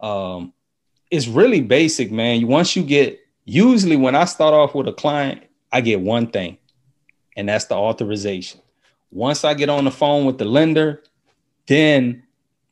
um, 0.00 0.52
it's 1.10 1.28
really 1.28 1.60
basic, 1.60 2.10
man. 2.10 2.46
Once 2.46 2.76
you 2.76 2.82
get, 2.82 3.20
usually 3.44 3.96
when 3.96 4.14
I 4.14 4.24
start 4.24 4.54
off 4.54 4.74
with 4.74 4.88
a 4.88 4.92
client, 4.92 5.42
I 5.72 5.80
get 5.80 6.00
one 6.00 6.28
thing, 6.28 6.58
and 7.36 7.48
that's 7.48 7.66
the 7.66 7.74
authorization. 7.74 8.60
Once 9.10 9.44
I 9.44 9.54
get 9.54 9.68
on 9.68 9.84
the 9.84 9.90
phone 9.90 10.24
with 10.24 10.38
the 10.38 10.44
lender, 10.44 11.02
then 11.66 12.23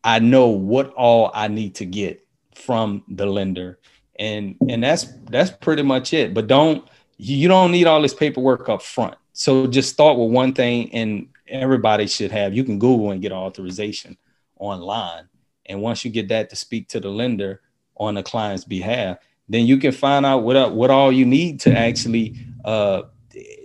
I 0.05 0.19
know 0.19 0.49
what 0.49 0.93
all 0.95 1.31
I 1.35 1.49
need 1.49 1.77
to 1.77 1.85
get 1.85 2.27
from 2.55 3.05
the 3.09 3.27
lender. 3.27 3.79
And 4.19 4.57
and 4.69 4.83
that's 4.83 5.07
that's 5.31 5.51
pretty 5.51 5.83
much 5.83 6.13
it. 6.13 6.35
But 6.35 6.47
don't 6.47 6.87
you 7.17 7.49
don't 7.49 7.73
need 7.73 7.87
all 7.87 8.03
this 8.03 8.15
paperwork 8.15 8.69
up 8.69 8.83
front. 8.83 9.15
So 9.33 9.67
just 9.67 9.93
start 9.93 10.19
with 10.19 10.31
one 10.31 10.53
thing 10.53 10.93
and 10.93 11.29
everybody 11.49 12.07
should 12.07 12.31
have. 12.33 12.55
You 12.55 12.65
can 12.65 12.79
Google 12.79 13.13
and 13.13 13.23
get 13.23 13.33
authorization 13.33 14.17
online. 14.59 15.29
And 15.67 15.81
once 15.81 16.05
you 16.05 16.11
get 16.11 16.29
that 16.29 16.51
to 16.51 16.57
speak 16.57 16.89
to 16.89 17.01
the 17.01 17.09
lender 17.09 17.61
on 17.97 18.15
the 18.15 18.23
client's 18.23 18.65
behalf, 18.65 19.19
then 19.49 19.67
you 19.67 19.79
can 19.79 19.93
find 19.93 20.27
out 20.27 20.43
what 20.43 20.75
what 20.75 20.91
all 20.91 21.13
you 21.13 21.25
need 21.25 21.61
to 21.61 21.77
actually 21.77 22.37
uh, 22.65 23.03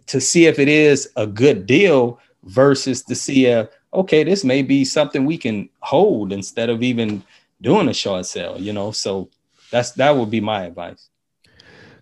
to 0.07 0.21
see 0.21 0.45
if 0.45 0.59
it 0.59 0.67
is 0.67 1.09
a 1.15 1.27
good 1.27 1.65
deal 1.65 2.19
versus 2.43 3.03
to 3.03 3.15
see 3.15 3.45
if 3.45 3.69
okay, 3.93 4.23
this 4.23 4.43
may 4.43 4.61
be 4.61 4.85
something 4.85 5.25
we 5.25 5.37
can 5.37 5.69
hold 5.79 6.31
instead 6.31 6.69
of 6.69 6.83
even 6.83 7.23
doing 7.61 7.87
a 7.87 7.93
short 7.93 8.25
sale. 8.25 8.59
You 8.59 8.73
know, 8.73 8.91
so 8.91 9.29
that's 9.71 9.91
that 9.93 10.15
would 10.15 10.29
be 10.31 10.41
my 10.41 10.65
advice. 10.65 11.09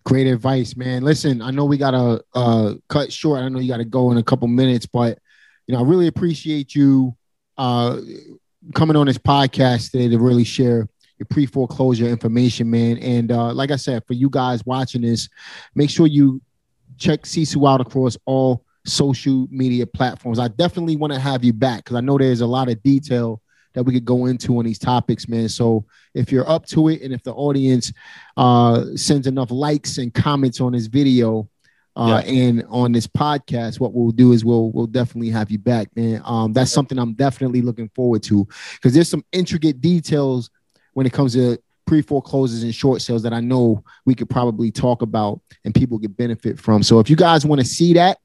Great 0.03 0.27
advice, 0.27 0.75
man. 0.75 1.03
Listen, 1.03 1.41
I 1.41 1.51
know 1.51 1.65
we 1.65 1.77
gotta 1.77 2.23
uh, 2.33 2.75
cut 2.89 3.11
short. 3.11 3.41
I 3.41 3.49
know 3.49 3.59
you 3.59 3.69
got 3.69 3.77
to 3.77 3.85
go 3.85 4.11
in 4.11 4.17
a 4.17 4.23
couple 4.23 4.47
minutes, 4.47 4.85
but 4.85 5.19
you 5.67 5.73
know, 5.73 5.81
I 5.81 5.83
really 5.83 6.07
appreciate 6.07 6.75
you 6.75 7.15
uh, 7.57 7.99
coming 8.73 8.95
on 8.95 9.07
this 9.07 9.17
podcast 9.17 9.91
today 9.91 10.09
to 10.09 10.19
really 10.19 10.43
share 10.43 10.87
your 11.17 11.25
pre 11.29 11.45
foreclosure 11.45 12.05
information, 12.05 12.69
man. 12.69 12.97
And 12.97 13.31
uh, 13.31 13.53
like 13.53 13.71
I 13.71 13.77
said, 13.77 14.03
for 14.05 14.13
you 14.13 14.29
guys 14.29 14.65
watching 14.65 15.01
this, 15.01 15.29
make 15.73 15.89
sure 15.89 16.07
you 16.07 16.41
check 16.97 17.25
Cecil 17.25 17.65
out 17.65 17.81
across 17.81 18.17
all 18.25 18.64
social 18.85 19.47
media 19.49 19.85
platforms. 19.85 20.39
I 20.39 20.47
definitely 20.47 20.95
want 20.95 21.13
to 21.13 21.19
have 21.19 21.43
you 21.43 21.53
back 21.53 21.83
because 21.83 21.95
I 21.95 22.01
know 22.01 22.17
there's 22.17 22.41
a 22.41 22.47
lot 22.47 22.69
of 22.69 22.81
detail 22.83 23.41
that 23.73 23.83
we 23.83 23.93
could 23.93 24.05
go 24.05 24.25
into 24.25 24.57
on 24.57 24.65
these 24.65 24.79
topics, 24.79 25.27
man. 25.27 25.49
So 25.49 25.85
if 26.13 26.31
you're 26.31 26.49
up 26.49 26.65
to 26.67 26.87
it 26.87 27.01
and 27.01 27.13
if 27.13 27.23
the 27.23 27.33
audience 27.33 27.91
uh, 28.37 28.85
sends 28.95 29.27
enough 29.27 29.51
likes 29.51 29.97
and 29.97 30.13
comments 30.13 30.61
on 30.61 30.71
this 30.71 30.87
video, 30.87 31.49
uh, 31.97 32.21
yeah. 32.25 32.29
And 32.29 32.65
on 32.67 32.91
this 32.91 33.07
podcast, 33.07 33.79
what 33.79 33.93
we'll 33.93 34.11
do 34.11 34.33
is 34.33 34.43
we'll 34.43 34.69
we'll 34.71 34.85
definitely 34.85 35.29
have 35.29 35.49
you 35.49 35.57
back, 35.57 35.95
man. 35.95 36.21
Um, 36.25 36.51
that's 36.51 36.71
something 36.71 36.99
I'm 36.99 37.13
definitely 37.13 37.61
looking 37.61 37.89
forward 37.95 38.21
to 38.23 38.45
because 38.73 38.93
there's 38.93 39.07
some 39.07 39.23
intricate 39.31 39.79
details 39.79 40.49
when 40.93 41.05
it 41.05 41.13
comes 41.13 41.35
to 41.35 41.57
pre 41.87 42.01
foreclosures 42.01 42.63
and 42.63 42.75
short 42.75 43.01
sales 43.01 43.23
that 43.23 43.31
I 43.31 43.39
know 43.39 43.81
we 44.05 44.13
could 44.13 44.29
probably 44.29 44.71
talk 44.71 45.03
about 45.03 45.39
and 45.63 45.73
people 45.73 45.97
could 45.97 46.17
benefit 46.17 46.59
from. 46.59 46.83
So 46.83 46.99
if 46.99 47.09
you 47.09 47.15
guys 47.15 47.45
want 47.45 47.61
to 47.61 47.67
see 47.67 47.93
that 47.93 48.17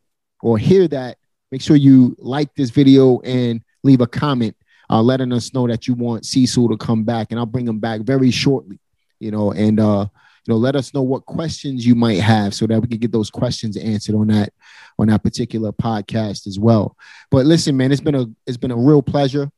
or 0.42 0.58
hear 0.58 0.88
that, 0.88 1.18
make 1.50 1.62
sure 1.62 1.76
you 1.76 2.16
like 2.18 2.54
this 2.54 2.70
video 2.70 3.20
and 3.20 3.62
leave 3.82 4.00
a 4.00 4.06
comment, 4.06 4.56
uh, 4.88 5.02
letting 5.02 5.32
us 5.32 5.52
know 5.54 5.66
that 5.66 5.86
you 5.86 5.94
want 5.94 6.26
Cecil 6.26 6.68
to 6.68 6.76
come 6.76 7.04
back, 7.04 7.28
and 7.30 7.38
I'll 7.38 7.46
bring 7.46 7.68
him 7.68 7.78
back 7.78 8.02
very 8.02 8.30
shortly. 8.30 8.78
You 9.18 9.30
know, 9.30 9.52
and 9.52 9.78
uh, 9.78 10.06
you 10.46 10.54
know, 10.54 10.58
let 10.58 10.76
us 10.76 10.94
know 10.94 11.02
what 11.02 11.26
questions 11.26 11.86
you 11.86 11.94
might 11.94 12.20
have 12.20 12.54
so 12.54 12.66
that 12.66 12.80
we 12.80 12.88
can 12.88 12.98
get 12.98 13.12
those 13.12 13.30
questions 13.30 13.76
answered 13.76 14.14
on 14.14 14.28
that 14.28 14.52
on 14.98 15.08
that 15.08 15.22
particular 15.22 15.72
podcast 15.72 16.46
as 16.46 16.58
well. 16.58 16.96
But 17.30 17.46
listen, 17.46 17.76
man, 17.76 17.92
it's 17.92 18.00
been 18.00 18.14
a 18.14 18.26
it's 18.46 18.56
been 18.56 18.70
a 18.70 18.76
real 18.76 19.02
pleasure. 19.02 19.50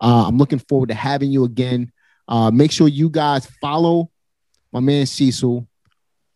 Uh, 0.00 0.24
I'm 0.26 0.38
looking 0.38 0.60
forward 0.60 0.90
to 0.90 0.94
having 0.94 1.30
you 1.30 1.44
again. 1.44 1.92
Uh, 2.28 2.50
make 2.50 2.70
sure 2.70 2.88
you 2.88 3.10
guys 3.10 3.46
follow 3.60 4.10
my 4.72 4.80
man 4.80 5.06
Cecil. 5.06 5.66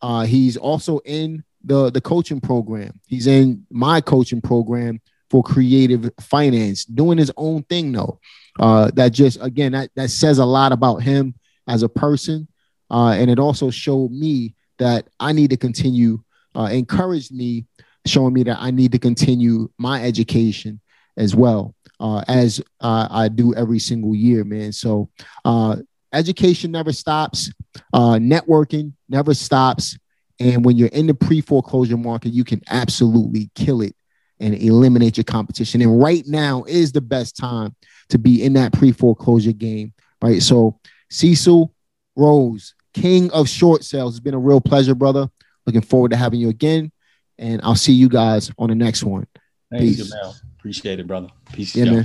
Uh, 0.01 0.25
he's 0.25 0.57
also 0.57 0.99
in 1.05 1.43
the 1.63 1.89
the 1.89 2.01
coaching 2.01 2.41
program. 2.41 2.99
He's 3.07 3.27
in 3.27 3.65
my 3.69 4.01
coaching 4.01 4.41
program 4.41 5.01
for 5.29 5.41
creative 5.41 6.11
finance, 6.19 6.85
doing 6.85 7.17
his 7.17 7.31
own 7.37 7.63
thing 7.63 7.91
though. 7.91 8.19
Uh, 8.59 8.91
that 8.93 9.09
just 9.09 9.39
again 9.41 9.71
that 9.71 9.89
that 9.95 10.09
says 10.09 10.37
a 10.37 10.45
lot 10.45 10.71
about 10.71 10.97
him 10.97 11.33
as 11.67 11.81
a 11.81 11.89
person, 11.89 12.47
uh, 12.91 13.15
and 13.17 13.31
it 13.31 13.39
also 13.39 13.69
showed 13.69 14.11
me 14.11 14.55
that 14.77 15.07
I 15.19 15.31
need 15.31 15.49
to 15.49 15.57
continue. 15.57 16.23
Uh, 16.55 16.69
encouraged 16.71 17.31
me, 17.33 17.65
showing 18.05 18.31
me 18.31 18.43
that 18.43 18.59
I 18.59 18.69
need 18.69 18.91
to 18.91 18.99
continue 18.99 19.71
my 19.79 20.03
education 20.03 20.79
as 21.17 21.35
well 21.35 21.73
uh, 21.99 22.23
as 22.27 22.61
uh, 22.81 23.07
I 23.09 23.27
do 23.27 23.55
every 23.55 23.79
single 23.79 24.13
year, 24.13 24.43
man. 24.43 24.71
So 24.71 25.09
uh, 25.45 25.77
education 26.11 26.71
never 26.71 26.91
stops, 26.91 27.51
networking 27.95 28.93
never 29.09 29.33
stops, 29.33 29.97
and 30.39 30.65
when 30.65 30.77
you're 30.77 30.89
in 30.89 31.07
the 31.07 31.13
pre 31.13 31.41
foreclosure 31.41 31.97
market, 31.97 32.29
you 32.29 32.43
can 32.43 32.61
absolutely 32.69 33.49
kill 33.55 33.81
it 33.81 33.95
and 34.39 34.55
eliminate 34.55 35.17
your 35.17 35.23
competition. 35.23 35.81
And 35.81 36.01
right 36.01 36.23
now 36.27 36.63
is 36.67 36.91
the 36.91 37.01
best 37.01 37.37
time 37.37 37.75
to 38.09 38.17
be 38.17 38.43
in 38.43 38.53
that 38.53 38.73
pre 38.73 38.91
foreclosure 38.91 39.51
game, 39.51 39.93
right? 40.21 40.41
So, 40.41 40.79
Cecil 41.09 41.73
Rose, 42.15 42.73
king 42.93 43.31
of 43.31 43.47
short 43.47 43.83
sales, 43.83 44.15
it's 44.15 44.23
been 44.23 44.33
a 44.33 44.39
real 44.39 44.61
pleasure, 44.61 44.95
brother. 44.95 45.29
Looking 45.65 45.81
forward 45.81 46.11
to 46.11 46.17
having 46.17 46.39
you 46.39 46.49
again. 46.49 46.91
And 47.37 47.61
I'll 47.63 47.75
see 47.75 47.93
you 47.93 48.09
guys 48.09 48.51
on 48.57 48.69
the 48.69 48.75
next 48.75 49.03
one. 49.03 49.27
Thanks, 49.71 49.97
Peace. 49.97 50.13
Jamel. 50.13 50.35
Appreciate 50.57 50.99
it, 50.99 51.07
brother. 51.07 51.29
Peace. 51.51 51.75
Yeah, 51.75 52.03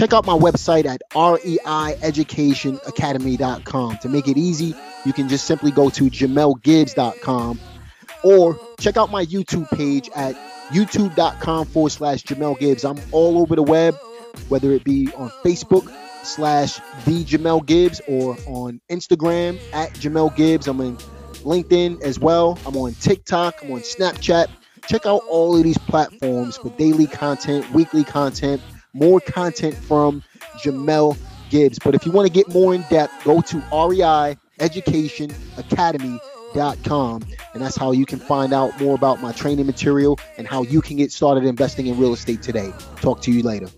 check 0.00 0.12
out 0.14 0.24
my 0.24 0.32
website 0.32 0.86
at 0.86 1.02
reieducationacademy.com. 1.12 3.98
To 3.98 4.08
make 4.08 4.28
it 4.28 4.38
easy, 4.38 4.74
you 5.04 5.12
can 5.12 5.28
just 5.28 5.44
simply 5.44 5.70
go 5.70 5.90
to 5.90 6.04
jamelgibbs.com 6.04 7.60
or 8.24 8.58
check 8.78 8.96
out 8.96 9.10
my 9.10 9.26
YouTube 9.26 9.68
page 9.76 10.08
at 10.16 10.34
youtube.com 10.70 11.66
forward 11.66 11.90
slash 11.90 12.22
Jamel 12.22 12.58
Gibbs. 12.58 12.82
I'm 12.82 12.96
all 13.12 13.42
over 13.42 13.54
the 13.54 13.62
web, 13.62 13.94
whether 14.48 14.72
it 14.72 14.84
be 14.84 15.12
on 15.16 15.28
Facebook 15.44 15.94
slash 16.24 16.76
the 17.04 17.22
Jamel 17.22 17.66
Gibbs 17.66 18.00
or 18.08 18.38
on 18.46 18.80
Instagram 18.88 19.60
at 19.74 19.92
Jamel 19.92 20.34
Gibbs. 20.34 20.66
I'm 20.66 20.80
in 20.80 20.96
LinkedIn 21.42 22.00
as 22.00 22.18
well. 22.18 22.58
I'm 22.64 22.74
on 22.78 22.94
TikTok. 22.94 23.62
I'm 23.62 23.72
on 23.72 23.80
Snapchat. 23.80 24.46
Check 24.88 25.04
out 25.04 25.20
all 25.28 25.58
of 25.58 25.62
these 25.62 25.76
platforms 25.76 26.56
for 26.56 26.70
daily 26.70 27.06
content, 27.06 27.70
weekly 27.72 28.02
content, 28.02 28.62
more 28.92 29.20
content 29.20 29.74
from 29.74 30.22
Jamel 30.62 31.16
Gibbs. 31.50 31.78
But 31.78 31.94
if 31.94 32.06
you 32.06 32.12
want 32.12 32.26
to 32.26 32.32
get 32.32 32.48
more 32.48 32.74
in 32.74 32.82
depth, 32.90 33.24
go 33.24 33.40
to 33.40 33.62
REI 33.72 34.36
Education 34.60 35.30
Academy.com. 35.56 37.22
And 37.54 37.62
that's 37.62 37.76
how 37.76 37.92
you 37.92 38.06
can 38.06 38.18
find 38.18 38.52
out 38.52 38.78
more 38.80 38.94
about 38.94 39.20
my 39.20 39.32
training 39.32 39.66
material 39.66 40.18
and 40.38 40.46
how 40.46 40.62
you 40.62 40.80
can 40.80 40.96
get 40.96 41.12
started 41.12 41.44
investing 41.44 41.86
in 41.86 41.98
real 41.98 42.12
estate 42.12 42.42
today. 42.42 42.72
Talk 42.96 43.20
to 43.22 43.32
you 43.32 43.42
later. 43.42 43.68